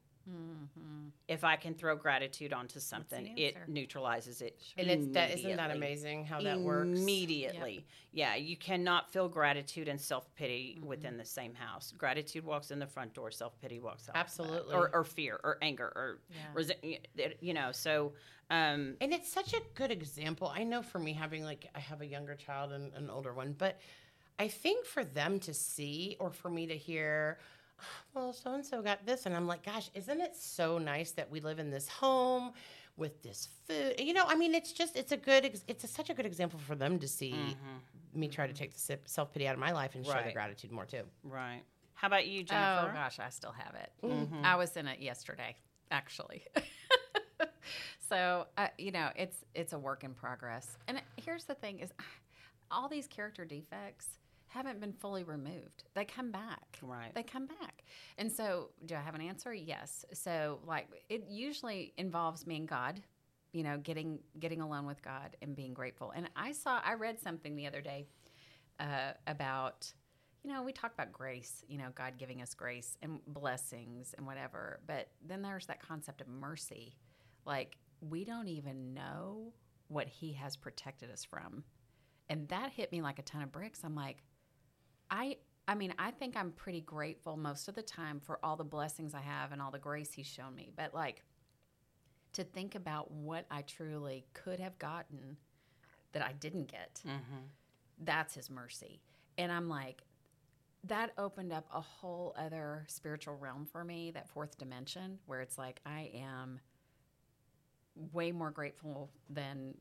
If 1.29 1.43
I 1.43 1.55
can 1.55 1.75
throw 1.75 1.95
gratitude 1.95 2.51
onto 2.53 2.79
something, 2.79 3.37
it 3.37 3.55
answer. 3.55 3.65
neutralizes 3.71 4.41
it. 4.41 4.59
And 4.77 4.87
it's 4.89 5.07
that 5.13 5.31
isn't 5.37 5.55
that 5.57 5.71
amazing 5.71 6.25
how 6.25 6.41
that 6.41 6.59
works? 6.59 6.99
Immediately. 6.99 7.85
Yeah, 8.11 8.35
you 8.35 8.57
cannot 8.57 9.13
feel 9.13 9.29
gratitude 9.29 9.87
and 9.87 10.01
self 10.01 10.33
pity 10.35 10.75
Mm-hmm. 10.79 10.87
within 10.87 11.17
the 11.17 11.25
same 11.25 11.53
house. 11.53 11.93
Gratitude 11.97 12.43
walks 12.43 12.71
in 12.71 12.79
the 12.79 12.87
front 12.87 13.13
door, 13.13 13.29
self 13.31 13.59
pity 13.61 13.79
walks 13.79 14.09
out. 14.09 14.15
Absolutely. 14.17 14.75
Or, 14.75 14.89
or 14.93 15.03
fear 15.03 15.39
or 15.43 15.57
anger 15.61 15.85
or, 15.95 16.19
resentment. 16.53 17.05
you 17.41 17.53
know, 17.53 17.71
so. 17.71 18.13
Um, 18.51 18.95
And 18.99 19.13
it's 19.13 19.31
such 19.31 19.53
a 19.53 19.61
good 19.75 19.91
example. 19.91 20.51
I 20.53 20.63
know 20.63 20.81
for 20.81 20.97
me 20.97 21.13
having 21.13 21.43
like 21.43 21.69
I 21.75 21.79
have 21.79 22.01
a 22.01 22.05
younger 22.07 22.33
child 22.35 22.71
and 22.71 22.91
an 22.95 23.09
older 23.11 23.33
one, 23.35 23.53
but 23.55 23.79
I 24.39 24.47
think 24.47 24.85
for 24.85 25.03
them 25.03 25.39
to 25.41 25.53
see 25.53 26.17
or 26.19 26.31
for 26.31 26.49
me 26.49 26.65
to 26.67 26.75
hear, 26.75 27.37
well, 28.13 28.33
so 28.33 28.53
and 28.53 28.65
so 28.65 28.81
got 28.81 29.05
this, 29.05 29.25
and 29.25 29.35
I'm 29.35 29.47
like, 29.47 29.63
gosh, 29.65 29.89
isn't 29.93 30.21
it 30.21 30.35
so 30.35 30.77
nice 30.77 31.11
that 31.11 31.29
we 31.29 31.39
live 31.39 31.59
in 31.59 31.69
this 31.69 31.87
home? 31.87 32.53
with 32.99 33.23
this 33.23 33.47
food. 33.65 33.95
You 33.97 34.13
know, 34.13 34.25
I 34.27 34.35
mean, 34.35 34.53
it's 34.53 34.73
just 34.73 34.95
it's 34.95 35.11
a 35.11 35.17
good 35.17 35.45
ex- 35.45 35.63
it's 35.67 35.85
a, 35.85 35.87
such 35.87 36.09
a 36.09 36.13
good 36.13 36.25
example 36.25 36.59
for 36.59 36.75
them 36.75 36.99
to 36.99 37.07
see 37.07 37.55
me 38.13 38.27
try 38.27 38.45
to 38.45 38.53
take 38.53 38.75
the 38.75 38.99
self 39.05 39.31
pity 39.33 39.47
out 39.47 39.53
of 39.53 39.59
my 39.59 39.71
life 39.71 39.95
and 39.95 40.05
show 40.05 40.11
the 40.11 40.19
Mm-hmm. 40.19 40.33
Gratitude 40.33 40.71
more 40.71 40.85
too. 40.85 41.03
Right. 41.23 41.61
How 41.93 42.07
about 42.07 42.27
you, 42.27 42.43
Jennifer? 42.43 42.89
Oh 42.91 42.93
gosh, 42.93 43.19
I 43.19 43.29
still 43.29 43.53
have 43.53 43.75
it. 43.75 43.91
Mm-hmm. 44.03 44.43
I 44.43 44.55
was 44.57 44.75
in 44.77 44.87
it 44.87 44.99
yesterday, 44.99 45.55
actually. 45.91 46.43
so 48.09 48.47
uh, 48.57 48.67
you 48.77 48.91
know, 48.91 49.09
it's 49.15 49.37
it's 49.55 49.73
a 49.73 49.79
work 49.79 50.03
in 50.03 50.13
progress. 50.13 50.77
And 50.87 51.01
here's 51.17 51.45
the 51.45 51.55
thing: 51.55 51.79
is 51.79 51.91
all 52.71 52.89
these 52.89 53.07
character 53.07 53.45
defects 53.45 54.07
haven't 54.49 54.79
been 54.79 54.93
fully 54.93 55.23
removed. 55.23 55.83
They 55.93 56.05
come 56.05 56.31
back. 56.31 56.79
Right. 56.81 57.13
They 57.13 57.23
come 57.23 57.45
back. 57.45 57.83
And 58.17 58.31
so, 58.31 58.69
do 58.85 58.95
I 58.95 58.99
have 58.99 59.15
an 59.15 59.21
answer? 59.21 59.53
Yes. 59.53 60.05
So, 60.13 60.59
like, 60.65 60.87
it 61.09 61.25
usually 61.29 61.93
involves 61.97 62.45
me 62.45 62.57
and 62.57 62.67
God. 62.67 63.01
You 63.51 63.63
know, 63.63 63.77
getting 63.79 64.19
getting 64.39 64.61
alone 64.61 64.85
with 64.85 65.01
God 65.01 65.35
and 65.41 65.55
being 65.55 65.73
grateful. 65.73 66.11
And 66.15 66.29
I 66.35 66.51
saw, 66.51 66.79
I 66.85 66.93
read 66.93 67.19
something 67.19 67.55
the 67.55 67.65
other 67.65 67.81
day 67.81 68.05
uh, 68.79 69.13
about 69.25 69.91
you 70.43 70.53
know, 70.53 70.63
we 70.63 70.71
talk 70.71 70.93
about 70.93 71.11
grace, 71.11 71.63
you 71.67 71.77
know, 71.77 71.89
God 71.95 72.13
giving 72.17 72.41
us 72.41 72.53
grace 72.53 72.97
and 73.01 73.19
blessings 73.27 74.13
and 74.17 74.25
whatever. 74.25 74.79
But 74.87 75.09
then 75.25 75.41
there's 75.41 75.65
that 75.65 75.85
concept 75.85 76.21
of 76.21 76.27
mercy. 76.27 76.95
Like, 77.45 77.77
we 78.01 78.23
don't 78.23 78.47
even 78.47 78.93
know 78.93 79.53
what 79.89 80.07
He 80.07 80.33
has 80.33 80.55
protected 80.55 81.11
us 81.11 81.25
from. 81.25 81.63
And 82.29 82.47
that 82.49 82.71
hit 82.71 82.91
me 82.91 83.01
like 83.01 83.19
a 83.19 83.23
ton 83.23 83.41
of 83.41 83.51
bricks. 83.51 83.81
I'm 83.83 83.95
like, 83.95 84.23
I. 85.09 85.37
I 85.67 85.75
mean, 85.75 85.93
I 85.99 86.09
think 86.09 86.35
I'm 86.35 86.49
pretty 86.49 86.81
grateful 86.81 87.37
most 87.37 87.67
of 87.67 87.75
the 87.75 87.83
time 87.83 88.19
for 88.19 88.39
all 88.43 88.55
the 88.55 88.63
blessings 88.63 89.13
I 89.13 89.21
have 89.21 89.51
and 89.51 89.61
all 89.61 89.69
the 89.69 89.77
grace 89.77 90.11
he's 90.11 90.25
shown 90.25 90.55
me. 90.55 90.71
But 90.75 90.95
like 90.95 91.23
to 92.33 92.43
think 92.43 92.73
about 92.73 93.11
what 93.11 93.45
I 93.51 93.61
truly 93.61 94.25
could 94.33 94.59
have 94.59 94.79
gotten 94.79 95.37
that 96.13 96.23
I 96.23 96.33
didn't 96.33 96.71
get, 96.71 97.01
mm-hmm. 97.07 97.43
that's 97.99 98.33
his 98.33 98.49
mercy. 98.49 98.99
And 99.37 99.51
I'm 99.51 99.69
like, 99.69 100.01
that 100.85 101.11
opened 101.19 101.53
up 101.53 101.67
a 101.71 101.81
whole 101.81 102.33
other 102.35 102.85
spiritual 102.87 103.35
realm 103.35 103.67
for 103.71 103.83
me, 103.83 104.09
that 104.11 104.27
fourth 104.27 104.57
dimension, 104.57 105.19
where 105.27 105.41
it's 105.41 105.57
like 105.59 105.81
I 105.85 106.09
am 106.15 106.61
way 108.11 108.31
more 108.31 108.49
grateful 108.49 109.11
than 109.29 109.75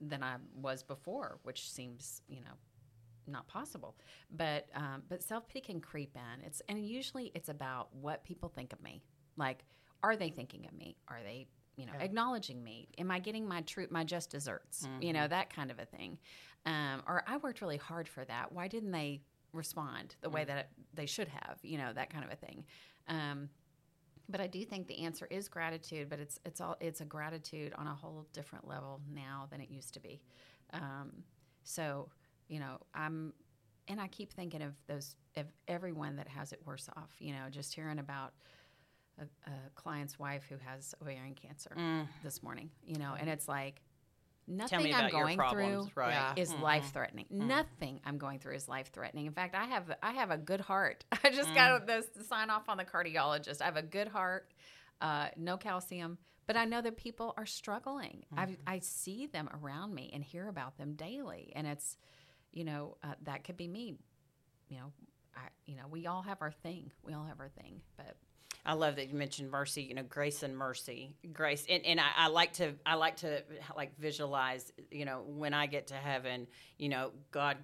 than 0.00 0.22
I 0.22 0.36
was 0.54 0.82
before, 0.82 1.38
which 1.42 1.70
seems, 1.70 2.22
you 2.28 2.40
know, 2.40 2.56
not 3.28 3.46
possible. 3.48 3.96
But 4.30 4.66
um, 4.74 5.02
but 5.08 5.22
self 5.22 5.48
pity 5.48 5.60
can 5.60 5.80
creep 5.80 6.16
in. 6.16 6.44
It's 6.44 6.62
and 6.68 6.84
usually 6.86 7.32
it's 7.34 7.48
about 7.48 7.94
what 7.94 8.24
people 8.24 8.48
think 8.48 8.72
of 8.72 8.82
me. 8.82 9.02
Like, 9.36 9.64
are 10.02 10.16
they 10.16 10.30
thinking 10.30 10.66
of 10.66 10.76
me? 10.76 10.96
Are 11.08 11.20
they 11.22 11.48
you 11.76 11.86
know 11.86 11.92
acknowledging 12.00 12.62
me? 12.62 12.88
Am 12.98 13.10
I 13.10 13.18
getting 13.18 13.46
my 13.46 13.62
true 13.62 13.86
my 13.90 14.04
just 14.04 14.30
desserts? 14.30 14.86
You 15.00 15.12
know 15.12 15.28
that 15.28 15.54
kind 15.54 15.70
of 15.70 15.78
a 15.78 15.84
thing. 15.84 16.18
Um, 16.66 17.02
or 17.06 17.22
I 17.26 17.36
worked 17.38 17.60
really 17.60 17.76
hard 17.76 18.08
for 18.08 18.24
that. 18.24 18.52
Why 18.52 18.68
didn't 18.68 18.90
they 18.90 19.22
respond 19.52 20.16
the 20.20 20.28
way 20.30 20.44
that 20.44 20.70
they 20.94 21.06
should 21.06 21.28
have? 21.28 21.58
You 21.62 21.78
know 21.78 21.92
that 21.92 22.10
kind 22.10 22.24
of 22.24 22.30
a 22.30 22.36
thing. 22.36 22.64
Um, 23.08 23.48
but 24.28 24.40
I 24.40 24.46
do 24.46 24.62
think 24.64 24.86
the 24.88 25.04
answer 25.04 25.26
is 25.30 25.48
gratitude, 25.48 26.10
but 26.10 26.18
it's 26.20 26.38
it's 26.44 26.60
all 26.60 26.76
it's 26.80 27.00
a 27.00 27.04
gratitude 27.04 27.72
on 27.76 27.86
a 27.86 27.94
whole 27.94 28.26
different 28.32 28.68
level 28.68 29.00
now 29.12 29.46
than 29.50 29.60
it 29.60 29.70
used 29.70 29.94
to 29.94 30.00
be. 30.00 30.20
Um, 30.72 31.12
so 31.62 32.08
you 32.48 32.60
know, 32.60 32.78
I'm 32.94 33.32
and 33.86 34.00
I 34.00 34.08
keep 34.08 34.32
thinking 34.32 34.62
of 34.62 34.74
those 34.86 35.14
of 35.36 35.46
everyone 35.66 36.16
that 36.16 36.28
has 36.28 36.52
it 36.52 36.60
worse 36.64 36.88
off. 36.96 37.14
You 37.18 37.32
know, 37.32 37.48
just 37.50 37.74
hearing 37.74 37.98
about 37.98 38.32
a, 39.18 39.24
a 39.50 39.54
client's 39.74 40.18
wife 40.18 40.44
who 40.48 40.56
has 40.66 40.94
ovarian 41.00 41.34
cancer 41.34 41.74
this 42.22 42.42
morning. 42.42 42.70
You 42.84 42.98
know, 42.98 43.14
and 43.18 43.28
it's 43.28 43.48
like 43.48 43.82
Mm. 44.48 44.56
Nothing 44.56 44.94
I'm 44.94 45.10
going 45.10 45.36
problems. 45.36 45.88
through 45.88 46.02
Right. 46.02 46.12
Yeah. 46.12 46.32
is 46.42 46.52
life 46.54 46.90
threatening. 46.92 47.26
Nothing 47.30 48.00
I'm 48.04 48.18
going 48.18 48.38
through 48.38 48.54
is 48.54 48.68
life 48.68 48.90
threatening. 48.92 49.26
In 49.26 49.32
fact, 49.32 49.54
I 49.54 49.66
have 49.66 49.94
I 50.02 50.12
have 50.12 50.30
a 50.30 50.38
good 50.38 50.60
heart. 50.60 51.04
I 51.24 51.30
just 51.30 51.54
got 51.54 51.86
this 51.86 52.06
sign 52.26 52.50
off 52.50 52.68
on 52.68 52.78
the 52.78 52.84
cardiologist. 52.84 53.60
I 53.60 53.66
have 53.66 53.76
a 53.76 53.82
good 53.82 54.08
heart, 54.08 54.52
uh, 55.00 55.28
no 55.36 55.56
calcium, 55.56 56.18
but 56.46 56.56
I 56.56 56.64
know 56.64 56.80
that 56.80 56.96
people 56.96 57.34
are 57.36 57.46
struggling. 57.46 58.24
I 58.36 58.56
I 58.66 58.78
see 58.78 59.26
them 59.26 59.48
around 59.62 59.94
me 59.94 60.10
and 60.12 60.24
hear 60.24 60.48
about 60.48 60.78
them 60.78 60.94
daily, 60.94 61.52
and 61.54 61.66
it's 61.66 61.96
you 62.52 62.64
know 62.64 62.96
uh, 63.02 63.14
that 63.24 63.44
could 63.44 63.56
be 63.56 63.68
me. 63.68 63.96
You 64.68 64.78
know, 64.78 64.92
I 65.36 65.40
you 65.66 65.76
know 65.76 65.84
we 65.90 66.06
all 66.06 66.22
have 66.22 66.42
our 66.42 66.52
thing. 66.52 66.90
We 67.02 67.14
all 67.14 67.24
have 67.24 67.40
our 67.40 67.48
thing, 67.48 67.80
but 67.96 68.16
I 68.64 68.74
love 68.74 68.96
that 68.96 69.08
you 69.08 69.14
mentioned 69.14 69.50
mercy. 69.50 69.82
You 69.82 69.94
know, 69.94 70.02
grace 70.02 70.42
and 70.42 70.56
mercy, 70.56 71.14
grace, 71.32 71.64
and, 71.68 71.84
and 71.86 72.00
I, 72.00 72.08
I 72.16 72.28
like 72.28 72.52
to 72.54 72.74
I 72.84 72.94
like 72.94 73.16
to 73.18 73.42
like 73.76 73.98
visualize. 73.98 74.72
You 74.90 75.04
know, 75.04 75.22
when 75.26 75.54
I 75.54 75.66
get 75.66 75.88
to 75.88 75.94
heaven, 75.94 76.46
you 76.78 76.88
know, 76.88 77.12
God, 77.30 77.56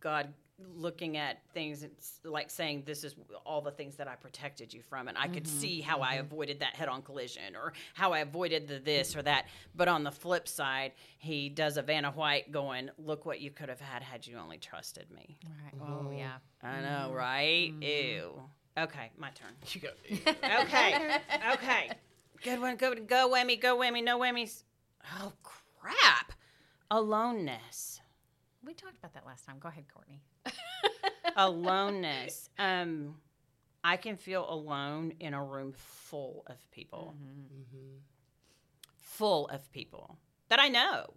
God 0.00 0.32
looking 0.76 1.16
at 1.16 1.40
things 1.54 1.84
it's 1.84 2.18
like 2.24 2.50
saying 2.50 2.82
this 2.84 3.04
is 3.04 3.14
all 3.46 3.60
the 3.60 3.70
things 3.70 3.94
that 3.96 4.08
I 4.08 4.16
protected 4.16 4.74
you 4.74 4.82
from 4.82 5.06
and 5.06 5.16
I 5.16 5.28
could 5.28 5.44
mm-hmm. 5.44 5.58
see 5.58 5.80
how 5.80 6.02
I 6.02 6.14
mm-hmm. 6.16 6.26
avoided 6.26 6.60
that 6.60 6.74
head 6.74 6.88
on 6.88 7.02
collision 7.02 7.54
or 7.54 7.72
how 7.94 8.12
I 8.12 8.20
avoided 8.20 8.66
the 8.66 8.78
this 8.78 9.14
or 9.14 9.22
that 9.22 9.46
but 9.76 9.86
on 9.86 10.02
the 10.02 10.10
flip 10.10 10.48
side 10.48 10.92
he 11.18 11.48
does 11.48 11.76
a 11.76 11.82
Vanna 11.82 12.10
White 12.10 12.50
going 12.50 12.90
look 12.98 13.24
what 13.24 13.40
you 13.40 13.50
could 13.50 13.68
have 13.68 13.80
had 13.80 14.02
had 14.02 14.26
you 14.26 14.36
only 14.36 14.58
trusted 14.58 15.06
me 15.10 15.38
right. 15.44 15.74
oh 15.80 16.04
mm-hmm. 16.04 16.14
yeah. 16.14 16.38
I 16.62 16.80
know 16.80 17.12
right 17.12 17.72
ew 17.80 18.42
okay 18.76 19.10
my 19.16 19.30
turn 19.30 19.52
You 19.72 19.80
go. 19.80 19.88
Okay. 20.62 21.18
okay. 21.52 21.90
Good 22.42 22.60
one. 22.60 22.76
Go 22.76 22.94
go 22.94 23.30
whammy. 23.32 23.60
Go 23.60 23.76
whammy. 23.76 24.02
No 24.02 24.18
whammies. 24.18 24.62
Oh 25.20 25.32
crap. 25.42 26.32
Aloneness. 26.90 28.00
We 28.64 28.74
talked 28.74 28.98
about 28.98 29.14
that 29.14 29.26
last 29.26 29.46
time. 29.46 29.56
Go 29.60 29.68
ahead, 29.68 29.84
Courtney. 29.92 30.20
Aloneness. 31.36 32.50
Um, 32.58 33.16
I 33.84 33.96
can 33.96 34.16
feel 34.16 34.46
alone 34.48 35.14
in 35.20 35.34
a 35.34 35.42
room 35.42 35.72
full 35.76 36.44
of 36.46 36.56
people. 36.70 37.14
Full 38.96 39.48
of 39.48 39.70
people 39.72 40.18
that 40.48 40.60
I 40.60 40.68
know. 40.68 41.14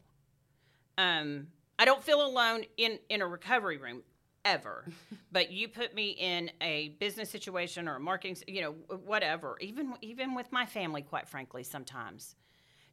Um, 0.97 1.47
I 1.79 1.86
don't 1.86 2.03
feel 2.03 2.25
alone 2.25 2.63
in 2.77 2.99
in 3.09 3.21
a 3.21 3.27
recovery 3.27 3.77
room 3.77 4.03
ever. 4.45 4.86
but 5.32 5.51
you 5.51 5.67
put 5.67 5.93
me 5.95 6.11
in 6.11 6.51
a 6.61 6.89
business 6.99 7.29
situation 7.29 7.88
or 7.88 7.95
a 7.95 7.99
marketing, 7.99 8.38
you 8.47 8.61
know, 8.61 8.71
whatever. 8.97 9.57
Even 9.59 9.93
even 10.01 10.36
with 10.36 10.51
my 10.51 10.65
family, 10.65 11.01
quite 11.01 11.27
frankly, 11.27 11.63
sometimes, 11.63 12.36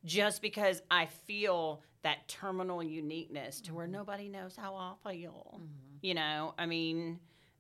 just 0.05 0.43
because 0.43 0.83
I 0.91 1.07
feel 1.07 1.83
that 2.03 2.29
terminal 2.29 2.83
uniqueness 2.83 3.61
to 3.63 3.75
where 3.75 3.87
nobody 3.87 4.29
knows 4.29 4.57
how 4.57 4.97
I 5.05 5.11
feel. 5.11 5.61
You 6.01 6.15
know, 6.15 6.55
I 6.59 6.67
mean, 6.67 7.19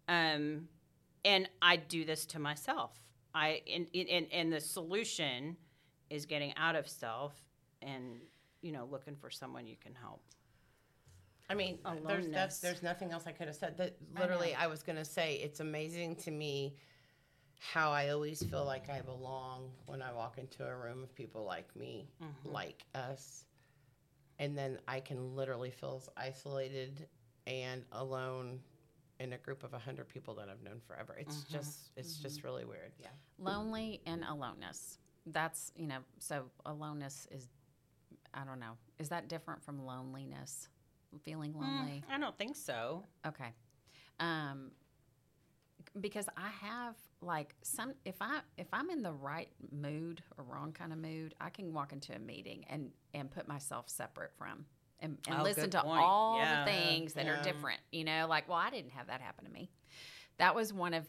um, 0.09 0.68
and 1.24 1.49
I 1.61 1.76
do 1.76 2.05
this 2.05 2.24
to 2.26 2.39
myself. 2.39 2.93
I 3.34 3.62
and 3.72 3.86
and 3.95 4.26
and 4.32 4.53
the 4.53 4.61
solution 4.61 5.57
is 6.11 6.26
getting 6.26 6.55
out 6.57 6.76
of 6.76 6.89
self 6.89 7.34
and 7.82 8.20
you 8.62 8.72
know 8.72 8.89
looking 8.91 9.16
for 9.16 9.30
someone 9.30 9.66
you 9.66 9.76
can 9.80 9.95
help. 9.95 10.22
I 11.51 11.55
mean, 11.55 11.78
there's 11.82 11.99
Aloneness. 12.05 12.34
that's, 12.34 12.59
there's 12.61 12.82
nothing 12.82 13.11
else 13.11 13.24
I 13.26 13.32
could 13.32 13.47
have 13.47 13.57
said. 13.57 13.78
That 13.78 13.97
literally, 14.18 14.55
I, 14.55 14.66
was 14.66 14.82
gonna 14.82 15.05
say 15.05 15.36
it's 15.36 15.61
amazing 15.61 16.16
to 16.16 16.30
me 16.30 16.76
how 17.59 17.90
I 17.90 18.11
always 18.11 18.42
feel 18.42 18.64
like 18.64 18.88
I 18.88 19.00
belong 19.00 19.70
when 19.86 20.00
I 20.00 20.12
walk 20.12 20.38
into 20.38 20.64
a 20.64 20.74
room 20.76 21.02
of 21.02 21.14
people 21.14 21.44
like 21.44 21.74
me, 21.74 22.09
mm-hmm. 22.22 22.52
like 22.52 22.84
us, 22.94 23.44
and 24.38 24.56
then 24.56 24.78
I 24.86 25.00
can 25.00 25.34
literally 25.34 25.70
feel 25.70 26.00
as 26.02 26.09
isolated 26.16 27.09
and 27.46 27.84
alone 27.92 28.61
in 29.18 29.32
a 29.32 29.38
group 29.38 29.64
of 29.64 29.74
a 29.74 29.78
hundred 29.78 30.09
people 30.09 30.34
that 30.34 30.48
I've 30.48 30.62
known 30.62 30.80
forever. 30.86 31.16
It's 31.18 31.38
mm-hmm. 31.38 31.54
just, 31.54 31.90
it's 31.96 32.14
mm-hmm. 32.14 32.22
just 32.22 32.44
really 32.44 32.64
weird. 32.64 32.92
Yeah. 33.00 33.09
lonely 33.38 34.00
and 34.06 34.22
aloneness. 34.24 34.98
That's 35.26 35.72
you 35.76 35.86
know 35.86 35.98
so 36.18 36.44
aloneness 36.64 37.26
is 37.30 37.48
i 38.32 38.44
don't 38.44 38.61
know. 38.61 38.76
Is 38.98 39.09
that 39.11 39.28
different 39.28 39.62
from 39.62 39.84
loneliness? 39.84 40.68
Feeling 41.22 41.52
mm, 41.52 41.61
lonely? 41.61 42.02
I 42.11 42.18
don't 42.18 42.36
think 42.38 42.56
so. 42.56 43.04
okay. 43.26 43.52
Um 44.20 44.70
because 46.00 46.28
i 46.36 46.48
have 46.66 46.96
like 47.20 47.54
some 47.62 47.92
if 48.04 48.14
i 48.20 48.40
if 48.56 48.66
i'm 48.72 48.90
in 48.90 49.02
the 49.02 49.12
right 49.12 49.48
mood 49.72 50.22
or 50.36 50.44
wrong 50.44 50.72
kind 50.72 50.92
of 50.92 50.98
mood 50.98 51.34
i 51.40 51.50
can 51.50 51.72
walk 51.72 51.92
into 51.92 52.14
a 52.14 52.18
meeting 52.18 52.64
and 52.70 52.90
and 53.14 53.30
put 53.30 53.48
myself 53.48 53.88
separate 53.88 54.32
from 54.36 54.64
and, 55.00 55.16
and 55.28 55.40
Oh, 55.40 55.42
listen 55.42 55.70
to 55.70 55.82
point. 55.82 56.00
all 56.02 56.38
Yeah. 56.38 56.64
the 56.64 56.70
things 56.70 57.12
that 57.14 57.26
are 57.26 57.42
different 57.42 57.80
you 57.92 58.04
know 58.04 58.26
like 58.28 58.48
well 58.48 58.58
i 58.58 58.70
didn't 58.70 58.92
have 58.92 59.08
that 59.08 59.20
happen 59.20 59.44
to 59.46 59.50
me 59.50 59.68
that 60.38 60.54
was 60.54 60.72
one 60.72 60.94
of 60.94 61.06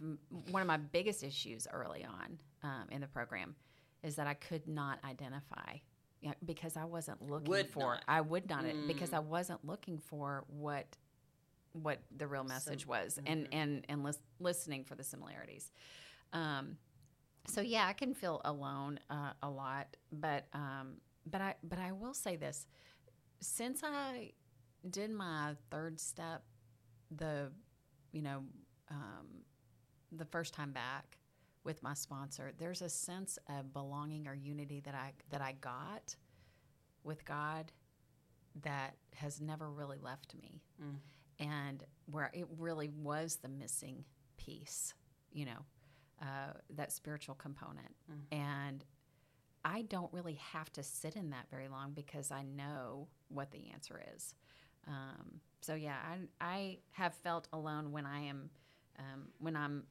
one 0.52 0.62
of 0.62 0.68
my 0.68 0.78
biggest 0.78 1.24
issues 1.24 1.68
early 1.72 2.04
on 2.04 2.40
um, 2.64 2.88
in 2.92 3.00
the 3.02 3.08
program 3.08 3.56
is 4.04 4.16
that 4.16 4.28
I 4.28 4.34
could 4.34 4.68
not 4.68 5.00
identify 5.06 5.76
you 6.22 6.30
know, 6.30 6.36
because 6.46 6.76
I 6.76 6.86
wasn't 6.86 7.22
looking 7.30 7.50
Would 7.50 7.70
for 7.70 7.80
not. 7.80 8.00
Mm. 8.00 8.04
I 8.08 8.22
would 8.22 8.50
not 8.50 8.66
because 8.88 9.14
I 9.14 9.20
wasn't 9.20 9.64
looking 9.66 9.98
for 10.00 10.44
what 10.48 10.86
what 11.84 12.00
the 12.16 12.28
real 12.28 12.44
message 12.44 12.86
was 12.86 13.20
and 13.26 13.46
mm-hmm. 13.46 13.60
and 13.60 13.86
and 13.90 14.04
lis- 14.04 14.20
listening 14.40 14.84
for 14.84 14.96
the 14.96 15.04
similarities. 15.04 15.72
Um, 16.34 16.78
so 17.48 17.62
yeah, 17.62 17.88
I 17.88 17.94
can 17.94 18.14
feel 18.14 18.42
alone 18.46 19.00
uh, 19.10 19.32
a 19.42 19.50
lot, 19.50 19.98
but 20.12 20.48
um, 20.54 20.98
but 21.26 21.42
I 21.42 21.56
but 21.64 21.80
I 21.80 21.92
will 21.92 22.14
say 22.14 22.36
this: 22.36 22.68
since 23.40 23.82
I 23.84 24.32
did 24.90 25.12
my 25.12 25.56
third 25.72 26.00
step, 26.00 26.44
the 27.16 27.52
you 28.12 28.22
know 28.22 28.44
um, 28.90 29.44
the 30.12 30.26
first 30.26 30.54
time 30.54 30.72
back 30.72 31.18
with 31.64 31.84
my 31.84 31.94
sponsor, 31.94 32.52
there's 32.58 32.82
a 32.82 32.90
sense 32.90 33.38
of 33.50 33.74
belonging 33.74 34.28
or 34.28 34.34
unity 34.34 34.82
that 34.82 34.96
I 34.96 35.14
that 35.30 35.42
I 35.42 35.54
got 35.60 36.16
with 37.04 37.26
God 37.26 37.72
that 38.64 38.96
has 39.16 39.40
never 39.40 39.70
really 39.70 39.98
left 40.02 40.36
me, 40.36 40.62
and 41.40 41.84
where 42.06 42.32
it 42.34 42.46
really 42.58 42.90
was 42.90 43.38
the 43.38 43.50
missing 43.50 44.04
piece, 44.38 44.94
you 45.32 45.46
know, 45.46 45.66
uh, 46.22 46.54
that 46.72 46.92
spiritual 46.92 47.36
component, 47.36 47.96
and 48.32 48.84
I 49.64 49.84
don't 49.84 50.12
really 50.14 50.40
have 50.52 50.72
to 50.74 50.84
sit 50.84 51.16
in 51.16 51.30
that 51.32 51.50
very 51.50 51.68
long 51.68 51.92
because 51.92 52.32
I 52.32 52.44
know 52.44 53.08
what 53.28 53.52
the 53.52 53.70
answer 53.72 54.02
is. 54.16 54.36
Um, 54.88 55.40
so 55.62 55.76
yeah, 55.76 55.98
I, 56.42 56.46
I 56.46 56.78
have 56.92 57.14
felt 57.14 57.48
alone 57.54 57.92
when 57.92 58.06
I 58.06 58.22
am 58.22 58.50
um, 58.98 59.28
when 59.40 59.56
I'm 59.56 59.84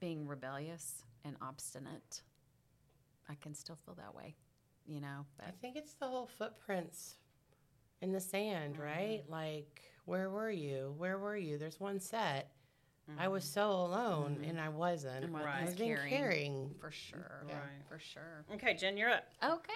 being 0.00 0.26
rebellious 0.26 1.04
and 1.24 1.36
obstinate. 1.42 2.22
I 3.28 3.34
can 3.34 3.54
still 3.54 3.78
feel 3.84 3.94
that 3.94 4.14
way, 4.14 4.34
you 4.86 5.00
know. 5.00 5.26
I 5.40 5.50
think 5.60 5.76
it's 5.76 5.94
the 5.94 6.06
whole 6.06 6.26
footprints 6.26 7.16
in 8.00 8.12
the 8.12 8.20
sand, 8.20 8.78
right? 8.78 9.22
Like, 9.28 9.82
where 10.04 10.30
were 10.30 10.50
you? 10.50 10.94
Where 10.98 11.18
were 11.18 11.36
you? 11.36 11.58
There's 11.58 11.80
one 11.80 12.00
set. 12.00 12.50
I 13.18 13.28
was 13.28 13.44
so 13.44 13.70
alone, 13.70 14.40
and 14.48 14.58
I 14.58 14.70
wasn't. 14.70 15.24
And 15.26 15.36
I 15.36 15.44
Right. 15.44 15.64
was 15.66 15.74
being 15.74 15.94
carrying. 15.94 16.08
carrying 16.18 16.74
for 16.80 16.90
sure, 16.90 17.42
Right. 17.46 17.84
for 17.86 17.98
sure. 17.98 18.46
Okay, 18.54 18.74
Jen, 18.74 18.96
you're 18.96 19.10
up. 19.10 19.28
Okay. 19.42 19.72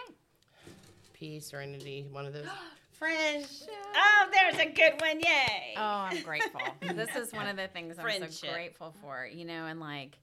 peace, 1.13 1.47
serenity, 1.49 2.07
one 2.13 2.25
of 2.27 2.33
those. 2.33 2.47
Friendship. 2.93 3.69
Oh, 3.95 4.29
there's 4.33 4.57
a 4.59 4.71
good 4.71 5.01
one. 5.01 5.19
Yay. 5.21 5.75
Oh, 5.77 5.83
I'm 5.83 6.23
grateful. 6.23 6.61
this 6.81 7.15
is 7.17 7.33
one 7.33 7.49
of 7.49 7.57
the 7.57 7.67
things 7.69 7.99
I'm 7.99 8.31
so 8.33 8.49
grateful 8.53 8.95
for. 9.01 9.27
You 9.27 9.45
know, 9.45 9.67
and 9.67 9.81
like, 9.81 10.19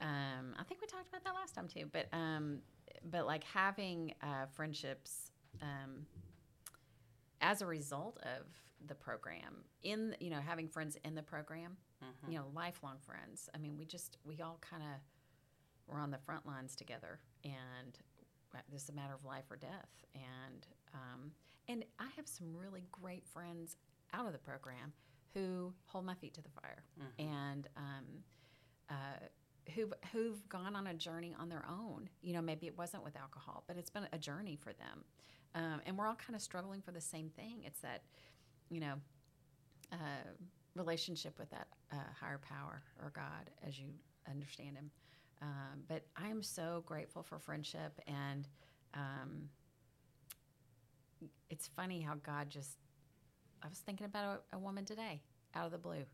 um, 0.00 0.54
I 0.58 0.62
think 0.64 0.80
we 0.80 0.86
talked 0.86 1.08
about 1.08 1.24
that 1.24 1.34
last 1.34 1.54
time 1.54 1.68
too. 1.68 1.86
But 1.92 2.08
um, 2.12 2.60
but 3.10 3.26
like 3.26 3.44
having 3.44 4.14
uh, 4.22 4.46
friendships 4.52 5.30
um, 5.62 6.06
as 7.42 7.60
a 7.62 7.66
result 7.66 8.18
of 8.22 8.46
the 8.86 8.94
program 8.94 9.64
in 9.82 10.16
you 10.20 10.30
know 10.30 10.40
having 10.40 10.68
friends 10.68 10.96
in 11.04 11.14
the 11.14 11.22
program, 11.22 11.76
you 12.28 12.38
know, 12.38 12.46
lifelong 12.54 12.96
friends. 13.00 13.48
I 13.54 13.58
mean, 13.58 13.76
we 13.78 13.84
just 13.84 14.16
we 14.24 14.40
all 14.40 14.58
kind 14.60 14.82
of 14.82 15.00
were 15.92 16.00
on 16.00 16.10
the 16.10 16.18
front 16.18 16.46
lines 16.46 16.74
together, 16.76 17.20
and 17.44 17.98
this 18.72 18.84
is 18.84 18.88
a 18.88 18.92
matter 18.92 19.14
of 19.14 19.24
life 19.24 19.44
or 19.50 19.56
death. 19.56 19.90
And 20.14 20.66
um, 20.94 21.30
and 21.68 21.84
I 21.98 22.08
have 22.16 22.26
some 22.26 22.56
really 22.56 22.84
great 22.90 23.26
friends 23.26 23.76
out 24.12 24.26
of 24.26 24.32
the 24.32 24.38
program 24.38 24.92
who 25.34 25.72
hold 25.86 26.04
my 26.04 26.14
feet 26.14 26.34
to 26.34 26.42
the 26.42 26.48
fire, 26.48 26.82
and 27.18 27.68
um, 27.76 28.04
uh, 28.88 28.94
who've 29.74 29.92
who've 30.12 30.48
gone 30.48 30.74
on 30.74 30.86
a 30.88 30.94
journey 30.94 31.34
on 31.38 31.48
their 31.48 31.64
own. 31.68 32.08
You 32.22 32.32
know, 32.34 32.42
maybe 32.42 32.66
it 32.66 32.76
wasn't 32.76 33.04
with 33.04 33.16
alcohol, 33.16 33.62
but 33.68 33.76
it's 33.76 33.90
been 33.90 34.08
a 34.12 34.18
journey 34.18 34.56
for 34.60 34.72
them, 34.72 35.04
um, 35.54 35.80
and 35.86 35.96
we're 35.96 36.06
all 36.06 36.16
kind 36.16 36.34
of 36.34 36.42
struggling 36.42 36.82
for 36.82 36.90
the 36.92 37.00
same 37.00 37.28
thing. 37.28 37.62
It's 37.64 37.80
that, 37.80 38.02
you 38.70 38.80
know, 38.80 38.94
uh, 39.92 39.96
relationship 40.74 41.38
with 41.38 41.50
that 41.50 41.68
uh, 41.92 41.96
higher 42.18 42.38
power 42.38 42.82
or 43.02 43.12
God 43.14 43.50
as 43.66 43.78
you 43.78 43.88
understand 44.28 44.76
Him. 44.76 44.90
Um, 45.42 45.80
but 45.88 46.04
I 46.16 46.28
am 46.28 46.42
so 46.42 46.82
grateful 46.86 47.22
for 47.22 47.38
friendship, 47.38 47.98
and 48.06 48.46
um, 48.94 49.48
it's 51.48 51.68
funny 51.68 52.00
how 52.00 52.14
God 52.22 52.50
just. 52.50 52.76
I 53.62 53.68
was 53.68 53.78
thinking 53.78 54.06
about 54.06 54.44
a, 54.52 54.56
a 54.56 54.58
woman 54.58 54.84
today 54.84 55.20
out 55.54 55.66
of 55.66 55.72
the 55.72 55.78
blue, 55.78 56.04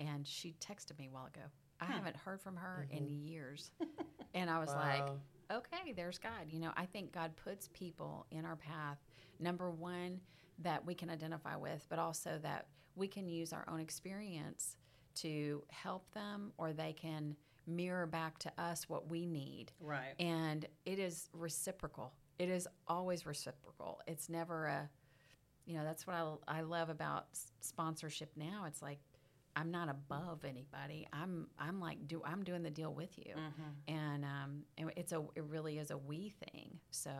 and 0.00 0.26
she 0.26 0.54
texted 0.60 0.98
me 0.98 1.08
a 1.08 1.14
while 1.14 1.26
ago. 1.26 1.46
I 1.80 1.84
haven't 1.86 2.16
heard 2.16 2.40
from 2.40 2.56
her 2.56 2.86
in 2.90 3.08
years, 3.08 3.72
and 4.34 4.48
I 4.48 4.58
was 4.60 4.68
like, 4.70 5.02
okay, 5.52 5.92
there's 5.96 6.18
God. 6.18 6.46
You 6.48 6.60
know, 6.60 6.70
I 6.76 6.86
think 6.86 7.12
God 7.12 7.32
puts 7.44 7.68
people 7.72 8.26
in 8.30 8.44
our 8.44 8.56
path. 8.56 8.98
Number 9.40 9.70
one, 9.70 10.20
that 10.58 10.84
we 10.84 10.94
can 10.94 11.10
identify 11.10 11.56
with, 11.56 11.86
but 11.88 11.98
also 11.98 12.38
that 12.42 12.66
we 12.94 13.08
can 13.08 13.26
use 13.28 13.52
our 13.52 13.64
own 13.68 13.80
experience 13.80 14.76
to 15.14 15.62
help 15.70 16.10
them, 16.12 16.52
or 16.58 16.72
they 16.72 16.92
can 16.92 17.36
mirror 17.66 18.06
back 18.06 18.38
to 18.38 18.52
us 18.58 18.88
what 18.88 19.08
we 19.08 19.26
need. 19.26 19.72
Right. 19.80 20.14
And 20.18 20.66
it 20.84 20.98
is 20.98 21.28
reciprocal. 21.32 22.12
It 22.38 22.48
is 22.48 22.66
always 22.88 23.24
reciprocal. 23.26 24.00
It's 24.06 24.28
never 24.28 24.66
a, 24.66 24.90
you 25.64 25.76
know, 25.76 25.84
that's 25.84 26.06
what 26.06 26.16
I, 26.16 26.58
I 26.58 26.60
love 26.62 26.90
about 26.90 27.26
sponsorship 27.60 28.32
now. 28.36 28.64
It's 28.66 28.82
like, 28.82 28.98
I'm 29.54 29.70
not 29.70 29.90
above 29.90 30.44
anybody. 30.44 31.06
I'm 31.12 31.46
I'm 31.58 31.78
like 31.78 32.08
do 32.08 32.22
I'm 32.24 32.42
doing 32.42 32.62
the 32.62 32.70
deal 32.70 32.94
with 32.94 33.18
you, 33.18 33.34
and 33.86 34.24
um, 34.24 34.62
and 34.78 34.90
it's 34.96 35.12
a 35.12 35.22
it 35.34 35.44
really 35.44 35.78
is 35.78 35.90
a 35.90 35.98
we 35.98 36.30
thing. 36.30 36.78
So 36.90 37.10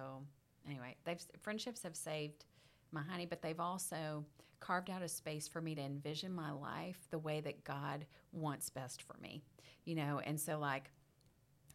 anyway, 0.67 0.97
they've 1.05 1.23
friendships 1.43 1.83
have 1.83 1.95
saved 1.95 2.47
my 2.93 3.03
honey, 3.03 3.27
but 3.27 3.43
they've 3.43 3.61
also 3.61 4.25
carved 4.61 4.91
out 4.91 5.03
a 5.03 5.09
space 5.09 5.49
for 5.49 5.61
me 5.61 5.75
to 5.75 5.83
envision 5.83 6.33
my 6.33 6.53
life 6.53 6.99
the 7.11 7.19
way 7.19 7.41
that 7.41 7.65
God 7.65 8.07
wants 8.33 8.71
best 8.71 9.03
for 9.03 9.17
me, 9.21 9.43
you 9.85 9.95
know. 9.95 10.21
And 10.25 10.39
so 10.39 10.59
like 10.59 10.91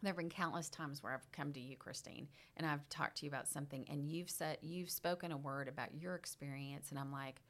there 0.01 0.11
have 0.11 0.17
been 0.17 0.29
countless 0.29 0.69
times 0.69 1.01
where 1.01 1.13
I've 1.13 1.31
come 1.31 1.51
to 1.53 1.59
you, 1.59 1.75
Christine, 1.75 2.27
and 2.55 2.67
I've 2.67 2.87
talked 2.89 3.17
to 3.17 3.25
you 3.25 3.29
about 3.29 3.47
something, 3.47 3.85
and 3.89 4.07
you've 4.07 4.29
said 4.29 4.57
you've 4.61 4.89
spoken 4.89 5.31
a 5.31 5.37
word 5.37 5.67
about 5.67 5.89
your 5.99 6.15
experience, 6.15 6.91
and 6.91 6.99
I'm 6.99 7.11
like, 7.11 7.41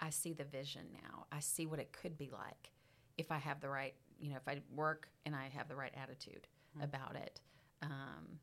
I 0.00 0.10
see 0.10 0.32
the 0.32 0.44
vision 0.44 0.86
now. 0.92 1.26
I 1.32 1.40
see 1.40 1.66
what 1.66 1.80
it 1.80 1.92
could 1.92 2.16
be 2.18 2.30
like 2.32 2.72
if 3.16 3.32
I 3.32 3.38
have 3.38 3.60
the 3.60 3.68
right, 3.68 3.94
you 4.20 4.30
know, 4.30 4.36
if 4.36 4.46
I 4.46 4.60
work 4.74 5.08
and 5.26 5.34
I 5.34 5.50
have 5.54 5.68
the 5.68 5.76
right 5.76 5.92
attitude 6.00 6.46
about 6.82 7.16
it. 7.16 7.40
Um, 7.82 8.38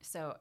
so, 0.00 0.36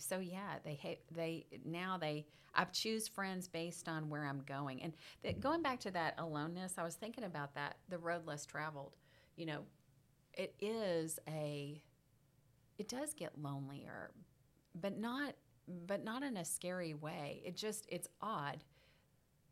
so 0.00 0.18
yeah, 0.18 0.58
they 0.64 0.78
ha- 0.82 1.00
they 1.14 1.46
now 1.64 1.98
they 1.98 2.26
I 2.54 2.64
choose 2.64 3.06
friends 3.08 3.46
based 3.48 3.88
on 3.88 4.08
where 4.10 4.24
I'm 4.24 4.42
going, 4.42 4.82
and 4.82 4.92
th- 5.22 5.38
going 5.40 5.62
back 5.62 5.80
to 5.80 5.90
that 5.92 6.14
aloneness, 6.18 6.74
I 6.78 6.82
was 6.82 6.94
thinking 6.96 7.24
about 7.24 7.54
that 7.54 7.76
the 7.88 7.98
road 7.98 8.26
less 8.26 8.44
traveled. 8.46 8.96
You 9.36 9.46
know, 9.46 9.60
it 10.34 10.54
is 10.60 11.18
a 11.28 11.82
it 12.78 12.88
does 12.88 13.12
get 13.14 13.32
lonelier 13.40 14.10
but 14.80 14.98
not 14.98 15.34
but 15.86 16.02
not 16.04 16.22
in 16.22 16.36
a 16.36 16.44
scary 16.44 16.94
way 16.94 17.42
it 17.44 17.56
just 17.56 17.86
it's 17.90 18.08
odd 18.22 18.62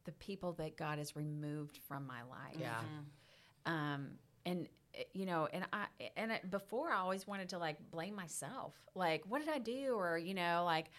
the 0.05 0.13
people 0.13 0.53
that 0.53 0.77
god 0.77 0.99
has 0.99 1.15
removed 1.17 1.79
from 1.89 2.07
my 2.07 2.23
life 2.23 2.57
Yeah. 2.59 2.81
um 3.67 4.13
and 4.47 4.69
you 5.15 5.27
know 5.27 5.49
and 5.53 5.65
i 5.73 5.87
and 6.17 6.33
before 6.51 6.91
i 6.91 6.97
always 6.97 7.27
wanted 7.27 7.49
to 7.51 7.59
like 7.59 7.77
blame 7.91 8.15
myself. 8.15 8.75
Like 8.95 9.23
what 9.29 9.41
did 9.41 9.49
i 9.49 9.59
do? 9.59 9.95
Or 9.95 10.19
you 10.19 10.35
know 10.35 10.63
like 10.65 10.91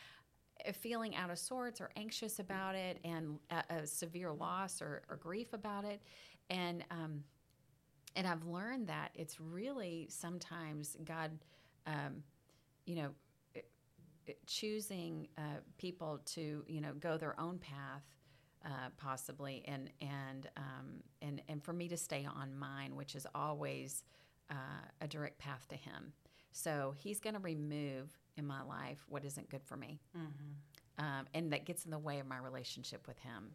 eh, 0.65 0.71
feeling 0.71 1.15
out 1.15 1.29
of 1.29 1.39
sorts 1.39 1.81
or 1.81 1.89
anxious 1.95 2.39
about 2.39 2.75
it 2.75 2.99
and 3.03 3.39
a, 3.49 3.63
a 3.81 3.87
severe 3.87 4.31
loss 4.31 4.81
or, 4.81 5.03
or 5.09 5.17
grief 5.17 5.53
about 5.53 5.85
it. 5.85 6.01
And 6.49 6.83
um 6.91 7.23
and 8.15 8.27
I've 8.27 8.45
learned 8.45 8.87
that 8.87 9.11
it's 9.15 9.39
really 9.39 10.07
sometimes 10.09 10.97
God, 11.05 11.31
um, 11.85 12.23
you 12.85 12.95
know, 12.95 13.09
it- 14.27 14.45
choosing 14.45 15.27
uh, 15.37 15.61
people 15.77 16.19
to 16.25 16.63
you 16.67 16.81
know 16.81 16.93
go 16.99 17.17
their 17.17 17.39
own 17.39 17.57
path, 17.59 18.03
uh, 18.65 18.89
possibly, 18.97 19.63
and 19.67 19.89
and 20.01 20.49
um, 20.57 21.03
and 21.21 21.41
and 21.47 21.63
for 21.63 21.73
me 21.73 21.87
to 21.87 21.97
stay 21.97 22.25
on 22.25 22.57
mine, 22.57 22.95
which 22.95 23.15
is 23.15 23.25
always 23.33 24.03
uh, 24.49 24.53
a 25.01 25.07
direct 25.07 25.37
path 25.39 25.67
to 25.69 25.75
Him. 25.75 26.13
So 26.51 26.93
He's 26.97 27.19
going 27.19 27.35
to 27.35 27.39
remove 27.39 28.17
in 28.37 28.45
my 28.45 28.61
life 28.63 29.05
what 29.07 29.23
isn't 29.25 29.49
good 29.49 29.63
for 29.63 29.77
me, 29.77 29.99
um, 30.97 31.25
and 31.33 31.51
that 31.53 31.65
gets 31.65 31.85
in 31.85 31.91
the 31.91 31.99
way 31.99 32.19
of 32.19 32.27
my 32.27 32.37
relationship 32.37 33.07
with 33.07 33.19
Him. 33.19 33.51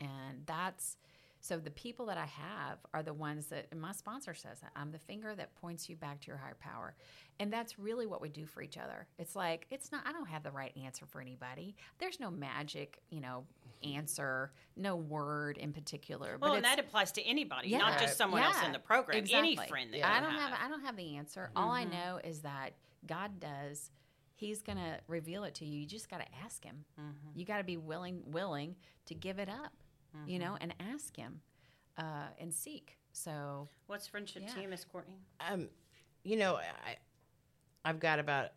And 0.00 0.46
that's 0.46 0.96
so 1.40 1.58
the 1.58 1.70
people 1.70 2.06
that 2.06 2.18
I 2.18 2.26
have 2.26 2.78
are 2.92 3.02
the 3.02 3.14
ones 3.14 3.46
that 3.46 3.66
and 3.72 3.80
my 3.80 3.92
sponsor 3.92 4.34
says 4.34 4.60
that 4.60 4.70
I'm 4.76 4.92
the 4.92 4.98
finger 4.98 5.34
that 5.34 5.54
points 5.56 5.88
you 5.88 5.96
back 5.96 6.20
to 6.20 6.26
your 6.28 6.36
higher 6.36 6.56
power. 6.60 6.94
And 7.38 7.50
that's 7.50 7.78
really 7.78 8.06
what 8.06 8.20
we 8.20 8.28
do 8.28 8.44
for 8.44 8.60
each 8.60 8.76
other. 8.76 9.06
It's 9.18 9.34
like 9.34 9.66
it's 9.70 9.90
not 9.90 10.02
I 10.06 10.12
don't 10.12 10.28
have 10.28 10.42
the 10.42 10.50
right 10.50 10.72
answer 10.84 11.06
for 11.06 11.20
anybody. 11.20 11.76
There's 11.98 12.20
no 12.20 12.30
magic, 12.30 13.00
you 13.08 13.20
know, 13.20 13.44
answer, 13.82 14.52
no 14.76 14.96
word 14.96 15.56
in 15.56 15.72
particular. 15.72 16.36
Well, 16.40 16.50
but 16.50 16.56
and 16.56 16.64
that 16.64 16.78
applies 16.78 17.12
to 17.12 17.22
anybody, 17.22 17.70
Yeah. 17.70 17.78
not 17.78 17.98
just 17.98 18.18
someone 18.18 18.42
else 18.42 18.62
in 18.64 18.72
the 18.72 18.78
program. 18.78 19.24
Any 19.30 19.56
friend 19.56 19.92
that 19.92 19.98
Yeah. 19.98 20.12
I 20.12 20.20
don't 20.20 20.32
have. 20.32 20.50
have. 20.50 20.58
I 20.62 20.68
don't 20.68 20.84
have 20.84 20.96
the 20.96 21.16
answer. 21.16 21.50
All 21.56 21.70
I 21.70 21.84
mm-hmm. 21.84 21.92
know 21.92 22.20
is 22.22 22.40
that 22.40 22.74
God 23.06 23.40
does. 23.40 23.90
He's 24.34 24.62
going 24.62 24.78
to 24.78 24.98
reveal 25.06 25.44
it 25.44 25.54
to 25.56 25.66
you. 25.66 25.80
You 25.80 25.86
just 25.86 26.08
got 26.08 26.20
to 26.20 26.26
ask 26.42 26.64
him. 26.64 26.84
Mm-hmm. 26.98 27.38
You 27.38 27.44
got 27.44 27.58
to 27.58 27.64
be 27.64 27.76
willing 27.76 28.22
willing 28.26 28.76
to 29.06 29.14
give 29.14 29.38
it 29.38 29.48
up, 29.48 29.72
you 30.26 30.38
know, 30.38 30.56
and 30.60 30.74
ask 30.80 31.16
him 31.16 31.40
uh, 31.98 32.28
and 32.38 32.52
seek. 32.52 32.96
So 33.12 33.68
What's 33.86 34.06
friendship 34.06 34.42
Yeah. 34.46 34.54
to 34.54 34.60
you, 34.62 34.68
Miss 34.68 34.84
Courtney? 34.84 35.18
Um, 35.40 35.68
you 36.22 36.36
know, 36.36 36.56
I, 36.56 36.96
I've 37.84 37.98
got 38.00 38.18
about 38.18 38.50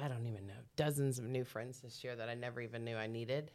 I 0.00 0.08
don't 0.08 0.26
even 0.26 0.46
know 0.46 0.54
dozens 0.76 1.18
of 1.18 1.24
new 1.26 1.44
friends 1.44 1.80
this 1.80 2.02
year 2.04 2.14
that 2.16 2.28
I 2.28 2.34
never 2.34 2.60
even 2.60 2.84
knew 2.84 2.96
I 2.96 3.06
needed, 3.06 3.50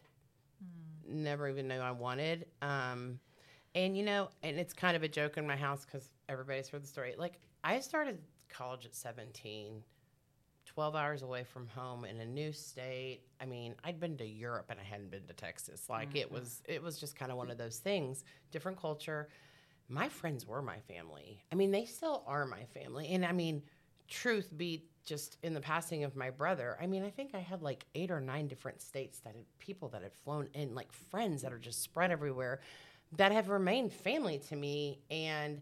never 1.07 1.47
even 1.47 1.67
knew 1.67 1.79
I 1.79 1.91
wanted. 1.91 2.45
Um, 2.61 3.19
and 3.73 3.97
you 3.97 4.03
know, 4.03 4.29
and 4.43 4.57
it's 4.59 4.73
kind 4.73 4.95
of 4.95 5.03
a 5.03 5.07
joke 5.07 5.37
in 5.37 5.47
my 5.47 5.55
house 5.55 5.85
because 5.85 6.09
everybody's 6.29 6.67
heard 6.69 6.83
the 6.83 6.87
story. 6.87 7.15
Like 7.17 7.39
I 7.63 7.79
started 7.79 8.19
college 8.49 8.85
at 8.85 8.95
17, 8.95 9.83
12 10.75 10.95
hours 10.95 11.21
away 11.23 11.45
from 11.45 11.67
home 11.67 12.03
in 12.03 12.19
a 12.19 12.25
new 12.25 12.51
state. 12.51 13.21
I 13.41 13.45
mean, 13.45 13.75
I'd 13.83 13.99
been 13.99 14.17
to 14.17 14.25
Europe 14.25 14.65
and 14.69 14.79
I 14.79 14.83
hadn't 14.83 15.09
been 15.09 15.25
to 15.25 15.33
Texas. 15.33 15.89
Like 15.89 16.15
it 16.15 16.25
mm-hmm. 16.25 16.35
was, 16.35 16.61
it 16.65 16.83
was 16.83 16.99
just 16.99 17.15
kind 17.15 17.31
of 17.31 17.37
one 17.37 17.49
of 17.49 17.57
those 17.57 17.77
things. 17.77 18.25
Different 18.51 18.79
culture. 18.79 19.29
My 19.87 20.09
friends 20.09 20.45
were 20.45 20.61
my 20.61 20.79
family. 20.79 21.41
I 21.49 21.55
mean, 21.55 21.71
they 21.71 21.85
still 21.85 22.23
are 22.27 22.45
my 22.45 22.65
family. 22.73 23.07
And 23.07 23.25
I 23.25 23.31
mean, 23.31 23.63
truth 24.09 24.49
be 24.57 24.83
just 25.05 25.37
in 25.43 25.53
the 25.53 25.61
passing 25.61 26.03
of 26.03 26.15
my 26.15 26.29
brother, 26.29 26.77
I 26.81 26.87
mean, 26.87 27.05
I 27.05 27.09
think 27.09 27.31
I 27.33 27.39
had 27.39 27.61
like 27.61 27.85
eight 27.95 28.11
or 28.11 28.19
nine 28.19 28.47
different 28.47 28.81
states 28.81 29.19
that 29.19 29.33
had 29.33 29.45
people 29.59 29.87
that 29.89 30.03
had 30.03 30.13
flown 30.13 30.49
in, 30.53 30.75
like 30.75 30.91
friends 30.91 31.41
that 31.43 31.53
are 31.53 31.59
just 31.59 31.83
spread 31.83 32.11
everywhere 32.11 32.59
that 33.15 33.31
have 33.31 33.47
remained 33.47 33.93
family 33.93 34.39
to 34.49 34.55
me. 34.57 34.99
And 35.09 35.61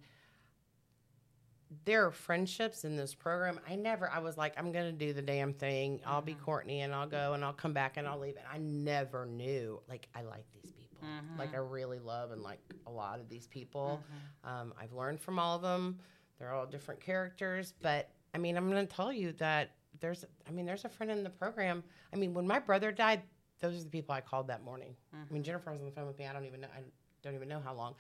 there 1.86 2.06
are 2.06 2.12
friendships 2.12 2.84
in 2.84 2.96
this 2.96 3.14
program. 3.14 3.60
I 3.68 3.76
never, 3.76 4.10
I 4.10 4.20
was 4.20 4.38
like, 4.38 4.54
I'm 4.58 4.72
going 4.72 4.86
to 4.86 4.92
do 4.92 5.14
the 5.14 5.22
damn 5.22 5.54
thing. 5.54 6.00
I'll 6.06 6.22
be 6.22 6.34
mm-hmm. 6.34 6.44
Courtney 6.44 6.82
and 6.82 6.94
I'll 6.94 7.08
go 7.08 7.34
and 7.34 7.44
I'll 7.44 7.54
come 7.54 7.74
back 7.74 7.98
and 7.98 8.08
I'll 8.08 8.20
leave. 8.20 8.36
And 8.38 8.46
I 8.52 8.58
never 8.58 9.26
knew, 9.26 9.82
like, 9.88 10.08
I 10.16 10.22
like 10.22 10.46
these 10.54 10.72
people. 10.72 11.08
Mm-hmm. 11.08 11.40
Like, 11.40 11.54
I 11.54 11.58
really 11.58 12.00
love 12.00 12.32
and 12.32 12.42
like 12.42 12.60
a 12.88 12.92
lot 12.92 13.20
of 13.20 13.30
these 13.30 13.48
people. 13.48 14.02
Mm-hmm. 14.04 14.62
Um, 14.62 14.74
I've 14.82 14.94
learned 14.94 15.22
from 15.22 15.40
all 15.40 15.56
of 15.56 15.62
them. 15.62 16.00
They're 16.40 16.54
all 16.54 16.66
different 16.66 17.02
characters. 17.02 17.74
But 17.82 18.10
I 18.34 18.38
mean, 18.38 18.58
I'm 18.58 18.70
going 18.70 18.86
to 18.86 18.96
tell 18.96 19.12
you 19.12 19.34
that 19.34 19.72
there's, 20.00 20.26
I 20.48 20.52
mean, 20.52 20.66
there's 20.66 20.86
a 20.86 20.90
friend 20.90 21.12
in 21.12 21.24
the 21.24 21.30
program. 21.30 21.84
I 22.12 22.18
mean, 22.18 22.34
when 22.34 22.48
my 22.48 22.60
brother 22.60 22.92
died, 22.92 23.22
those 23.60 23.80
are 23.80 23.84
the 23.84 23.90
people 23.90 24.14
I 24.14 24.22
called 24.22 24.48
that 24.48 24.64
morning. 24.64 24.96
I 25.14 25.34
mean, 25.34 25.44
Jennifer 25.44 25.72
was 25.72 25.80
on 25.80 25.86
the 25.86 25.92
phone 25.92 26.08
with 26.08 26.20
me. 26.20 26.28
I 26.28 26.34
don't 26.34 26.46
even 26.46 26.62
know. 26.62 26.68
I 26.76 26.82
don't 27.22 27.36
even 27.36 27.48
know 27.48 27.62
how 27.64 27.74
long. 27.74 27.96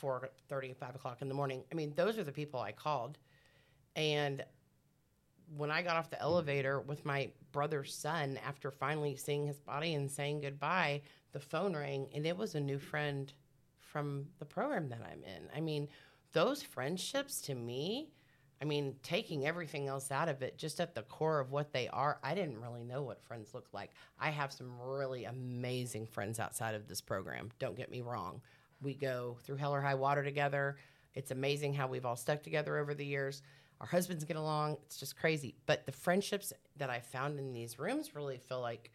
Four 0.00 0.30
thirty, 0.48 0.72
five 0.72 0.94
o'clock 0.94 1.18
in 1.20 1.28
the 1.28 1.34
morning. 1.34 1.62
I 1.70 1.74
mean, 1.74 1.92
those 1.94 2.18
are 2.18 2.24
the 2.24 2.32
people 2.32 2.58
I 2.58 2.72
called. 2.72 3.18
And 3.94 4.42
when 5.56 5.70
I 5.70 5.82
got 5.82 5.96
off 5.96 6.10
the 6.10 6.20
elevator 6.20 6.80
with 6.80 7.04
my 7.04 7.30
brother's 7.52 7.94
son 7.94 8.38
after 8.46 8.70
finally 8.70 9.16
seeing 9.16 9.46
his 9.46 9.60
body 9.60 9.94
and 9.94 10.10
saying 10.10 10.40
goodbye, 10.40 11.02
the 11.32 11.40
phone 11.40 11.76
rang 11.76 12.08
and 12.14 12.26
it 12.26 12.36
was 12.36 12.54
a 12.54 12.60
new 12.60 12.78
friend 12.78 13.32
from 13.78 14.26
the 14.38 14.44
program 14.44 14.88
that 14.88 15.02
I'm 15.02 15.22
in. 15.24 15.48
I 15.54 15.60
mean, 15.60 15.88
those 16.32 16.62
friendships 16.62 17.40
to 17.42 17.54
me, 17.54 18.08
I 18.62 18.64
mean, 18.64 18.94
taking 19.02 19.46
everything 19.46 19.88
else 19.88 20.10
out 20.10 20.28
of 20.28 20.42
it, 20.42 20.56
just 20.56 20.80
at 20.80 20.94
the 20.94 21.02
core 21.02 21.40
of 21.40 21.50
what 21.50 21.72
they 21.72 21.88
are, 21.88 22.20
I 22.22 22.34
didn't 22.34 22.60
really 22.60 22.84
know 22.84 23.02
what 23.02 23.24
friends 23.24 23.52
look 23.52 23.68
like. 23.72 23.90
I 24.18 24.30
have 24.30 24.52
some 24.52 24.80
really 24.80 25.24
amazing 25.24 26.06
friends 26.06 26.38
outside 26.38 26.74
of 26.74 26.86
this 26.86 27.00
program. 27.00 27.50
Don't 27.58 27.76
get 27.76 27.90
me 27.90 28.00
wrong. 28.00 28.40
We 28.82 28.94
go 28.94 29.36
through 29.42 29.56
hell 29.56 29.74
or 29.74 29.80
high 29.80 29.94
water 29.94 30.22
together. 30.22 30.76
It's 31.14 31.30
amazing 31.30 31.74
how 31.74 31.88
we've 31.88 32.06
all 32.06 32.16
stuck 32.16 32.42
together 32.42 32.78
over 32.78 32.94
the 32.94 33.04
years. 33.04 33.42
Our 33.80 33.86
husbands 33.86 34.24
get 34.24 34.36
along. 34.36 34.76
It's 34.84 34.98
just 34.98 35.16
crazy. 35.16 35.54
But 35.66 35.86
the 35.86 35.92
friendships 35.92 36.52
that 36.76 36.90
I 36.90 37.00
found 37.00 37.38
in 37.38 37.52
these 37.52 37.78
rooms 37.78 38.14
really 38.14 38.38
feel 38.38 38.60
like 38.60 38.90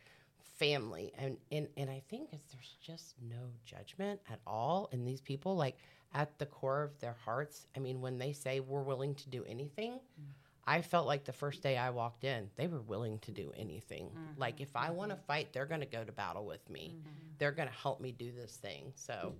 family. 0.58 1.12
And 1.18 1.38
and, 1.52 1.68
and 1.76 1.90
I 1.90 2.02
think 2.10 2.32
there's 2.32 2.76
just 2.82 3.16
no 3.22 3.50
judgment 3.66 4.20
at 4.30 4.40
all 4.46 4.90
in 4.92 5.04
these 5.04 5.22
people. 5.22 5.56
Like 5.56 5.78
at 6.14 6.38
the 6.40 6.46
core 6.46 6.84
of 6.84 7.00
their 7.00 7.16
hearts, 7.26 7.68
I 7.76 7.80
mean, 7.80 8.02
when 8.02 8.18
they 8.18 8.32
say 8.32 8.60
we're 8.60 8.84
willing 8.84 9.16
to 9.16 9.30
do 9.30 9.44
anything, 9.48 9.94
mm. 9.94 10.26
I 10.68 10.82
felt 10.82 11.06
like 11.06 11.26
the 11.26 11.34
first 11.34 11.62
day 11.62 11.78
I 11.78 11.92
walked 11.92 12.24
in, 12.24 12.50
they 12.56 12.68
were 12.68 12.82
willing 12.82 13.20
to 13.20 13.32
do 13.32 13.52
anything. 13.56 14.08
Mm-hmm. 14.08 14.40
Like 14.40 14.62
if 14.62 14.76
I 14.76 14.90
want 14.92 15.12
to 15.12 15.16
mm-hmm. 15.16 15.26
fight, 15.26 15.54
they're 15.54 15.68
going 15.68 15.82
to 15.82 15.88
go 15.88 16.04
to 16.04 16.12
battle 16.12 16.46
with 16.46 16.68
me. 16.70 16.96
Mm-hmm. 16.96 17.10
They're 17.38 17.52
going 17.52 17.68
to 17.68 17.76
help 17.76 18.02
me 18.02 18.12
do 18.12 18.32
this 18.32 18.56
thing. 18.56 18.94
So, 18.96 19.34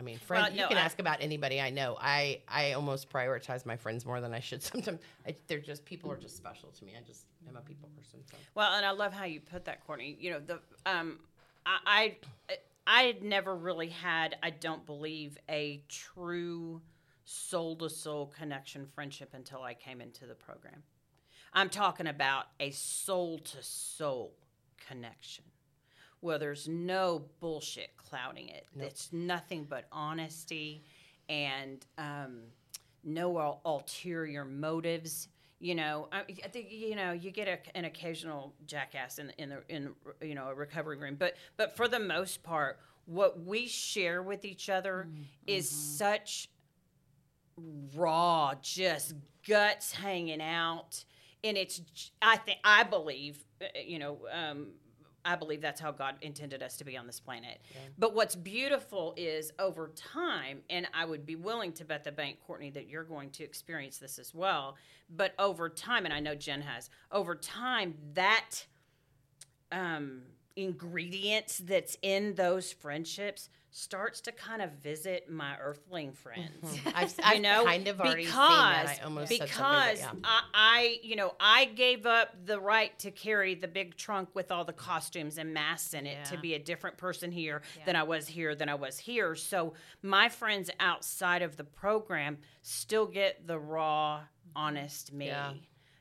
I 0.00 0.02
mean, 0.02 0.16
friends, 0.18 0.48
Well, 0.48 0.56
you 0.56 0.66
can 0.66 0.78
I- 0.78 0.80
ask 0.80 0.98
about 0.98 1.18
anybody 1.20 1.60
I 1.60 1.68
know. 1.68 1.96
I 2.00 2.40
I 2.48 2.72
almost 2.72 3.10
prioritize 3.10 3.66
my 3.66 3.76
friends 3.76 4.06
more 4.06 4.22
than 4.22 4.32
I 4.32 4.40
should. 4.40 4.62
Sometimes 4.72 4.98
I, 5.26 5.36
they're 5.46 5.58
just 5.58 5.84
people 5.84 6.10
are 6.10 6.16
just 6.16 6.38
special 6.38 6.70
to 6.70 6.84
me. 6.86 6.94
I 6.98 7.02
just 7.06 7.26
am 7.46 7.56
a 7.56 7.60
people 7.60 7.90
person. 7.94 8.20
So. 8.30 8.38
Well, 8.54 8.72
and 8.72 8.86
I 8.86 8.92
love 8.92 9.12
how 9.12 9.26
you 9.26 9.40
put 9.40 9.66
that, 9.66 9.86
Courtney. 9.86 10.16
You 10.18 10.30
know, 10.30 10.40
the 10.40 10.60
um, 10.86 11.18
I, 11.66 12.16
I 12.48 12.56
I 12.86 13.02
had 13.02 13.22
never 13.22 13.54
really 13.54 13.90
had, 13.90 14.36
I 14.42 14.50
don't 14.50 14.86
believe, 14.86 15.36
a 15.50 15.82
true 15.88 16.80
soul 17.26 17.76
to 17.76 17.90
soul 17.90 18.32
connection 18.34 18.86
friendship 18.86 19.34
until 19.34 19.62
I 19.62 19.74
came 19.74 20.00
into 20.00 20.24
the 20.24 20.34
program. 20.34 20.82
I'm 21.52 21.68
talking 21.68 22.06
about 22.06 22.46
a 22.58 22.70
soul 22.70 23.38
to 23.38 23.62
soul 23.62 24.32
connection 24.88 25.44
where 26.20 26.38
there's 26.38 26.68
no 26.68 27.24
bullshit 27.40 27.96
clouding 27.96 28.48
it. 28.48 28.66
It's 28.78 29.12
nothing 29.12 29.66
but 29.68 29.86
honesty 29.90 30.84
and 31.28 31.84
um, 31.98 32.40
no 33.04 33.38
ul- 33.38 33.60
ulterior 33.64 34.44
motives. 34.44 35.28
You 35.60 35.74
know, 35.74 36.08
I, 36.12 36.20
I 36.44 36.48
think 36.48 36.68
you 36.70 36.96
know 36.96 37.12
you 37.12 37.30
get 37.30 37.48
a, 37.48 37.58
an 37.76 37.84
occasional 37.84 38.54
jackass 38.66 39.18
in 39.18 39.32
in 39.38 39.50
the 39.50 39.62
in 39.68 39.90
you 40.22 40.34
know 40.34 40.48
a 40.48 40.54
recovery 40.54 40.96
room, 40.96 41.16
but 41.18 41.36
but 41.56 41.76
for 41.76 41.86
the 41.88 42.00
most 42.00 42.42
part, 42.42 42.78
what 43.06 43.44
we 43.44 43.66
share 43.66 44.22
with 44.22 44.44
each 44.44 44.68
other 44.70 45.08
is 45.46 45.68
such 45.68 46.48
raw, 47.94 48.54
just 48.62 49.14
guts 49.46 49.92
hanging 49.92 50.40
out, 50.40 51.04
and 51.44 51.56
it's 51.56 51.80
I 52.22 52.36
think 52.36 52.58
I 52.64 52.82
believe 52.84 53.44
uh, 53.60 53.66
you 53.84 53.98
know 53.98 54.18
um, 54.32 54.68
I 55.24 55.36
believe 55.36 55.60
that's 55.60 55.80
how 55.80 55.92
God 55.92 56.16
intended 56.22 56.62
us 56.62 56.76
to 56.78 56.84
be 56.84 56.96
on 56.96 57.06
this 57.06 57.20
planet. 57.20 57.60
But 57.98 58.14
what's 58.14 58.34
beautiful 58.34 59.14
is 59.16 59.52
over 59.58 59.92
time, 59.94 60.60
and 60.70 60.86
I 60.94 61.04
would 61.04 61.26
be 61.26 61.36
willing 61.36 61.72
to 61.74 61.84
bet 61.84 62.04
the 62.04 62.12
bank, 62.12 62.38
Courtney, 62.46 62.70
that 62.70 62.88
you're 62.88 63.04
going 63.04 63.30
to 63.30 63.44
experience 63.44 63.98
this 63.98 64.18
as 64.18 64.34
well. 64.34 64.76
But 65.08 65.34
over 65.38 65.68
time, 65.68 66.04
and 66.04 66.14
I 66.14 66.20
know 66.20 66.34
Jen 66.34 66.62
has, 66.62 66.90
over 67.12 67.34
time, 67.34 67.94
that 68.14 68.64
um, 69.72 70.22
ingredients 70.56 71.58
that's 71.58 71.96
in 72.02 72.34
those 72.34 72.72
friendships 72.72 73.48
starts 73.70 74.20
to 74.22 74.32
kind 74.32 74.62
of 74.62 74.72
visit 74.72 75.30
my 75.30 75.56
earthling 75.60 76.12
friends. 76.12 76.50
Mm-hmm. 76.64 76.88
I've, 76.94 77.14
I've 77.22 77.40
know, 77.40 77.64
kind 77.64 77.86
of 77.88 78.00
already 78.00 78.24
because 78.24 78.48
seen 78.48 78.58
that. 78.58 78.98
I 79.00 79.04
almost 79.04 79.28
because 79.28 79.48
said 79.48 79.98
something, 79.98 80.20
but 80.20 80.20
yeah. 80.22 80.30
I, 80.30 80.42
I, 80.54 80.98
you 81.02 81.16
know, 81.16 81.34
I 81.38 81.66
gave 81.66 82.06
up 82.06 82.34
the 82.44 82.58
right 82.58 82.96
to 83.00 83.10
carry 83.10 83.54
the 83.54 83.68
big 83.68 83.96
trunk 83.96 84.30
with 84.34 84.50
all 84.50 84.64
the 84.64 84.72
costumes 84.72 85.38
and 85.38 85.54
masks 85.54 85.94
in 85.94 86.06
it 86.06 86.24
to 86.26 86.38
be 86.38 86.54
a 86.54 86.58
different 86.58 86.96
person 86.96 87.30
here 87.30 87.62
than 87.86 87.96
I 87.96 88.02
was 88.02 88.26
here 88.26 88.54
than 88.54 88.68
I 88.68 88.74
was 88.74 88.98
here. 88.98 89.34
So 89.34 89.74
my 90.02 90.28
friends 90.28 90.70
outside 90.80 91.42
of 91.42 91.56
the 91.56 91.64
program 91.64 92.38
still 92.62 93.06
get 93.06 93.46
the 93.46 93.58
raw, 93.58 94.22
honest 94.56 95.12
me. 95.12 95.26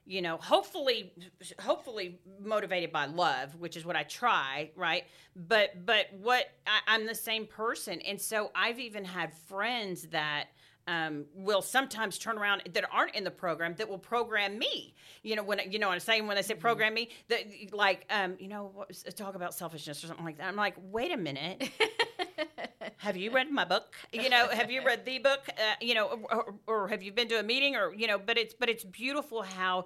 You 0.10 0.24
know, 0.24 0.38
hopefully, 0.38 1.14
hopefully 1.60 2.20
motivated 2.44 2.92
by 2.92 3.06
love, 3.06 3.54
which 3.60 3.78
is 3.78 3.86
what 3.86 3.96
I 3.96 4.02
try, 4.02 4.72
right? 4.76 5.04
But 5.36 5.86
but 5.86 6.08
what 6.20 6.50
I, 6.66 6.80
I'm 6.88 7.06
the 7.06 7.14
same 7.14 7.46
person, 7.46 8.02
and 8.02 8.20
so 8.20 8.50
I've 8.56 8.80
even 8.80 9.06
had 9.06 9.32
friends 9.48 10.08
that 10.08 10.46
um, 10.88 11.26
will 11.36 11.62
sometimes 11.62 12.18
turn 12.18 12.40
around 12.40 12.64
that 12.74 12.86
aren't 12.92 13.14
in 13.14 13.24
the 13.24 13.30
program 13.30 13.76
that 13.76 13.88
will 13.88 14.00
program 14.00 14.58
me. 14.58 14.96
You 15.22 15.36
know, 15.36 15.44
when 15.44 15.60
you 15.72 15.78
know 15.78 15.90
what 15.90 15.94
I'm 15.94 16.00
saying 16.00 16.26
when 16.26 16.36
they 16.36 16.42
say 16.42 16.56
program 16.56 16.96
me, 16.96 17.10
that 17.28 17.46
like 17.72 18.08
um, 18.10 18.36
you 18.40 18.48
know, 18.48 18.86
talk 19.16 19.36
about 19.36 19.54
selfishness 19.54 20.04
or 20.04 20.08
something 20.08 20.26
like 20.26 20.40
that. 20.40 20.48
I'm 20.48 20.56
like, 20.56 20.74
wait 20.82 21.12
a 21.12 21.18
minute. 21.18 21.70
have 23.00 23.18
you 23.18 23.32
read 23.32 23.50
my 23.52 23.66
book? 23.66 23.96
You 24.14 24.30
know, 24.30 24.48
have 24.50 24.70
you 24.72 24.84
read 24.86 25.04
the 25.06 25.20
book? 25.20 25.42
Uh, 25.50 25.76
you 25.82 25.94
know, 25.96 26.20
or, 26.32 26.54
or 26.68 26.88
have 26.88 27.02
you 27.04 27.12
been 27.12 27.28
to 27.30 27.40
a 27.40 27.44
meeting? 27.44 27.76
Or 27.76 27.94
you 27.94 28.08
know, 28.08 28.20
but 28.20 28.38
it's 28.38 28.54
but 28.54 28.70
it's 28.70 28.84
beautiful 28.84 29.42
how 29.42 29.86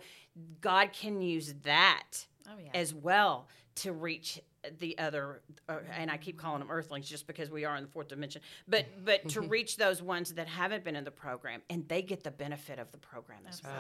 God 0.62 0.92
can 0.94 1.22
use 1.22 1.54
that 1.64 2.26
Oh, 2.50 2.58
yeah. 2.62 2.72
as 2.74 2.94
well 2.94 3.48
to 3.76 3.94
reach 3.94 4.42
the 4.80 4.98
other 4.98 5.42
uh, 5.70 5.78
and 5.98 6.10
I 6.12 6.18
keep 6.18 6.38
calling 6.38 6.60
them 6.60 6.72
earthlings 6.72 7.08
just 7.10 7.28
because 7.28 7.50
we 7.50 7.66
are 7.66 7.76
in 7.76 7.84
the 7.84 7.90
fourth 7.90 8.08
dimension 8.08 8.42
but 8.68 8.86
but 9.04 9.28
to 9.30 9.42
reach 9.56 9.76
those 9.78 10.02
ones 10.02 10.34
that 10.36 10.48
haven't 10.48 10.84
been 10.86 10.96
in 10.96 11.04
the 11.04 11.12
program 11.12 11.62
and 11.70 11.86
they 11.90 12.02
get 12.02 12.24
the 12.24 12.32
benefit 12.32 12.80
of 12.80 12.90
the 12.94 12.98
program 12.98 13.40
as 13.50 13.62
well 13.64 13.74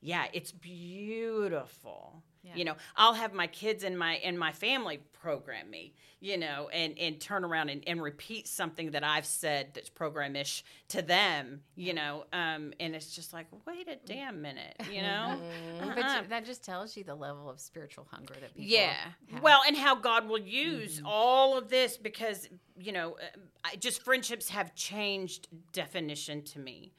yeah 0.00 0.24
it's 0.32 0.52
beautiful 0.52 2.22
Yeah. 2.46 2.52
you 2.54 2.64
know 2.64 2.76
i'll 2.96 3.14
have 3.14 3.34
my 3.34 3.48
kids 3.48 3.82
and 3.82 3.98
my 3.98 4.14
and 4.24 4.38
my 4.38 4.52
family 4.52 5.00
program 5.12 5.68
me 5.68 5.94
you 6.20 6.36
know 6.38 6.68
and 6.72 6.96
and 6.98 7.20
turn 7.20 7.44
around 7.44 7.70
and, 7.70 7.82
and 7.88 8.00
repeat 8.00 8.46
something 8.46 8.92
that 8.92 9.02
i've 9.02 9.26
said 9.26 9.70
that's 9.74 9.90
programish 9.90 10.62
to 10.88 11.02
them 11.02 11.62
you 11.74 11.92
know 11.92 12.24
um 12.32 12.72
and 12.78 12.94
it's 12.94 13.14
just 13.14 13.32
like 13.32 13.46
wait 13.66 13.88
a 13.88 13.96
damn 14.06 14.40
minute 14.40 14.76
you 14.92 15.02
know 15.02 15.36
But 15.80 15.98
Uh-uh. 15.98 16.22
you, 16.22 16.28
that 16.28 16.44
just 16.44 16.64
tells 16.64 16.96
you 16.96 17.04
the 17.04 17.14
level 17.14 17.50
of 17.50 17.60
spiritual 17.60 18.06
hunger 18.10 18.34
that 18.34 18.54
people 18.54 18.70
yeah. 18.70 18.94
have. 19.30 19.42
Well, 19.42 19.60
and 19.66 19.76
how 19.76 19.94
God 19.94 20.28
will 20.28 20.38
use 20.38 21.02
all 21.04 21.56
of 21.58 21.68
this 21.68 21.96
because, 21.96 22.48
you 22.78 22.92
know, 22.92 23.12
uh, 23.12 23.38
I, 23.64 23.76
just 23.76 24.02
friendships 24.02 24.48
have 24.50 24.74
changed 24.74 25.48
definition 25.72 26.42
to 26.44 26.58
me. 26.58 26.92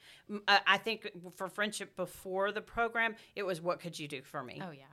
Uh, 0.47 0.59
I 0.65 0.77
think 0.77 1.09
for 1.35 1.47
friendship 1.49 1.95
before 1.95 2.51
the 2.51 2.61
program, 2.61 3.15
it 3.35 3.43
was 3.45 3.61
what 3.61 3.79
could 3.79 3.97
you 3.97 4.07
do 4.07 4.21
for 4.21 4.43
me? 4.43 4.61
oh 4.63 4.71
yeah. 4.71 4.83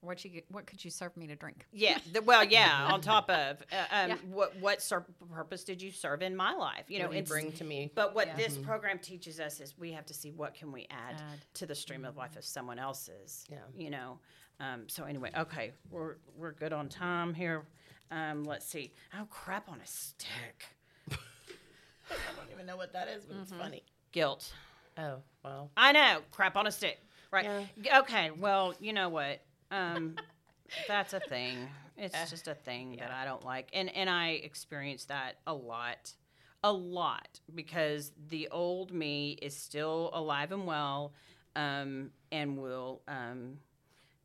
What 0.00 0.24
you 0.24 0.42
what 0.50 0.66
could 0.66 0.84
you 0.84 0.90
serve 0.90 1.16
me 1.16 1.26
to 1.26 1.36
drink? 1.36 1.66
Yeah. 1.72 1.98
The, 2.12 2.22
well, 2.22 2.44
yeah. 2.44 2.88
On 2.92 3.00
top 3.00 3.28
of 3.30 3.62
uh, 3.72 3.76
um, 3.90 4.08
Yeah. 4.10 4.16
what 4.30 4.56
what 4.60 4.82
ser- 4.82 5.04
purpose 5.32 5.64
did 5.64 5.80
you 5.82 5.90
serve 5.90 6.22
in 6.22 6.36
my 6.36 6.52
life? 6.54 6.84
You 6.88 6.98
know, 7.00 7.06
What 7.06 7.12
do 7.12 7.18
you 7.18 7.24
bring 7.24 7.52
to 7.52 7.64
me? 7.64 7.90
But 7.94 8.14
what 8.14 8.28
Yeah. 8.28 8.36
this 8.36 8.56
program 8.58 8.98
teaches 8.98 9.40
us 9.40 9.60
is 9.60 9.76
we 9.78 9.92
have 9.92 10.06
to 10.06 10.14
see 10.14 10.30
what 10.30 10.54
can 10.54 10.70
we 10.70 10.86
add, 10.90 11.14
Add. 11.16 11.40
to 11.54 11.66
the 11.66 11.74
stream 11.74 12.04
of 12.04 12.16
life 12.16 12.36
of 12.36 12.44
someone 12.44 12.78
else's. 12.78 13.44
Yeah. 13.50 13.58
You 13.76 13.90
know. 13.90 14.18
Um, 14.60 14.84
so 14.88 15.04
anyway, 15.04 15.30
okay, 15.36 15.72
we're 15.90 16.16
we're 16.36 16.52
good 16.52 16.72
on 16.72 16.88
time 16.88 17.34
here. 17.34 17.64
Um, 18.10 18.44
let's 18.44 18.66
see. 18.66 18.92
Oh 19.18 19.26
crap 19.30 19.68
on 19.68 19.80
a 19.80 19.86
stick. 19.86 20.66
I 21.10 22.14
don't 22.36 22.50
even 22.52 22.66
know 22.66 22.76
what 22.76 22.92
that 22.92 23.08
is, 23.08 23.24
but 23.24 23.36
it's 23.42 23.50
funny. 23.52 23.82
Guilt. 24.12 24.52
Oh, 24.98 25.16
well. 25.44 25.70
I 25.76 25.92
know. 25.92 26.20
Crap 26.30 26.56
on 26.56 26.66
a 26.66 26.72
stick. 26.72 26.98
Right. 27.32 27.46
Yeah. 27.82 27.98
Okay. 28.00 28.30
Well, 28.30 28.74
you 28.80 28.92
know 28.92 29.08
what? 29.08 29.42
Um, 29.70 30.16
that's 30.88 31.12
a 31.12 31.20
thing. 31.20 31.68
It's 31.96 32.30
just 32.30 32.48
a 32.48 32.54
thing 32.54 32.96
that 32.98 33.10
I 33.10 33.24
don't 33.24 33.44
like, 33.44 33.68
and 33.72 33.94
and 33.94 34.10
I 34.10 34.30
experience 34.30 35.06
that 35.06 35.38
a 35.46 35.54
lot, 35.54 36.12
a 36.62 36.72
lot 36.72 37.40
because 37.54 38.12
the 38.28 38.48
old 38.50 38.92
me 38.92 39.38
is 39.40 39.56
still 39.56 40.10
alive 40.12 40.52
and 40.52 40.66
well, 40.66 41.14
um, 41.54 42.10
and 42.30 42.58
will 42.58 43.00
um, 43.08 43.58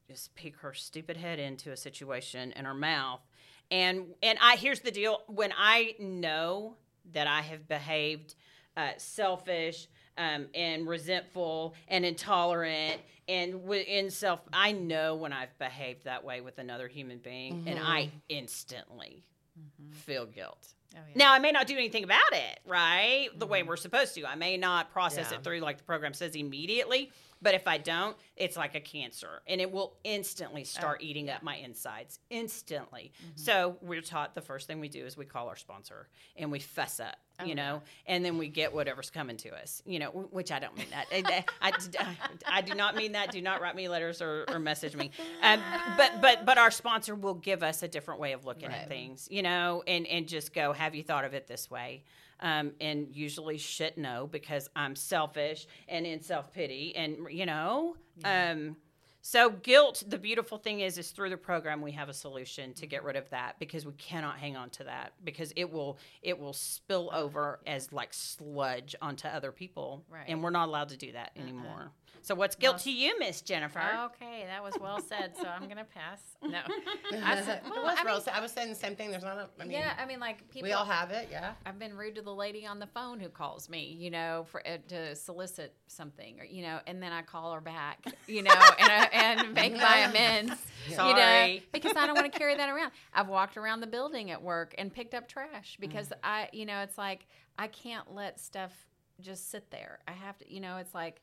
just 0.09 0.35
peek 0.35 0.57
her 0.57 0.73
stupid 0.73 1.15
head 1.15 1.39
into 1.39 1.71
a 1.71 1.77
situation 1.77 2.51
in 2.57 2.65
her 2.65 2.73
mouth. 2.73 3.21
And 3.69 4.07
and 4.21 4.37
I 4.41 4.57
here's 4.57 4.81
the 4.81 4.91
deal: 4.91 5.21
when 5.27 5.53
I 5.57 5.95
know 5.97 6.75
that 7.13 7.27
I 7.27 7.41
have 7.41 7.67
behaved 7.67 8.35
uh, 8.75 8.91
selfish 8.97 9.87
um, 10.17 10.47
and 10.53 10.87
resentful 10.87 11.75
and 11.87 12.05
intolerant 12.05 13.01
and 13.27 13.53
w- 13.53 13.85
in 13.87 14.09
self, 14.09 14.41
I 14.51 14.73
know 14.73 15.15
when 15.15 15.31
I've 15.31 15.57
behaved 15.57 16.03
that 16.03 16.23
way 16.23 16.41
with 16.41 16.57
another 16.57 16.87
human 16.87 17.19
being, 17.19 17.63
and 17.65 17.79
I 17.79 18.03
mm-hmm. 18.03 18.17
instantly 18.29 19.23
mm-hmm. 19.57 19.91
feel 19.93 20.25
guilt. 20.25 20.73
Oh, 20.95 20.99
yeah. 21.07 21.13
Now 21.15 21.33
I 21.33 21.39
may 21.39 21.51
not 21.51 21.67
do 21.67 21.75
anything 21.75 22.03
about 22.03 22.33
it, 22.33 22.59
right? 22.65 23.29
The 23.37 23.47
way 23.47 23.59
mm-hmm. 23.59 23.69
we're 23.69 23.77
supposed 23.77 24.15
to. 24.15 24.25
I 24.25 24.35
may 24.35 24.57
not 24.57 24.91
process 24.91 25.29
Yeah. 25.31 25.37
it 25.37 25.43
through 25.43 25.59
like 25.59 25.77
the 25.77 25.83
program 25.83 26.13
says 26.13 26.35
immediately, 26.35 27.11
but 27.41 27.53
if 27.55 27.67
I 27.67 27.77
don't, 27.77 28.15
it's 28.35 28.57
like 28.57 28.75
a 28.75 28.79
cancer 28.79 29.41
and 29.47 29.59
it 29.61 29.71
will 29.71 29.97
instantly 30.03 30.63
start 30.63 31.01
eating 31.01 31.29
up 31.29 31.43
my 31.43 31.55
insides. 31.55 32.19
Instantly. 32.29 33.11
So 33.35 33.77
we're 33.81 34.01
taught 34.01 34.35
the 34.35 34.41
first 34.41 34.67
thing 34.67 34.79
we 34.79 34.89
do 34.89 35.05
is 35.05 35.15
we 35.17 35.25
call 35.25 35.47
our 35.47 35.55
sponsor 35.55 36.07
and 36.35 36.51
we 36.51 36.59
fess 36.59 36.99
up, 36.99 37.15
you 37.45 37.55
know, 37.55 37.81
and 38.05 38.23
then 38.25 38.37
we 38.37 38.47
get 38.49 38.73
whatever's 38.73 39.09
coming 39.09 39.37
to 39.37 39.49
us, 39.55 39.81
you 39.85 39.99
know, 39.99 40.09
which 40.09 40.51
I 40.51 40.59
don't 40.59 40.75
mean 40.77 40.87
that. 40.91 41.05
I, 41.11 41.43
I, 41.61 41.71
I- 41.99 42.15
I 42.57 42.61
do 42.61 42.73
not 42.75 42.95
mean 42.95 43.13
that. 43.13 43.31
Do 43.31 43.41
not 43.41 43.61
write 43.61 43.75
me 43.75 43.87
letters 43.87 44.21
or, 44.21 44.45
or 44.49 44.59
message 44.59 44.95
me. 44.95 45.11
Um, 45.41 45.59
but 45.97 46.21
but 46.21 46.45
but 46.45 46.57
our 46.57 46.71
sponsor 46.71 47.15
will 47.15 47.33
give 47.35 47.63
us 47.63 47.81
a 47.83 47.87
different 47.87 48.19
way 48.19 48.33
of 48.33 48.45
looking 48.45 48.69
at 48.69 48.87
things, 48.87 49.27
you 49.31 49.41
know, 49.41 49.83
and 49.87 50.05
and 50.07 50.27
just 50.27 50.53
go, 50.53 50.73
have 50.73 50.93
you 50.95 51.03
thought 51.03 51.23
of 51.25 51.33
it 51.33 51.47
this 51.47 51.69
way? 51.71 52.03
Um, 52.41 52.71
and 52.81 53.07
usually 53.11 53.57
shit 53.57 53.97
no 53.97 54.27
because 54.27 54.69
I'm 54.75 54.95
selfish 54.95 55.67
and 55.87 56.05
in 56.07 56.21
self 56.21 56.51
pity 56.51 56.95
and 56.95 57.27
you 57.29 57.45
know. 57.45 57.95
Um, 58.25 58.77
so 59.23 59.51
guilt, 59.51 60.03
the 60.07 60.17
beautiful 60.17 60.57
thing 60.57 60.79
is, 60.79 60.97
is 60.97 61.11
through 61.11 61.29
the 61.29 61.37
program 61.37 61.79
we 61.83 61.91
have 61.91 62.09
a 62.09 62.13
solution 62.13 62.73
to 62.73 62.87
get 62.87 63.03
rid 63.03 63.15
of 63.15 63.29
that 63.29 63.59
because 63.59 63.85
we 63.85 63.93
cannot 63.93 64.37
hang 64.39 64.55
on 64.57 64.71
to 64.71 64.83
that 64.85 65.13
because 65.23 65.53
it 65.55 65.71
will 65.71 65.99
it 66.23 66.39
will 66.39 66.53
spill 66.53 67.11
over 67.13 67.59
as 67.67 67.93
like 67.93 68.11
sludge 68.13 68.95
onto 68.99 69.27
other 69.27 69.51
people, 69.51 70.03
Right. 70.09 70.25
and 70.27 70.41
we're 70.43 70.49
not 70.49 70.67
allowed 70.67 70.89
to 70.89 70.97
do 70.97 71.11
that 71.11 71.31
anymore. 71.35 71.91
So 72.23 72.35
what's 72.35 72.55
guilt 72.55 72.79
to 72.79 72.91
you, 72.91 73.17
Miss 73.19 73.41
Jennifer? 73.41 73.81
Okay, 74.05 74.45
that 74.47 74.63
was 74.63 74.73
well 74.79 75.01
said. 75.01 75.35
So 75.35 75.47
I'm 75.47 75.67
gonna 75.67 75.85
pass. 75.85 76.21
No, 76.43 76.59
I 77.23 77.39
said, 77.41 77.61
It 77.65 77.69
well, 77.71 77.83
was 77.83 77.97
I 77.99 78.03
real 78.03 78.15
mean. 78.15 78.23
I 78.33 78.41
was 78.41 78.51
saying 78.51 78.69
the 78.69 78.75
same 78.75 78.95
thing. 78.95 79.11
There's 79.11 79.23
not 79.23 79.37
a. 79.37 79.47
I 79.59 79.63
mean, 79.63 79.71
yeah, 79.71 79.93
I 79.99 80.05
mean, 80.05 80.19
like 80.19 80.49
people. 80.49 80.67
we 80.67 80.73
all 80.73 80.85
have 80.85 81.11
it. 81.11 81.29
Yeah. 81.31 81.53
I've 81.65 81.77
been 81.79 81.95
rude 81.95 82.15
to 82.15 82.21
the 82.23 82.33
lady 82.33 82.65
on 82.65 82.79
the 82.79 82.87
phone 82.87 83.19
who 83.19 83.29
calls 83.29 83.69
me, 83.69 83.95
you 83.97 84.09
know, 84.09 84.45
for 84.51 84.65
uh, 84.67 84.77
to 84.89 85.15
solicit 85.15 85.73
something, 85.87 86.39
or 86.39 86.43
you 86.45 86.63
know, 86.63 86.79
and 86.87 87.01
then 87.01 87.11
I 87.13 87.21
call 87.21 87.53
her 87.53 87.61
back, 87.61 88.03
you 88.27 88.41
know, 88.43 88.51
and 88.79 88.91
I, 88.91 89.09
and 89.13 89.53
make 89.53 89.73
my 89.77 89.99
amends, 89.99 90.53
you 90.89 90.97
know, 90.97 91.13
Sorry. 91.15 91.63
because 91.71 91.93
I 91.95 92.05
don't 92.07 92.15
want 92.15 92.31
to 92.31 92.37
carry 92.37 92.55
that 92.55 92.69
around. 92.69 92.91
I've 93.13 93.27
walked 93.29 93.55
around 93.55 93.79
the 93.81 93.87
building 93.87 94.31
at 94.31 94.41
work 94.41 94.73
and 94.77 94.91
picked 94.93 95.13
up 95.13 95.27
trash 95.27 95.77
because 95.79 96.09
Mm. 96.09 96.13
I, 96.23 96.49
you 96.51 96.65
know, 96.65 96.81
it's 96.81 96.97
like 96.97 97.27
I 97.57 97.67
can't 97.67 98.13
let 98.13 98.39
stuff 98.39 98.73
just 99.21 99.51
sit 99.51 99.69
there. 99.71 99.99
I 100.07 100.11
have 100.13 100.37
to, 100.39 100.51
you 100.53 100.59
know, 100.59 100.77
it's 100.77 100.93
like. 100.95 101.21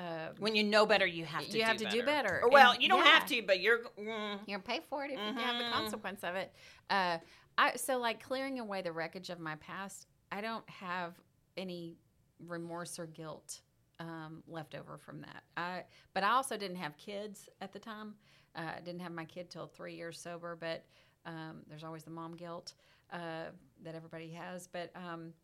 Uh, 0.00 0.28
when 0.38 0.54
you 0.54 0.64
know 0.64 0.86
better, 0.86 1.06
you 1.06 1.24
have 1.26 1.42
to. 1.42 1.46
You 1.48 1.52
do 1.52 1.60
have 1.62 1.76
to 1.76 1.90
do 1.90 2.02
better. 2.02 2.40
Or, 2.42 2.48
well, 2.48 2.72
And- 2.72 2.82
you 2.82 2.88
don't 2.88 3.04
yeah. 3.04 3.10
have 3.18 3.26
to, 3.26 3.42
but 3.42 3.60
you're. 3.60 3.80
Mm, 3.98 4.38
you're 4.46 4.58
gonna 4.58 4.60
pay 4.60 4.80
for 4.88 5.04
it 5.04 5.10
if 5.10 5.18
you 5.18 5.40
have 5.40 5.58
the 5.58 5.64
Mhm. 5.64 5.72
consequence 5.72 6.24
of 6.24 6.36
it. 6.36 6.54
Uh, 6.88 7.18
I 7.58 7.76
so 7.76 7.98
like 7.98 8.22
clearing 8.22 8.58
away 8.60 8.80
the 8.80 8.92
wreckage 8.92 9.28
of 9.28 9.38
my 9.38 9.56
past. 9.56 10.06
I 10.32 10.40
don't 10.40 10.66
have 10.70 11.20
any 11.58 11.98
remorse 12.46 12.98
or 12.98 13.06
guilt 13.06 13.60
um, 13.98 14.42
left 14.46 14.74
over 14.74 14.96
from 14.96 15.20
that. 15.20 15.42
I 15.58 15.84
but 16.14 16.24
I 16.24 16.30
also 16.30 16.56
didn't 16.56 16.78
have 16.78 16.96
kids 16.96 17.50
at 17.60 17.72
the 17.72 17.78
time. 17.78 18.14
Uh, 18.54 18.72
I 18.78 18.80
didn't 18.80 19.00
have 19.02 19.12
my 19.12 19.26
kid 19.26 19.50
till 19.50 19.66
three 19.66 19.94
years 19.96 20.18
sober. 20.18 20.56
But 20.56 20.86
um, 21.26 21.62
there's 21.68 21.84
always 21.84 22.04
the 22.04 22.10
mom 22.10 22.34
guilt 22.36 22.72
uh, 23.12 23.50
that 23.82 23.94
everybody 23.94 24.30
has. 24.30 24.66
But 24.66 24.90
um, 24.96 25.34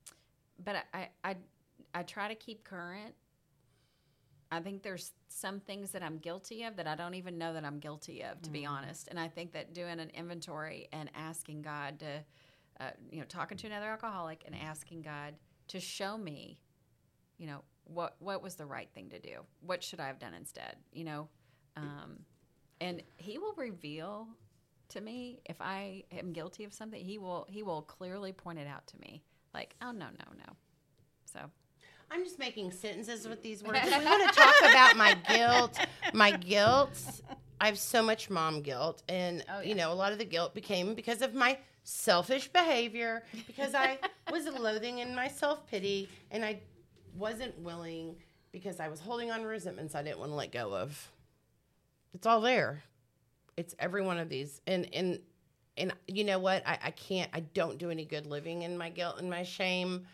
but 0.65 0.77
I, 0.95 1.11
I 1.23 1.37
I 1.95 2.03
try 2.05 2.29
to 2.29 2.35
keep 2.35 2.65
current. 2.65 3.15
I 4.51 4.61
think 4.61 4.83
there's 4.83 5.13
some 5.29 5.59
things 5.61 5.91
that 5.91 6.03
I'm 6.03 6.19
guilty 6.19 6.63
of 6.63 6.77
that 6.77 6.87
I 6.87 6.95
don't 6.95 7.15
even 7.15 7.37
know 7.37 7.53
that 7.53 7.65
I'm 7.65 7.81
guilty 7.81 8.23
of, 8.23 8.41
to 8.43 8.51
be 8.51 8.65
honest. 8.65 9.09
And 9.09 9.19
I 9.19 9.29
think 9.29 9.53
that 9.53 9.75
doing 9.75 9.99
an 9.99 10.11
inventory 10.15 10.89
and 10.93 11.11
asking 11.15 11.63
God 11.63 11.99
to, 12.01 12.25
uh, 12.81 12.91
you 13.11 13.19
know, 13.19 13.27
talking 13.27 13.59
to 13.59 13.67
another 13.67 13.87
alcoholic 13.91 14.45
and 14.47 14.55
asking 14.55 15.03
God 15.03 15.35
to 15.69 15.81
show 15.81 16.17
me, 16.17 16.61
you 17.39 17.47
know, 17.49 17.63
what 17.85 18.17
what 18.21 18.43
was 18.43 18.55
the 18.55 18.67
right 18.67 18.89
thing 18.95 19.09
to 19.11 19.19
do? 19.19 19.41
What 19.61 19.83
should 19.83 20.01
I 20.01 20.07
have 20.07 20.19
done 20.19 20.35
instead? 20.35 20.77
You 20.93 21.05
know, 21.05 21.29
um, 21.77 22.21
and 22.81 23.03
He 23.17 23.39
will 23.39 23.55
reveal 23.55 24.29
to 24.91 25.01
me 25.01 25.41
if 25.47 25.57
I 25.61 26.05
am 26.13 26.33
guilty 26.33 26.65
of 26.65 26.73
something. 26.73 27.05
He 27.05 27.19
will 27.19 27.47
He 27.49 27.63
will 27.65 27.83
clearly 27.83 28.33
point 28.33 28.59
it 28.61 28.69
out 28.69 28.87
to 28.89 28.99
me, 29.01 29.23
like, 29.55 29.75
oh 29.83 29.91
no, 29.91 30.07
no, 30.07 30.33
no. 30.39 30.53
So 31.25 31.51
I'm 32.11 32.25
just 32.25 32.39
making 32.39 32.73
sentences 32.73 33.27
with 33.29 33.43
these 33.43 33.63
words. 33.63 33.81
We 33.85 33.91
want 33.91 34.33
to 34.33 34.35
talk 34.41 34.55
about 34.61 34.97
my 34.97 35.15
guilt, 35.29 35.79
my 36.15 36.31
guilt, 36.31 36.99
I 37.61 37.67
have 37.67 37.79
so 37.79 38.03
much 38.03 38.31
mom 38.31 38.63
guilt. 38.63 39.03
And, 39.09 39.45
Oh, 39.51 39.61
you 39.61 39.75
know, 39.75 39.93
a 39.93 39.95
lot 39.95 40.13
of 40.13 40.19
the 40.19 40.25
guilt 40.25 40.55
became 40.55 40.95
because 40.95 41.23
of 41.23 41.35
my 41.35 41.59
selfish 41.85 42.49
behavior, 42.49 43.23
because 43.47 43.75
I 43.75 43.99
was 44.31 44.47
loathing 44.47 44.99
in 44.99 45.15
my 45.15 45.29
self 45.29 45.67
pity, 45.67 46.09
and 46.31 46.45
I 46.45 46.61
wasn't 47.17 47.59
willing 47.61 48.17
because 48.53 48.81
I 48.81 48.89
was 48.89 49.01
holding 49.01 49.31
on 49.31 49.41
to 49.41 49.47
resentments 49.47 49.95
I 49.95 50.03
didn't 50.03 50.19
want 50.19 50.31
to 50.33 50.37
let 50.37 50.53
go 50.53 50.75
of. 50.75 51.11
It's 52.15 52.27
all 52.27 52.41
there. 52.41 52.83
It's 53.57 53.75
every 53.79 54.03
one 54.03 54.19
of 54.19 54.29
these. 54.29 54.61
And, 54.67 54.89
and, 54.95 55.19
and 55.77 55.93
you 56.07 56.25
know 56.25 56.39
what? 56.39 56.67
I, 56.67 56.79
I 56.85 56.91
can't, 56.91 57.31
I 57.35 57.41
don't 57.41 57.79
do 57.79 57.91
any 57.91 58.05
good 58.05 58.27
living 58.27 58.63
in 58.63 58.77
my 58.77 58.91
guilt 58.91 59.17
and 59.19 59.29
my 59.29 59.43
shame 59.43 60.07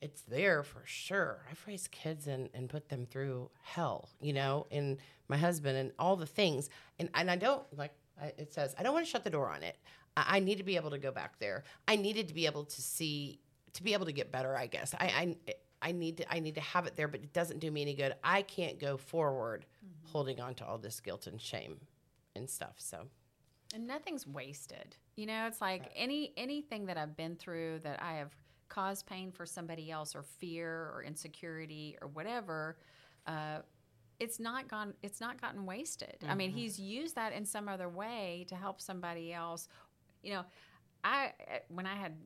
it's 0.00 0.22
there 0.22 0.62
for 0.62 0.82
sure. 0.84 1.44
I've 1.50 1.62
raised 1.66 1.90
kids 1.90 2.26
and, 2.26 2.48
and 2.54 2.68
put 2.68 2.88
them 2.88 3.06
through 3.06 3.50
hell, 3.62 4.08
you 4.20 4.32
know, 4.32 4.66
and 4.70 4.98
my 5.28 5.36
husband 5.36 5.76
and 5.76 5.92
all 5.98 6.16
the 6.16 6.26
things. 6.26 6.70
And, 6.98 7.08
and 7.14 7.30
I 7.30 7.36
don't, 7.36 7.62
like 7.76 7.92
I, 8.20 8.32
it 8.38 8.52
says, 8.52 8.74
I 8.78 8.82
don't 8.82 8.94
want 8.94 9.06
to 9.06 9.10
shut 9.10 9.24
the 9.24 9.30
door 9.30 9.50
on 9.50 9.62
it. 9.62 9.76
I, 10.16 10.36
I 10.36 10.40
need 10.40 10.58
to 10.58 10.64
be 10.64 10.76
able 10.76 10.90
to 10.90 10.98
go 10.98 11.10
back 11.10 11.38
there. 11.38 11.64
I 11.86 11.96
needed 11.96 12.28
to 12.28 12.34
be 12.34 12.46
able 12.46 12.64
to 12.64 12.82
see, 12.82 13.40
to 13.74 13.82
be 13.82 13.92
able 13.92 14.06
to 14.06 14.12
get 14.12 14.30
better, 14.30 14.56
I 14.56 14.66
guess. 14.66 14.94
I, 14.94 15.36
I, 15.48 15.54
I 15.88 15.92
need 15.92 16.18
to, 16.18 16.32
I 16.32 16.40
need 16.40 16.54
to 16.54 16.60
have 16.60 16.86
it 16.86 16.96
there, 16.96 17.08
but 17.08 17.20
it 17.20 17.32
doesn't 17.32 17.58
do 17.58 17.70
me 17.70 17.82
any 17.82 17.94
good. 17.94 18.14
I 18.22 18.42
can't 18.42 18.78
go 18.78 18.96
forward 18.96 19.66
mm-hmm. 19.84 20.12
holding 20.12 20.40
on 20.40 20.54
to 20.56 20.66
all 20.66 20.78
this 20.78 21.00
guilt 21.00 21.26
and 21.26 21.40
shame 21.40 21.78
and 22.36 22.48
stuff. 22.48 22.74
So 22.78 23.06
and 23.74 23.86
nothing's 23.86 24.26
wasted 24.26 24.96
you 25.16 25.26
know 25.26 25.46
it's 25.46 25.60
like 25.60 25.90
any 25.94 26.32
anything 26.36 26.86
that 26.86 26.96
i've 26.96 27.16
been 27.16 27.36
through 27.36 27.78
that 27.80 28.02
i 28.02 28.14
have 28.14 28.34
caused 28.68 29.06
pain 29.06 29.32
for 29.32 29.46
somebody 29.46 29.90
else 29.90 30.14
or 30.14 30.22
fear 30.22 30.90
or 30.94 31.02
insecurity 31.06 31.96
or 32.00 32.08
whatever 32.08 32.76
uh, 33.26 33.58
it's 34.20 34.40
not 34.40 34.68
gone 34.68 34.94
it's 35.02 35.20
not 35.20 35.40
gotten 35.40 35.64
wasted. 35.64 36.16
I 36.28 36.34
mean 36.34 36.50
he's 36.50 36.78
used 36.78 37.14
that 37.14 37.32
in 37.32 37.44
some 37.44 37.68
other 37.68 37.88
way 37.88 38.46
to 38.48 38.56
help 38.56 38.80
somebody 38.80 39.32
else. 39.32 39.68
You 40.22 40.32
know 40.32 40.44
i 41.04 41.32
when 41.68 41.86
i 41.86 41.94
had 41.94 42.16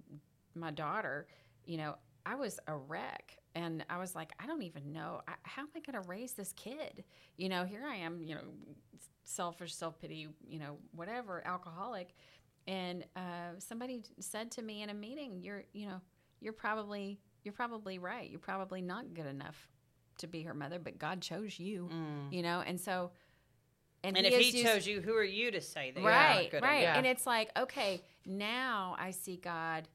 my 0.54 0.70
daughter 0.70 1.26
you 1.66 1.76
know 1.76 1.94
i 2.24 2.34
was 2.34 2.58
a 2.68 2.74
wreck 2.74 3.36
and 3.54 3.84
i 3.90 3.98
was 3.98 4.14
like 4.14 4.32
i 4.40 4.46
don't 4.46 4.62
even 4.62 4.92
know 4.92 5.20
I, 5.28 5.34
how 5.42 5.62
am 5.62 5.68
i 5.76 5.80
going 5.80 6.02
to 6.02 6.08
raise 6.08 6.32
this 6.32 6.52
kid? 6.54 7.04
You 7.36 7.48
know 7.48 7.64
here 7.64 7.84
i 7.86 7.96
am 7.96 8.22
you 8.22 8.34
know 8.34 8.40
selfish 9.24 9.74
self-pity 9.74 10.28
you 10.48 10.58
know 10.58 10.78
whatever 10.92 11.46
alcoholic. 11.46 12.14
And 12.68 13.04
uh, 13.16 13.58
somebody 13.58 14.04
said 14.20 14.52
to 14.52 14.62
me 14.62 14.82
in 14.82 14.90
a 14.90 14.94
meeting 14.94 15.40
you're 15.42 15.64
you 15.72 15.86
know 15.86 16.00
you're 16.42 16.52
probably 16.52 17.18
you're 17.44 17.54
probably 17.54 17.98
right. 17.98 18.28
You're 18.30 18.38
probably 18.38 18.82
not 18.82 19.14
good 19.14 19.26
enough 19.26 19.68
to 20.18 20.26
be 20.26 20.42
her 20.42 20.54
mother 20.54 20.78
but 20.78 20.98
god 20.98 21.20
chose 21.22 21.58
you 21.58 21.88
you 22.30 22.42
know? 22.42 22.60
And 22.64 22.78
so 22.80 23.10
And 24.04 24.16
he 24.16 24.26
if 24.26 24.38
he 24.40 24.50
used- 24.58 24.66
chose 24.66 24.86
you, 24.86 25.00
who 25.00 25.14
are 25.14 25.24
you 25.24 25.50
to 25.52 25.60
say 25.60 25.90
that? 25.92 26.00
you're 26.00 26.08
right 26.10 26.42
not 26.44 26.50
good 26.50 26.62
right. 26.62 26.84
and 26.84 27.06
it's 27.06 27.26
like 27.26 27.50
okay 27.56 28.02
now 28.26 28.94
i 28.98 29.10
see 29.10 29.36
god 29.36 29.88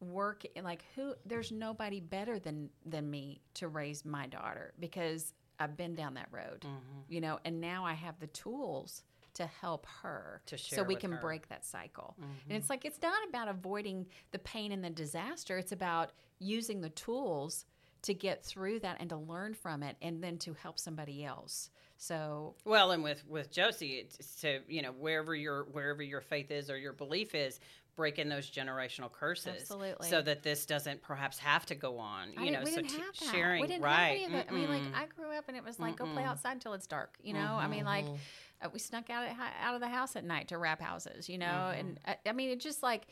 work 0.00 0.44
like 0.62 0.84
who 0.94 1.14
there's 1.26 1.50
nobody 1.50 2.00
better 2.00 2.38
than 2.38 2.70
than 2.86 3.10
me 3.10 3.40
to 3.54 3.66
raise 3.66 4.04
my 4.04 4.26
daughter 4.28 4.72
because 4.78 5.34
i've 5.58 5.76
been 5.76 5.94
down 5.94 6.14
that 6.14 6.28
road 6.30 6.60
Mm-hmm. 6.64 7.00
you 7.08 7.20
know? 7.20 7.38
And 7.44 7.60
now 7.60 7.84
i 7.84 7.94
have 7.94 8.18
the 8.20 8.28
tools 8.28 9.02
to 9.38 9.46
help 9.46 9.86
her 10.02 10.42
To 10.46 10.58
so 10.58 10.82
we 10.84 10.94
can 10.94 11.10
her. 11.10 11.16
Mm-hmm. 11.16 11.26
break 11.26 11.48
that 11.48 11.64
cycle 11.64 12.14
and 12.48 12.56
it's 12.56 12.68
like 12.70 12.84
it's 12.84 13.00
not 13.02 13.18
about 13.28 13.48
avoiding 13.48 14.06
the 14.30 14.38
pain 14.38 14.70
and 14.72 14.84
the 14.84 14.90
disaster 14.90 15.56
it's 15.58 15.72
about 15.72 16.12
using 16.38 16.80
the 16.80 16.90
tools 16.90 17.64
to 18.02 18.14
get 18.14 18.44
through 18.44 18.78
that 18.80 18.98
and 19.00 19.08
to 19.10 19.16
learn 19.16 19.54
from 19.54 19.82
it 19.82 19.96
and 20.02 20.22
then 20.22 20.38
to 20.38 20.52
help 20.54 20.78
somebody 20.78 21.24
else 21.24 21.70
so 22.00 22.54
Well, 22.64 22.92
and 22.92 23.02
with 23.02 23.24
with 23.26 23.50
Josie, 23.50 23.94
it's 23.94 24.40
to 24.42 24.60
you 24.68 24.82
know 24.82 24.92
wherever 24.92 25.34
your 25.34 25.64
wherever 25.72 26.00
your 26.00 26.20
faith 26.20 26.52
is 26.52 26.70
or 26.70 26.76
your 26.78 26.92
belief 26.92 27.34
is, 27.34 27.58
breaking 27.96 28.28
those 28.28 28.48
generational 28.48 29.10
curses, 29.10 29.62
Absolutely. 29.62 30.08
so 30.08 30.22
that 30.22 30.44
this 30.44 30.64
doesn't 30.64 31.02
perhaps 31.02 31.38
have 31.40 31.66
to 31.66 31.74
go 31.74 31.98
on. 31.98 32.28
You 32.34 32.46
I 32.46 32.48
know, 32.50 32.64
so 32.64 32.76
didn't 32.76 32.90
t- 32.90 33.02
sharing 33.32 33.60
we 33.62 33.66
didn't 33.66 33.82
right. 33.82 33.96
have 33.96 34.10
any 34.12 34.24
of 34.26 34.32
it. 34.34 34.46
I 34.48 34.52
mean, 34.54 34.68
like 34.68 34.82
I 34.94 35.06
grew 35.06 35.32
up 35.36 35.46
and 35.48 35.56
it 35.56 35.64
was 35.64 35.80
like 35.80 35.96
go 35.96 36.06
play 36.06 36.22
outside 36.22 36.52
until 36.52 36.74
it's 36.74 36.86
dark. 36.86 37.16
You 37.20 37.32
know, 37.34 37.56
I 37.58 37.66
mean, 37.66 37.84
like 37.84 38.04
uh, 38.62 38.68
we 38.72 38.78
snuck 38.78 39.10
out 39.10 39.26
at, 39.26 39.36
out 39.62 39.74
of 39.74 39.80
the 39.80 39.88
house 39.88 40.16
at 40.16 40.24
night 40.24 40.48
to 40.48 40.58
wrap 40.58 40.80
houses. 40.80 41.28
You 41.28 41.38
know, 41.38 41.72
and 41.76 41.98
uh, 42.06 42.14
I 42.26 42.32
mean, 42.32 42.50
it 42.50 42.60
just 42.60 42.82
like 42.82 43.06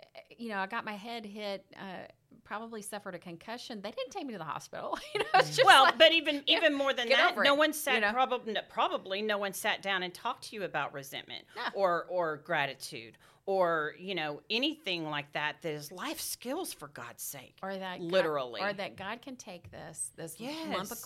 uh, 0.00 0.20
you 0.36 0.48
know, 0.48 0.58
I 0.58 0.66
got 0.66 0.84
my 0.84 0.94
head 0.94 1.26
hit. 1.26 1.64
Uh, 1.76 2.06
probably 2.44 2.80
suffered 2.80 3.14
a 3.14 3.18
concussion. 3.18 3.80
They 3.82 3.90
didn't 3.90 4.10
take 4.10 4.24
me 4.24 4.32
to 4.32 4.38
the 4.38 4.44
hospital. 4.44 4.98
you 5.14 5.20
know, 5.20 5.26
it's 5.34 5.56
just 5.56 5.64
well, 5.66 5.84
like, 5.84 5.98
but 5.98 6.12
even 6.12 6.42
even 6.46 6.74
more 6.74 6.92
than 6.92 7.08
that, 7.08 7.34
no 7.36 7.54
it, 7.54 7.58
one 7.58 7.72
sat 7.72 7.94
you 7.96 8.00
know? 8.00 8.12
probably 8.12 8.56
probably 8.68 9.22
no 9.22 9.38
one 9.38 9.52
sat 9.52 9.82
down 9.82 10.02
and 10.02 10.14
talked 10.14 10.44
to 10.50 10.56
you 10.56 10.62
about 10.64 10.94
resentment 10.94 11.44
No. 11.56 11.62
or 11.74 12.06
or 12.08 12.38
gratitude 12.38 13.18
or 13.46 13.94
you 13.98 14.14
know 14.14 14.40
anything 14.48 15.10
like 15.10 15.32
that. 15.32 15.56
That 15.62 15.68
is 15.70 15.92
life 15.92 16.20
skills 16.20 16.72
for 16.72 16.88
God's 16.88 17.22
sake. 17.22 17.56
or 17.62 17.76
that 17.76 17.98
God- 17.98 18.12
literally. 18.12 18.60
or 18.60 18.72
that 18.72 18.96
God 18.96 19.22
can 19.22 19.36
take 19.36 19.70
this 19.70 20.10
this 20.16 20.38
lump 20.40 20.84
of 20.84 20.90
Yes. 20.90 21.04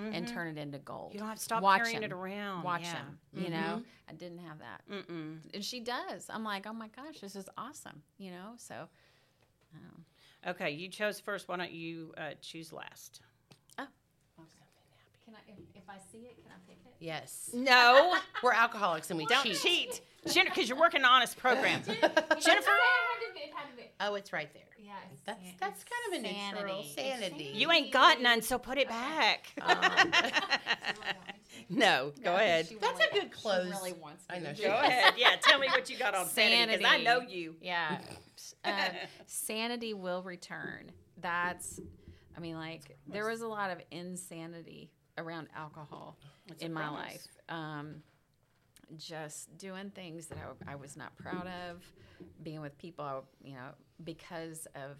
Crap 0.00 0.14
and 0.14 0.28
turn 0.28 0.48
it 0.48 0.58
into 0.60 0.78
gold. 0.78 1.12
You 1.12 1.18
don't 1.20 1.28
have 1.28 1.38
to 1.38 1.42
stop 1.44 1.62
Watch 1.62 1.78
carrying 1.82 2.02
it 2.02 2.12
around. 2.12 2.64
Watch 2.64 2.82
Yeah. 2.82 2.96
him. 2.96 3.18
You 3.34 3.50
know, 3.50 3.82
I 4.08 4.12
didn't 4.12 4.38
have 4.38 4.58
that. 4.58 4.82
Mm-mm. 4.90 5.38
and 5.54 5.64
she 5.64 5.80
does. 5.80 6.26
I'm 6.28 6.44
like, 6.44 6.66
oh 6.66 6.72
my 6.72 6.88
gosh, 6.88 7.20
this 7.20 7.36
is 7.36 7.48
awesome, 7.56 8.02
you 8.18 8.30
know. 8.30 8.52
So, 8.56 8.74
um, 9.74 10.04
Okay, 10.46 10.70
you 10.70 10.88
chose 10.88 11.20
first. 11.20 11.48
Why 11.48 11.56
don't 11.58 11.70
you 11.70 12.14
uh, 12.16 12.30
choose 12.40 12.72
last? 12.72 13.20
Can 15.90 15.98
I, 15.98 15.98
if, 15.98 16.04
if 16.04 16.08
I 16.08 16.12
see 16.12 16.24
it, 16.26 16.36
can 16.42 16.52
I 16.52 16.58
pick 16.68 16.78
it? 16.84 16.94
Yes. 16.98 17.50
No, 17.52 18.14
We're 18.42 18.52
alcoholics 18.52 19.10
and 19.10 19.18
we 19.18 19.26
don't 19.26 19.44
cheat. 19.44 19.56
cheat, 19.60 20.00
Jennifer, 20.32 20.54
because 20.54 20.68
you're 20.68 20.78
working 20.78 21.00
an 21.00 21.06
honest 21.06 21.36
program. 21.38 21.82
Jennifer, 22.40 22.70
Oh, 24.02 24.14
it's 24.14 24.32
right 24.32 24.50
there. 24.54 24.62
Yeah, 24.82 24.92
That's 25.26 25.40
san- 25.42 25.54
that's 25.60 25.84
kind 25.84 26.24
of 26.24 26.24
a 26.24 26.56
neutral 26.56 26.82
sanity. 26.84 26.86
It's 26.86 26.94
sanity. 26.94 27.50
you 27.54 27.70
ain't 27.70 27.92
got 27.92 28.20
none, 28.22 28.40
so 28.40 28.58
put 28.58 28.78
it 28.78 28.88
back. 28.88 29.52
Um, 29.60 30.10
no, 31.68 32.12
go 32.24 32.34
ahead. 32.34 32.68
That's 32.80 32.98
really- 32.98 33.04
a 33.10 33.20
good 33.22 33.30
close. 33.30 33.66
She 33.66 33.70
really 33.70 33.92
wants 33.92 34.24
me 34.28 34.36
I 34.36 34.38
know 34.38 34.52
to 34.54 34.62
Go 34.62 34.68
ahead. 34.74 35.14
Yeah, 35.18 35.36
tell 35.40 35.58
me 35.58 35.68
what 35.68 35.90
you 35.90 35.98
got 35.98 36.14
on 36.14 36.26
sanity, 36.26 36.78
because 36.78 36.92
I 36.92 37.02
know 37.02 37.20
you. 37.20 37.56
Yeah. 37.60 37.98
uh, 38.64 38.88
sanity 39.26 39.92
will 39.94 40.22
return. 40.22 40.90
That's, 41.20 41.78
I 42.36 42.40
mean, 42.40 42.56
like, 42.56 42.96
there 43.06 43.26
was 43.28 43.42
a 43.42 43.48
lot 43.48 43.70
of 43.70 43.78
insanity 43.90 44.90
around 45.18 45.48
alcohol 45.56 46.16
a 46.50 46.64
in 46.64 46.72
my 46.72 46.82
promise. 46.82 47.02
life. 47.02 47.26
Um, 47.48 48.02
just 48.96 49.56
doing 49.56 49.90
things 49.90 50.26
that 50.26 50.38
I, 50.38 50.72
I 50.72 50.74
was 50.74 50.96
not 50.96 51.16
proud 51.16 51.46
of, 51.70 51.84
being 52.42 52.60
with 52.60 52.76
people, 52.78 53.24
you 53.42 53.54
know, 53.54 53.70
because 54.02 54.66
of 54.74 54.98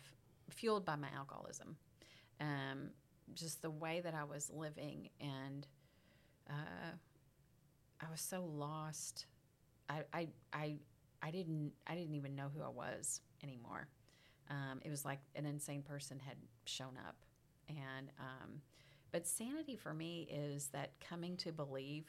fueled 0.48 0.84
by 0.84 0.96
my 0.96 1.08
alcoholism. 1.16 1.76
Um, 2.40 2.90
just 3.34 3.62
the 3.62 3.70
way 3.70 4.00
that 4.00 4.14
I 4.14 4.24
was 4.24 4.50
living, 4.50 5.10
and 5.20 5.66
uh, 6.48 6.92
I 8.00 8.10
was 8.10 8.20
so 8.20 8.44
lost. 8.44 9.26
I, 9.88 10.02
I, 10.12 10.28
I, 10.52 10.76
I 11.22 11.30
didn't, 11.30 11.72
I 11.86 11.94
didn't 11.94 12.14
even 12.14 12.34
know 12.34 12.48
who 12.54 12.62
I 12.62 12.68
was 12.68 13.20
anymore. 13.42 13.88
Um, 14.48 14.80
it 14.84 14.90
was 14.90 15.04
like 15.04 15.20
an 15.36 15.46
insane 15.46 15.82
person 15.82 16.18
had 16.18 16.36
shown 16.64 16.96
up, 17.06 17.16
and 17.68 18.10
um, 18.18 18.60
but 19.12 19.26
sanity 19.26 19.76
for 19.76 19.92
me 19.92 20.28
is 20.30 20.68
that 20.68 20.92
coming 21.00 21.36
to 21.38 21.52
believe, 21.52 22.06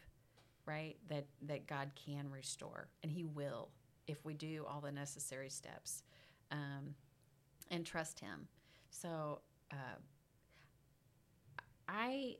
right, 0.65 0.97
that 1.09 1.25
that 1.43 1.67
God 1.67 1.91
can 1.95 2.29
restore, 2.29 2.89
and 3.03 3.11
He 3.11 3.23
will 3.23 3.69
if 4.07 4.25
we 4.25 4.33
do 4.33 4.65
all 4.69 4.81
the 4.81 4.91
necessary 4.91 5.49
steps, 5.49 6.03
um, 6.51 6.95
and 7.69 7.85
trust 7.85 8.19
Him. 8.19 8.47
So 8.89 9.41
uh, 9.71 9.97
I 11.87 12.37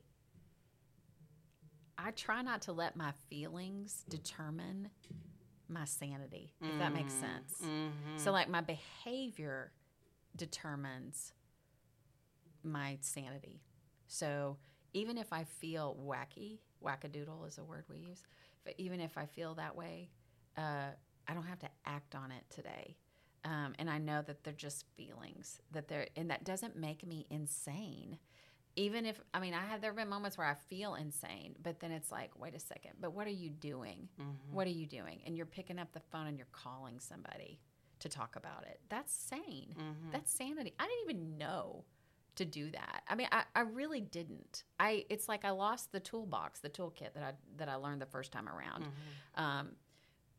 I 1.98 2.10
try 2.12 2.42
not 2.42 2.62
to 2.62 2.72
let 2.72 2.96
my 2.96 3.12
feelings 3.28 4.04
determine 4.08 4.88
my 5.68 5.84
sanity, 5.84 6.52
if 6.60 6.78
that 6.78 6.92
makes 6.92 7.12
sense. 7.12 7.54
Mm-hmm. 7.62 8.16
So, 8.16 8.32
like, 8.32 8.48
my 8.48 8.60
behavior 8.60 9.72
determines 10.36 11.32
my 12.62 12.98
sanity. 13.00 13.60
So, 14.12 14.58
even 14.92 15.16
if 15.16 15.32
I 15.32 15.44
feel 15.44 15.96
wacky, 16.06 16.58
wackadoodle 16.84 17.48
is 17.48 17.56
a 17.56 17.64
word 17.64 17.84
we 17.88 17.96
use, 17.96 18.22
but 18.62 18.74
even 18.76 19.00
if 19.00 19.16
I 19.16 19.24
feel 19.24 19.54
that 19.54 19.74
way, 19.74 20.10
uh, 20.58 20.90
I 21.26 21.32
don't 21.32 21.46
have 21.46 21.60
to 21.60 21.68
act 21.86 22.14
on 22.14 22.30
it 22.30 22.44
today. 22.50 22.98
Um, 23.46 23.74
and 23.78 23.88
I 23.88 23.96
know 23.96 24.20
that 24.20 24.44
they're 24.44 24.52
just 24.52 24.84
feelings 24.98 25.60
that 25.70 25.88
they're, 25.88 26.08
and 26.14 26.28
that 26.30 26.44
doesn't 26.44 26.76
make 26.76 27.06
me 27.06 27.26
insane. 27.30 28.18
Even 28.76 29.06
if, 29.06 29.18
I 29.32 29.40
mean, 29.40 29.54
I 29.54 29.64
have, 29.64 29.80
there 29.80 29.90
have 29.92 29.96
been 29.96 30.10
moments 30.10 30.36
where 30.36 30.46
I 30.46 30.56
feel 30.68 30.94
insane, 30.94 31.56
but 31.62 31.80
then 31.80 31.90
it's 31.90 32.12
like, 32.12 32.38
wait 32.38 32.54
a 32.54 32.60
second, 32.60 32.92
but 33.00 33.14
what 33.14 33.26
are 33.26 33.30
you 33.30 33.48
doing? 33.48 34.10
What 34.50 34.66
are 34.66 34.70
you 34.70 34.86
doing? 34.86 35.22
And 35.24 35.38
you're 35.38 35.46
picking 35.46 35.78
up 35.78 35.90
the 35.92 36.00
phone 36.00 36.26
and 36.26 36.36
you're 36.36 36.46
calling 36.52 37.00
somebody 37.00 37.60
to 38.00 38.10
talk 38.10 38.36
about 38.36 38.64
it. 38.64 38.78
That's 38.90 39.14
sane. 39.14 39.74
That's 40.12 40.30
sanity. 40.30 40.74
I 40.78 40.86
didn't 40.86 41.10
even 41.16 41.38
know 41.38 41.84
to 42.36 42.44
do 42.44 42.70
that. 42.70 43.02
I 43.08 43.14
mean, 43.14 43.28
I, 43.30 43.42
I 43.54 43.60
really 43.60 44.00
didn't. 44.00 44.64
I 44.80 45.04
it's 45.10 45.28
like 45.28 45.44
I 45.44 45.50
lost 45.50 45.92
the 45.92 46.00
toolbox, 46.00 46.60
the 46.60 46.70
toolkit 46.70 47.12
that 47.14 47.22
I 47.22 47.32
that 47.56 47.68
I 47.68 47.74
learned 47.76 48.00
the 48.00 48.06
first 48.06 48.32
time 48.32 48.48
around. 48.48 48.86
Um, 49.34 49.68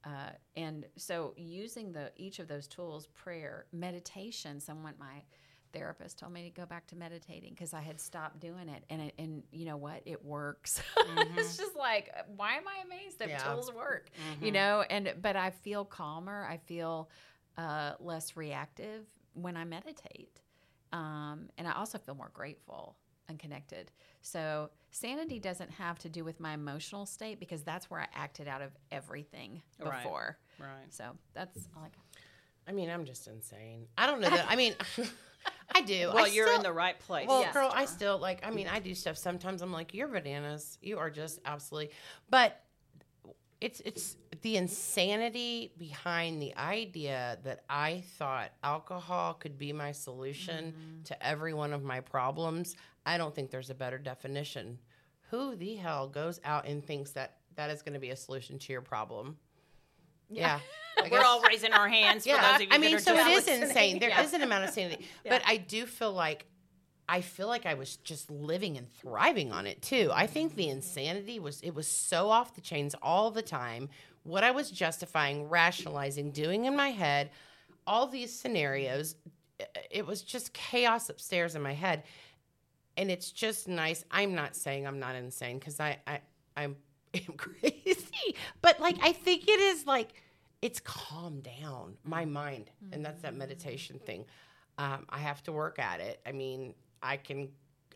uh, 0.06 0.32
and 0.58 0.86
so 0.98 1.34
using 1.38 1.94
the 1.94 2.12
each 2.18 2.40
of 2.40 2.48
those 2.48 2.68
tools, 2.68 3.08
prayer, 3.08 3.66
meditation. 3.72 4.60
Someone 4.60 4.96
my 5.00 5.24
therapist 5.72 6.20
told 6.20 6.32
me 6.34 6.44
to 6.44 6.50
go 6.50 6.66
back 6.66 6.86
to 6.88 6.96
meditating 6.96 7.52
because 7.52 7.74
I 7.74 7.82
had 7.82 8.00
stopped 8.00 8.40
doing 8.40 8.70
it, 8.70 8.84
and 8.90 9.02
it, 9.02 9.14
and 9.18 9.44
you 9.52 9.66
know 9.66 9.78
what, 9.78 10.02
it 10.06 10.24
works. 10.24 10.82
it's 11.38 11.58
just 11.58 11.76
like, 11.76 12.14
why 12.36 12.56
am 12.56 12.64
I 12.68 12.84
amazed 12.86 13.20
that 13.20 13.30
Yeah. 13.30 13.38
tools 13.54 13.72
work? 13.74 14.10
You 14.42 14.52
know, 14.52 14.84
and 14.90 15.14
but 15.22 15.36
I 15.36 15.52
feel 15.52 15.86
calmer. 15.86 16.46
I 16.50 16.58
feel 16.58 17.10
uh, 17.58 17.94
less 18.00 18.36
reactive 18.36 19.06
when 19.34 19.56
I 19.58 19.64
meditate. 19.64 20.42
Um, 20.94 21.50
and 21.58 21.68
I 21.68 21.74
also 21.74 21.98
feel 21.98 22.16
more 22.16 22.32
grateful 22.34 22.96
and 23.28 23.38
connected. 23.40 23.92
So 24.22 24.70
sanity 24.92 25.40
doesn't 25.40 25.72
have 25.72 25.98
to 26.00 26.10
do 26.10 26.24
with 26.24 26.40
my 26.40 26.54
emotional 26.54 27.06
state 27.06 27.40
because 27.40 27.64
that's 27.64 27.90
where 27.90 28.00
I 28.00 28.08
acted 28.14 28.48
out 28.48 28.62
of 28.62 28.72
everything 28.92 29.62
Right. 29.80 30.02
before. 30.04 30.38
Right. 30.60 30.70
So 30.94 31.06
that's 31.34 31.68
all 31.76 31.82
I 31.84 31.88
got. 31.88 32.04
I 32.68 32.72
mean, 32.72 32.90
I'm 32.90 33.04
just 33.06 33.28
insane. 33.28 33.88
I 33.98 34.06
don't 34.08 34.22
know 34.22 34.30
that. 34.30 34.46
I 34.50 34.56
mean, 34.56 34.74
I 35.76 35.82
do. 35.82 36.12
Well, 36.14 36.26
I 36.26 36.28
you're 36.28 36.48
still- 36.48 36.58
in 36.58 36.64
the 36.64 36.72
right 36.72 36.98
place. 37.00 37.28
Well, 37.28 37.42
Yes. 37.42 37.54
girl, 37.54 37.70
I 37.74 37.86
still 37.86 38.18
like. 38.20 38.46
I 38.46 38.52
mean, 38.52 38.68
I 38.68 38.80
do 38.80 38.94
stuff 38.96 39.18
sometimes. 39.18 39.62
I'm 39.62 39.74
like, 39.74 39.94
you're 39.94 40.08
bananas. 40.08 40.78
You 40.82 41.00
are 41.00 41.10
just 41.10 41.40
absolutely. 41.46 41.92
But 42.30 42.62
it's 43.60 43.82
it's 43.82 44.16
the 44.44 44.58
insanity 44.58 45.72
behind 45.78 46.42
the 46.42 46.56
idea 46.58 47.38
that 47.44 47.64
I 47.70 48.04
thought 48.18 48.52
alcohol 48.62 49.34
could 49.34 49.58
be 49.58 49.72
my 49.72 49.94
solution 49.94 50.74
mm-hmm. 50.74 51.04
to 51.06 51.26
every 51.26 51.54
one 51.54 51.72
of 51.74 51.84
my 51.84 52.02
problems. 52.02 52.76
I 53.06 53.18
don't 53.18 53.34
think 53.34 53.52
there's 53.52 53.70
a 53.70 53.76
better 53.76 53.98
definition. 53.98 54.80
Who 55.32 55.56
the 55.56 55.76
hell 55.76 56.10
goes 56.10 56.42
out 56.44 56.68
and 56.68 56.86
thinks 56.86 57.12
that 57.12 57.38
that 57.56 57.70
is 57.70 57.82
going 57.82 57.94
to 57.94 58.00
be 58.00 58.10
a 58.10 58.16
solution 58.18 58.60
to 58.60 58.74
your 58.74 58.82
problem? 58.82 59.38
Yeah. 60.30 60.60
I 60.98 61.08
We're 61.10 61.24
all 61.24 61.42
raising 61.42 61.72
our 61.72 61.88
hands 61.88 62.26
for 62.26 62.36
those 62.36 62.56
of 62.56 62.62
you 62.62 62.68
I 62.70 62.78
mean, 62.78 63.00
so 63.00 63.16
it 63.16 63.28
is 63.28 63.48
insane. 63.48 64.00
There 64.00 64.10
is 64.20 64.32
Yeah. 64.32 64.38
an 64.38 64.44
amount 64.44 64.66
of 64.66 64.72
sanity, 64.72 65.08
but 65.28 65.42
I 65.46 65.58
do 65.58 65.86
feel 65.86 66.12
like 66.12 66.46
I 67.08 67.22
feel 67.22 67.48
like 67.48 67.66
I 67.66 67.74
was 67.74 67.98
just 67.98 68.32
living 68.32 68.78
and 68.78 68.90
thriving 68.90 69.52
on 69.52 69.68
it 69.68 69.82
too. 69.82 70.10
I 70.14 70.28
think 70.28 70.56
the 70.56 70.70
insanity 70.70 71.40
was 71.40 71.62
it 71.62 71.76
was 71.76 71.88
so 71.88 72.30
off 72.30 72.56
the 72.56 72.62
chains 72.62 72.96
all 73.02 73.32
the 73.32 73.42
time. 73.42 73.90
What 74.24 74.44
I 74.44 74.52
was 74.52 74.72
justifying, 74.72 75.50
rationalizing, 75.50 76.32
doing 76.32 76.66
in 76.66 76.76
my 76.76 76.90
head, 76.90 77.32
all 77.86 78.08
these 78.08 78.38
scenarios. 78.38 79.16
It 79.92 80.06
was 80.06 80.22
just 80.22 80.54
chaos 80.54 81.10
upstairs 81.10 81.56
in 81.56 81.62
my 81.62 81.74
head. 81.74 82.04
And 82.98 83.10
it's 83.10 83.32
just 83.32 83.68
nice. 83.68 84.06
I'm 84.12 84.36
not 84.36 84.56
saying 84.56 84.88
I'm 84.88 85.00
not 85.00 85.16
insane 85.16 85.60
because 85.60 85.80
I, 85.80 85.98
I 86.06 86.22
I'm 86.56 86.76
am 87.14 87.34
crazy. 87.38 88.36
But 88.62 88.80
like 88.80 88.98
I 89.02 89.12
think 89.14 89.48
it 89.48 89.60
is 89.60 89.86
like 89.86 90.14
it's 90.62 90.80
calmed 90.80 91.44
down 91.44 91.98
my 92.04 92.24
mind, 92.24 92.72
and 92.92 93.04
that's 93.06 93.22
that 93.24 93.36
meditation 93.36 94.00
thing. 94.00 94.26
Um, 94.78 95.06
I 95.10 95.20
have 95.20 95.44
to 95.44 95.52
work 95.52 95.78
at 95.78 96.00
it. 96.00 96.22
I 96.26 96.32
mean, 96.32 96.74
I 97.02 97.18
can 97.18 97.50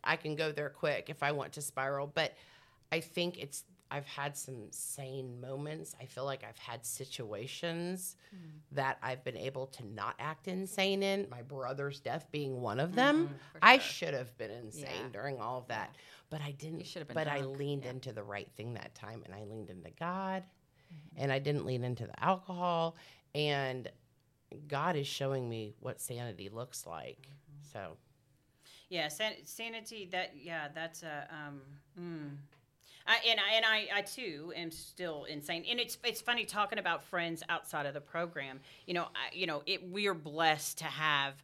I 0.03 0.15
can 0.15 0.36
go 0.36 0.51
there 0.51 0.69
quick 0.69 1.09
if 1.09 1.23
I 1.23 1.32
want 1.32 1.53
to 1.53 1.61
spiral, 1.61 2.07
but 2.07 2.34
I 2.91 2.99
think 2.99 3.38
it's 3.38 3.63
I've 3.89 4.05
had 4.05 4.35
some 4.35 4.67
sane 4.71 5.39
moments. 5.39 5.95
I 6.01 6.05
feel 6.05 6.25
like 6.25 6.43
I've 6.43 6.57
had 6.57 6.85
situations 6.85 8.15
that 8.73 8.97
I've 9.01 9.23
been 9.23 9.38
able 9.38 9.67
to 9.67 9.85
not 9.88 10.15
act 10.19 10.47
insane 10.47 11.03
in. 11.03 11.27
My 11.29 11.41
brother's 11.41 11.99
death 11.99 12.27
being 12.31 12.61
one 12.61 12.79
of 12.79 12.95
them. 12.95 13.29
I 13.61 13.77
should 13.77 14.13
have 14.13 14.38
been 14.38 14.51
insane 14.51 14.83
Yeah. 15.03 15.09
during 15.13 15.39
all 15.39 15.57
of 15.59 15.67
that, 15.67 15.95
but 16.29 16.41
I 16.41 16.51
didn't. 16.51 16.85
should 16.85 16.99
have 16.99 17.07
been 17.07 17.15
But 17.15 17.27
I 17.27 17.39
drunk. 17.39 17.57
leaned 17.59 17.85
into 17.85 18.11
the 18.11 18.23
right 18.23 18.49
thing 18.55 18.73
that 18.73 18.93
time, 18.93 19.23
and 19.25 19.33
I 19.33 19.43
leaned 19.45 19.69
into 19.69 19.89
God, 19.91 20.43
and 21.15 21.31
I 21.31 21.39
didn't 21.39 21.65
lean 21.65 21.83
into 21.83 22.05
the 22.07 22.23
alcohol. 22.23 22.97
And 23.35 23.89
God 24.67 24.95
is 24.95 25.07
showing 25.07 25.47
me 25.49 25.75
what 25.79 26.01
sanity 26.01 26.49
looks 26.49 26.85
like. 26.85 27.29
So 27.73 27.97
Yeah, 28.89 29.07
san- 29.09 29.45
sanity. 29.45 30.05
That 30.11 30.35
yeah, 30.35 30.69
that's 30.73 31.03
a. 31.03 31.27
Um, 31.29 31.61
mm. 31.99 32.38
I, 33.07 33.19
and 33.29 33.39
I 33.39 33.55
and 33.55 33.65
I, 33.65 33.87
I 33.99 34.01
too 34.01 34.53
am 34.55 34.69
still 34.69 35.23
insane. 35.23 35.63
And 35.69 35.79
it's 35.79 35.97
it's 36.03 36.21
funny 36.21 36.45
talking 36.45 36.77
about 36.77 37.03
friends 37.03 37.41
outside 37.49 37.85
of 37.85 37.93
the 37.93 38.01
program. 38.01 38.59
You 38.85 38.95
know, 38.95 39.03
I, 39.03 39.33
you 39.33 39.47
know, 39.47 39.63
it, 39.65 39.89
we 39.89 40.07
are 40.07 40.13
blessed 40.13 40.79
to 40.79 40.85
have 40.85 41.41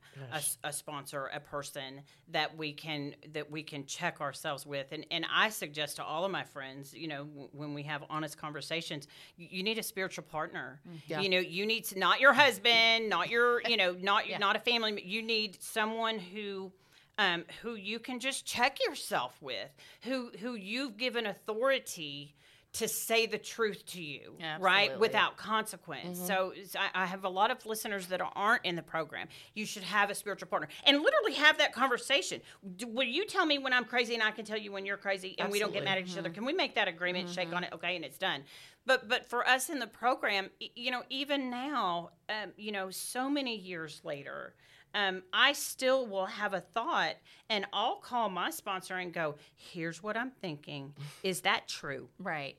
a 0.64 0.74
sponsor, 0.74 1.30
a 1.34 1.39
person 1.39 2.01
that 2.30 2.57
we 2.57 2.74
can 2.74 3.16
that 3.32 3.49
we 3.49 3.64
can 3.64 3.86
check 3.86 4.22
ourselves 4.22 4.66
with. 4.66 4.91
And 4.91 5.05
and 5.09 5.26
I 5.34 5.49
suggest 5.49 5.95
to 5.97 6.03
all 6.03 6.26
of 6.26 6.32
my 6.32 6.43
friends, 6.43 6.93
you 6.93 7.07
know, 7.07 7.24
w- 7.26 7.49
when 7.53 7.74
we 7.74 7.84
have 7.84 8.03
honest 8.09 8.38
conversations, 8.38 9.07
you, 9.38 9.47
you 9.49 9.64
need 9.64 9.78
a 9.78 9.84
spiritual 9.84 10.26
partner. 10.26 10.82
Mm-hmm. 10.88 10.97
Yeah. 11.07 11.22
You 11.22 11.30
know, 11.30 11.39
you 11.39 11.66
need 11.66 11.86
to, 11.86 11.99
not 11.99 12.20
your 12.20 12.34
husband, 12.34 13.09
not 13.09 13.30
your, 13.30 13.61
you 13.68 13.78
know, 13.78 13.95
not 13.99 14.24
not 14.39 14.55
a 14.55 14.59
family. 14.59 15.01
You 15.05 15.22
need 15.22 15.61
someone 15.61 16.20
who 16.20 16.72
um, 17.18 17.45
who 17.61 17.76
you 17.76 17.99
can 17.99 18.20
just 18.20 18.45
check 18.45 18.80
yourself 18.86 19.36
with, 19.41 19.70
who 20.03 20.32
who 20.39 20.55
you've 20.55 20.97
given 20.97 21.26
authority 21.26 22.36
to 22.74 22.88
say 22.88 23.28
the 23.28 23.38
truth 23.38 23.86
to 23.86 24.01
you, 24.01 24.36
right, 24.59 24.89
without 24.99 25.38
consequence. 25.38 26.20
So, 26.26 26.53
so 26.66 26.80
I, 26.80 27.03
I 27.03 27.05
have 27.05 27.24
a 27.24 27.30
lot 27.30 27.51
of 27.51 27.64
listeners 27.68 28.07
that 28.07 28.20
aren't 28.36 28.66
in 28.66 28.76
the 28.76 28.82
program. 28.82 29.28
You 29.53 29.68
should 29.68 29.84
have 29.84 30.09
a 30.09 30.16
spiritual 30.16 30.47
partner 30.47 30.70
and 30.88 30.99
literally 31.03 31.34
have 31.34 31.59
that 31.59 31.72
conversation. 31.72 32.41
D- 32.78 32.86
Will 32.86 33.03
you 33.03 33.28
tell 33.28 33.45
me 33.45 33.59
when 33.59 33.74
I'm 33.74 33.86
crazy, 33.86 34.16
and 34.16 34.24
I 34.24 34.32
can 34.32 34.43
tell 34.43 34.57
you 34.57 34.72
when 34.72 34.88
you're 34.88 34.97
crazy, 34.97 35.36
and 35.38 35.51
we 35.51 35.59
don't 35.59 35.72
get 35.72 35.84
mad 35.84 35.99
at 35.99 36.07
each 36.07 36.18
other? 36.18 36.32
Can 36.32 36.45
we 36.45 36.53
make 36.53 36.74
that 36.74 36.88
agreement? 36.88 37.30
Shake 37.30 37.53
on 37.53 37.64
it, 37.64 37.74
okay, 37.74 37.95
and 37.95 38.03
it's 38.03 38.18
done. 38.18 38.41
But 38.88 39.07
but 39.07 39.30
for 39.30 39.47
us 39.47 39.70
in 39.70 39.78
the 39.78 39.86
program, 39.86 40.49
you 40.76 40.89
know, 40.89 41.03
even 41.11 41.51
now, 41.51 42.09
um, 42.28 42.53
you 42.57 42.72
know, 42.72 42.89
so 42.89 43.30
many 43.30 43.55
years 43.55 44.01
later 44.03 44.55
um, 44.94 45.24
I 45.34 45.54
still 45.54 46.06
will 46.08 46.26
have 46.28 46.54
a 46.54 46.62
thought 46.62 47.16
and 47.50 47.66
I'll 47.74 47.96
call 47.98 48.30
my 48.30 48.50
sponsor 48.52 48.96
and 48.96 49.14
go, 49.14 49.36
here's 49.56 50.02
what 50.04 50.16
I'm 50.18 50.32
thinking. 50.32 50.94
Is 51.24 51.41
that 51.41 51.68
true? 51.68 52.10
Right. 52.20 52.58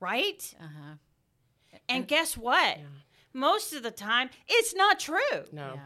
Right? 0.00 0.54
Uh 0.60 0.64
huh. 0.64 0.94
And 1.88 2.06
guess 2.06 2.36
what? 2.36 2.78
Most 3.34 3.72
of 3.74 3.82
the 3.82 3.90
time, 3.90 4.30
it's 4.48 4.74
not 4.74 4.98
true. 4.98 5.44
no. 5.52 5.74
Yeah. 5.74 5.80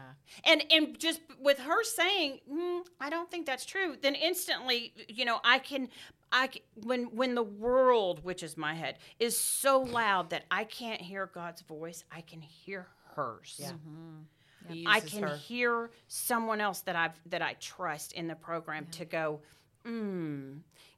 And 0.45 0.63
and 0.71 0.97
just 0.99 1.19
with 1.39 1.59
her 1.59 1.83
saying, 1.83 2.39
mm, 2.51 2.81
I 2.99 3.09
don't 3.09 3.29
think 3.29 3.45
that's 3.45 3.65
true, 3.65 3.95
then 4.01 4.15
instantly, 4.15 4.93
you 5.09 5.25
know, 5.25 5.39
I 5.43 5.59
can, 5.59 5.89
I 6.31 6.49
c- 6.51 6.61
when 6.75 7.03
when 7.15 7.35
the 7.35 7.43
world, 7.43 8.23
which 8.23 8.41
is 8.41 8.57
my 8.57 8.73
head, 8.73 8.97
is 9.19 9.37
so 9.37 9.81
loud 9.81 10.29
that 10.31 10.45
I 10.49 10.63
can't 10.63 11.01
hear 11.01 11.27
God's 11.31 11.61
voice, 11.61 12.03
I 12.11 12.21
can 12.21 12.41
hear 12.41 12.87
hers. 13.15 13.57
Yeah. 13.59 13.71
He 13.71 13.73
I 14.85 14.99
can 14.99 15.23
her. 15.23 15.35
hear 15.37 15.89
someone 16.07 16.61
else 16.61 16.81
that 16.81 16.95
I've 16.95 17.19
that 17.27 17.41
I 17.41 17.53
trust 17.59 18.13
in 18.13 18.27
the 18.27 18.35
program 18.35 18.87
to 18.91 19.05
go, 19.05 19.41
hmm, 19.85 20.53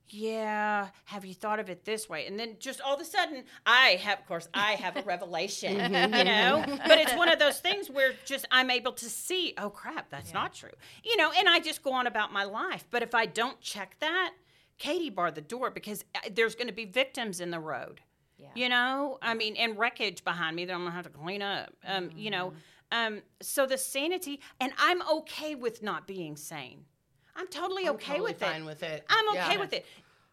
yeah, 0.10 0.90
have 1.06 1.26
you 1.26 1.34
thought 1.34 1.60
of 1.60 1.70
it 1.70 1.84
this 1.84 2.08
way? 2.08 2.28
And 2.28 2.40
then 2.40 2.58
just 2.60 2.80
all 2.82 2.94
of 2.96 3.02
a 3.02 3.06
sudden, 3.06 3.44
I 3.66 4.00
have, 4.04 4.20
of 4.20 4.28
course, 4.28 4.48
I 4.54 4.74
have 4.74 4.96
a 4.98 5.02
revelation, 5.06 5.74
you 5.80 6.24
know. 6.24 6.64
But 6.88 7.00
it's 7.00 7.16
one 7.16 7.30
of 7.30 7.40
those 7.40 7.60
things 7.60 7.90
where 7.90 8.14
just 8.26 8.46
I'm 8.52 8.70
able 8.70 8.92
to 8.94 9.06
see, 9.06 9.54
oh 9.58 9.70
crap, 9.72 10.10
that's 10.10 10.34
not 10.34 10.54
true, 10.54 10.70
you 11.04 11.18
know. 11.18 11.32
And 11.36 11.50
I 11.50 11.60
just 11.60 11.82
go 11.84 11.92
on 11.92 12.06
about 12.08 12.32
my 12.32 12.44
life. 12.44 12.86
But 12.92 13.02
if 13.02 13.16
I 13.16 13.26
don't 13.26 13.60
check 13.62 13.96
that, 14.00 14.34
Katie 14.78 15.10
barred 15.10 15.36
the 15.36 15.42
door 15.42 15.72
because 15.72 16.04
uh, 16.14 16.20
there's 16.34 16.54
going 16.54 16.68
to 16.68 16.74
be 16.74 16.86
victims 16.86 17.40
in 17.40 17.50
the 17.50 17.60
road. 17.60 18.02
Yeah. 18.38 18.50
You 18.54 18.70
know, 18.70 19.18
I 19.22 19.34
mean, 19.34 19.56
and 19.56 19.78
wreckage 19.78 20.24
behind 20.26 20.56
me 20.58 20.66
that 20.66 20.74
I'm 20.74 20.80
gonna 20.80 20.92
have 20.92 21.06
to 21.06 21.10
clean 21.10 21.42
up. 21.42 21.74
Um, 21.88 22.12
you 22.16 22.30
know, 22.30 22.48
Mm-hmm. 22.50 22.58
Um, 22.96 23.22
so 23.42 23.66
the 23.66 23.78
sanity, 23.78 24.40
and 24.62 24.72
I'm 24.78 25.02
okay 25.18 25.56
with 25.56 25.84
not 25.84 26.08
being 26.08 26.36
sane. 26.38 26.86
I'm 27.36 27.48
totally 27.48 27.86
I'm 27.88 27.96
okay 27.96 28.14
totally 28.14 28.32
with 28.32 28.40
fine 28.40 28.62
it. 28.62 28.66
with 28.66 28.84
it. 28.84 29.06
I'm 29.10 29.30
okay 29.30 29.54
Yeah. 29.56 29.60
with 29.60 29.74
it, 29.74 29.86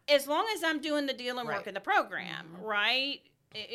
as 0.08 0.26
long 0.28 0.46
as 0.54 0.62
I'm 0.62 0.80
doing 0.80 1.06
the 1.06 1.12
deal 1.12 1.38
and 1.38 1.48
Right. 1.48 1.54
Mm-hmm. 1.54 1.60
working 1.60 1.74
the 1.74 1.80
program, 1.80 2.46
right? 2.62 3.20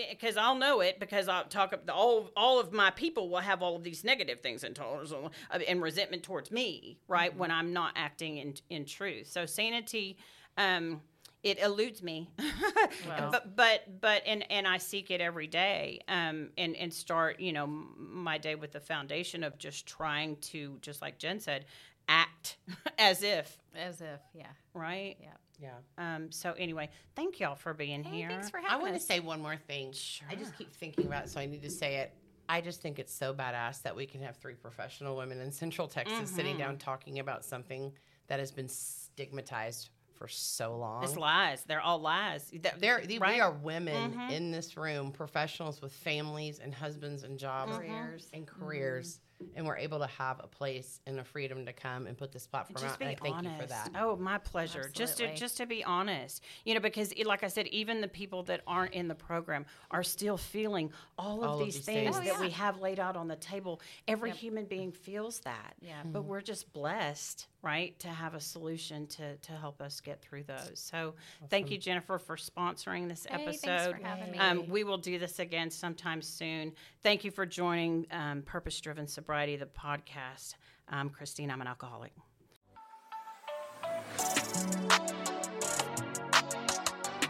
Because 0.10 0.38
I'll 0.38 0.56
know 0.56 0.80
it 0.82 1.00
because 1.00 1.28
I'll 1.28 1.44
talk 1.46 1.72
up 1.74 1.86
the, 1.86 1.94
all 1.94 2.32
all 2.36 2.60
of 2.60 2.72
my 2.74 2.90
people 2.92 3.30
will 3.30 3.42
have 3.52 3.62
all 3.62 3.76
of 3.76 3.84
these 3.84 4.04
negative 4.04 4.40
things 4.40 4.64
and 4.64 4.76
tolerance 4.76 5.12
uh, 5.12 5.30
and 5.68 5.82
resentment 5.82 6.24
towards 6.24 6.50
me, 6.50 6.98
right? 7.08 7.30
Mm-hmm. 7.30 7.40
When 7.40 7.52
I'm 7.52 7.74
not 7.74 7.92
acting 7.96 8.38
in 8.38 8.56
in 8.70 8.86
truth. 8.86 9.28
So 9.28 9.46
sanity, 9.46 10.18
um, 10.58 11.02
it 11.50 11.60
eludes 11.60 12.02
me, 12.04 12.30
but 13.08 13.56
but 13.56 14.02
but 14.02 14.24
and 14.26 14.50
and 14.52 14.68
I 14.68 14.78
seek 14.78 15.12
it 15.12 15.22
every 15.22 15.48
day, 15.48 16.02
um, 16.08 16.50
and 16.58 16.76
and 16.76 16.94
start 16.94 17.40
you 17.40 17.54
know 17.54 17.68
my 17.68 18.38
day 18.38 18.56
with 18.56 18.72
the 18.72 18.80
foundation 18.80 19.44
of 19.44 19.58
just 19.58 19.86
trying 19.86 20.38
to 20.38 20.78
just 20.82 21.02
like 21.02 21.18
Jen 21.18 21.40
said, 21.40 21.66
act 22.08 22.58
as 22.98 23.24
if 23.24 23.58
As 23.76 24.02
if, 24.02 24.20
yeah. 24.34 24.46
right. 24.74 25.18
Yeah. 25.22 25.30
Yeah. 25.60 25.72
Um, 25.98 26.32
so 26.32 26.54
anyway, 26.54 26.90
thank 27.16 27.40
y'all 27.40 27.56
for 27.56 27.74
being 27.74 28.04
Hey, 28.04 28.18
here. 28.18 28.30
thanks 28.30 28.50
for 28.52 28.58
having 28.58 28.70
I 28.70 28.74
having 28.74 28.88
want 28.90 29.00
to 29.00 29.06
say 29.06 29.20
one 29.20 29.42
more 29.42 29.56
thing. 29.58 29.92
Sure. 29.92 30.28
I 30.30 30.36
just 30.36 30.56
keep 30.56 30.72
thinking 30.76 31.08
about 31.08 31.26
it, 31.26 31.30
so 31.30 31.40
I 31.40 31.48
need 31.48 31.64
to 31.64 31.70
say 31.72 31.96
it. 31.96 32.14
I 32.48 32.62
just 32.62 32.80
think 32.82 33.00
it's 33.00 33.14
so 33.14 33.34
badass 33.34 33.82
that 33.82 33.96
we 33.96 34.06
can 34.06 34.22
have 34.22 34.38
three 34.38 34.54
professional 34.54 35.18
women 35.18 35.42
in 35.42 35.52
Central 35.52 35.88
Texas 35.88 36.30
sitting 36.30 36.52
Mm-hmm. 36.54 36.60
down 36.62 36.78
talking 36.78 37.18
about 37.20 37.44
something 37.44 37.92
that 38.28 38.40
has 38.40 38.52
been 38.52 38.70
stigmatized 38.70 39.90
for 40.18 40.28
so 40.28 40.76
long. 40.78 41.04
it's 41.04 41.16
lies. 41.16 41.64
They're 41.68 41.82
all 41.82 42.00
lies. 42.00 42.52
That- 42.62 42.80
There, 42.80 43.02
the- 43.06 43.20
right? 43.20 43.30
Mm-hmm. 43.30 43.36
we 43.36 43.42
are 43.42 43.52
women 43.52 44.20
in 44.32 44.52
this 44.52 44.76
room, 44.78 45.12
professionals 45.12 45.82
with 45.82 45.94
families 45.94 46.60
and 46.60 46.74
husbands 46.74 47.24
and 47.24 47.38
jobs 47.38 47.74
Mm-hmm. 47.74 47.88
Careers. 47.88 48.28
and 48.34 48.48
careers, 48.48 49.20
and 49.56 49.66
we're 49.68 49.78
able 49.78 50.00
to 50.00 50.08
have 50.08 50.40
a 50.44 50.48
place 50.48 51.00
and 51.06 51.20
a 51.20 51.24
freedom 51.24 51.66
to 51.68 51.74
come 51.74 52.08
and 52.08 52.18
put 52.18 52.32
this 52.32 52.48
platform 52.48 52.82
just 52.82 52.94
out. 52.94 53.00
be 53.00 53.06
And 53.06 53.16
I 53.16 53.20
thank 53.22 53.36
honest. 53.36 53.56
you 53.56 53.62
for 53.62 53.68
that. 53.68 53.92
Oh, 53.96 54.16
my 54.16 54.38
pleasure. 54.40 54.90
Just 54.94 55.18
to 55.18 55.34
just 55.36 55.58
to 55.58 55.66
be 55.68 55.84
honest, 55.84 56.44
you 56.66 56.74
know, 56.74 56.80
because 56.80 57.12
it, 57.12 57.28
like 57.28 57.44
I 57.44 57.48
said, 57.48 57.68
even 57.68 58.02
the 58.02 58.08
people 58.08 58.44
that 58.44 58.62
aren't 58.66 58.94
in 58.96 59.08
the 59.08 59.16
program 59.16 59.66
are 59.92 60.02
still 60.04 60.38
feeling 60.38 60.92
all 61.20 61.44
of 61.44 61.50
All 61.50 61.60
of 61.60 61.66
these 61.66 61.76
these 61.76 61.86
things 61.86 62.16
things. 62.18 62.28
that 62.30 62.38
Oh, 62.38 62.42
we 62.42 62.50
have 62.52 62.80
laid 62.82 63.00
out 63.00 63.16
on 63.16 63.28
the 63.28 63.36
table. 63.36 63.80
Every 64.08 64.32
human 64.32 64.66
being 64.66 64.92
feels 64.92 65.40
that. 65.42 65.76
Yeah. 65.82 66.02
But 66.04 66.24
we're 66.24 66.42
just 66.42 66.74
blessed, 66.74 67.48
right, 67.62 67.98
to 68.00 68.08
have 68.08 68.34
a 68.34 68.40
solution 68.40 69.08
to 69.08 69.36
to 69.38 69.52
help 69.54 69.82
us 69.82 70.00
get 70.00 70.22
through 70.22 70.44
those. 70.44 70.72
So, 70.76 71.16
thank 71.50 71.72
you, 71.72 71.78
Jennifer, 71.78 72.18
for 72.18 72.36
sponsoring 72.36 73.08
this 73.10 73.26
Hey, 73.30 73.46
thanks 73.46 73.64
episode. 73.64 73.98
for 73.98 74.06
having 74.06 74.32
me. 74.32 74.38
Um, 74.38 74.68
we 74.70 74.84
will 74.84 74.98
do 74.98 75.20
this 75.20 75.40
again 75.40 75.70
sometime 75.70 76.22
soon. 76.22 76.74
Thank 77.04 77.24
you 77.24 77.32
for 77.32 77.46
joining 77.46 78.08
um, 78.12 78.42
Purpose 78.44 78.80
Driven 78.80 79.08
Sobriety, 79.08 79.56
the 79.56 79.66
podcast. 79.66 80.56
I'm 80.90 81.10
Christine. 81.10 81.52
I'm 81.52 81.62
an 81.62 81.68
alcoholic. 81.68 82.14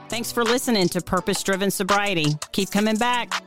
Thanks 0.09 0.31
for 0.31 0.43
listening 0.43 0.87
to 0.89 1.01
Purpose 1.01 1.43
Driven 1.43 1.69
Sobriety. 1.69 2.37
Keep 2.51 2.71
coming 2.71 2.95
back. 2.95 3.46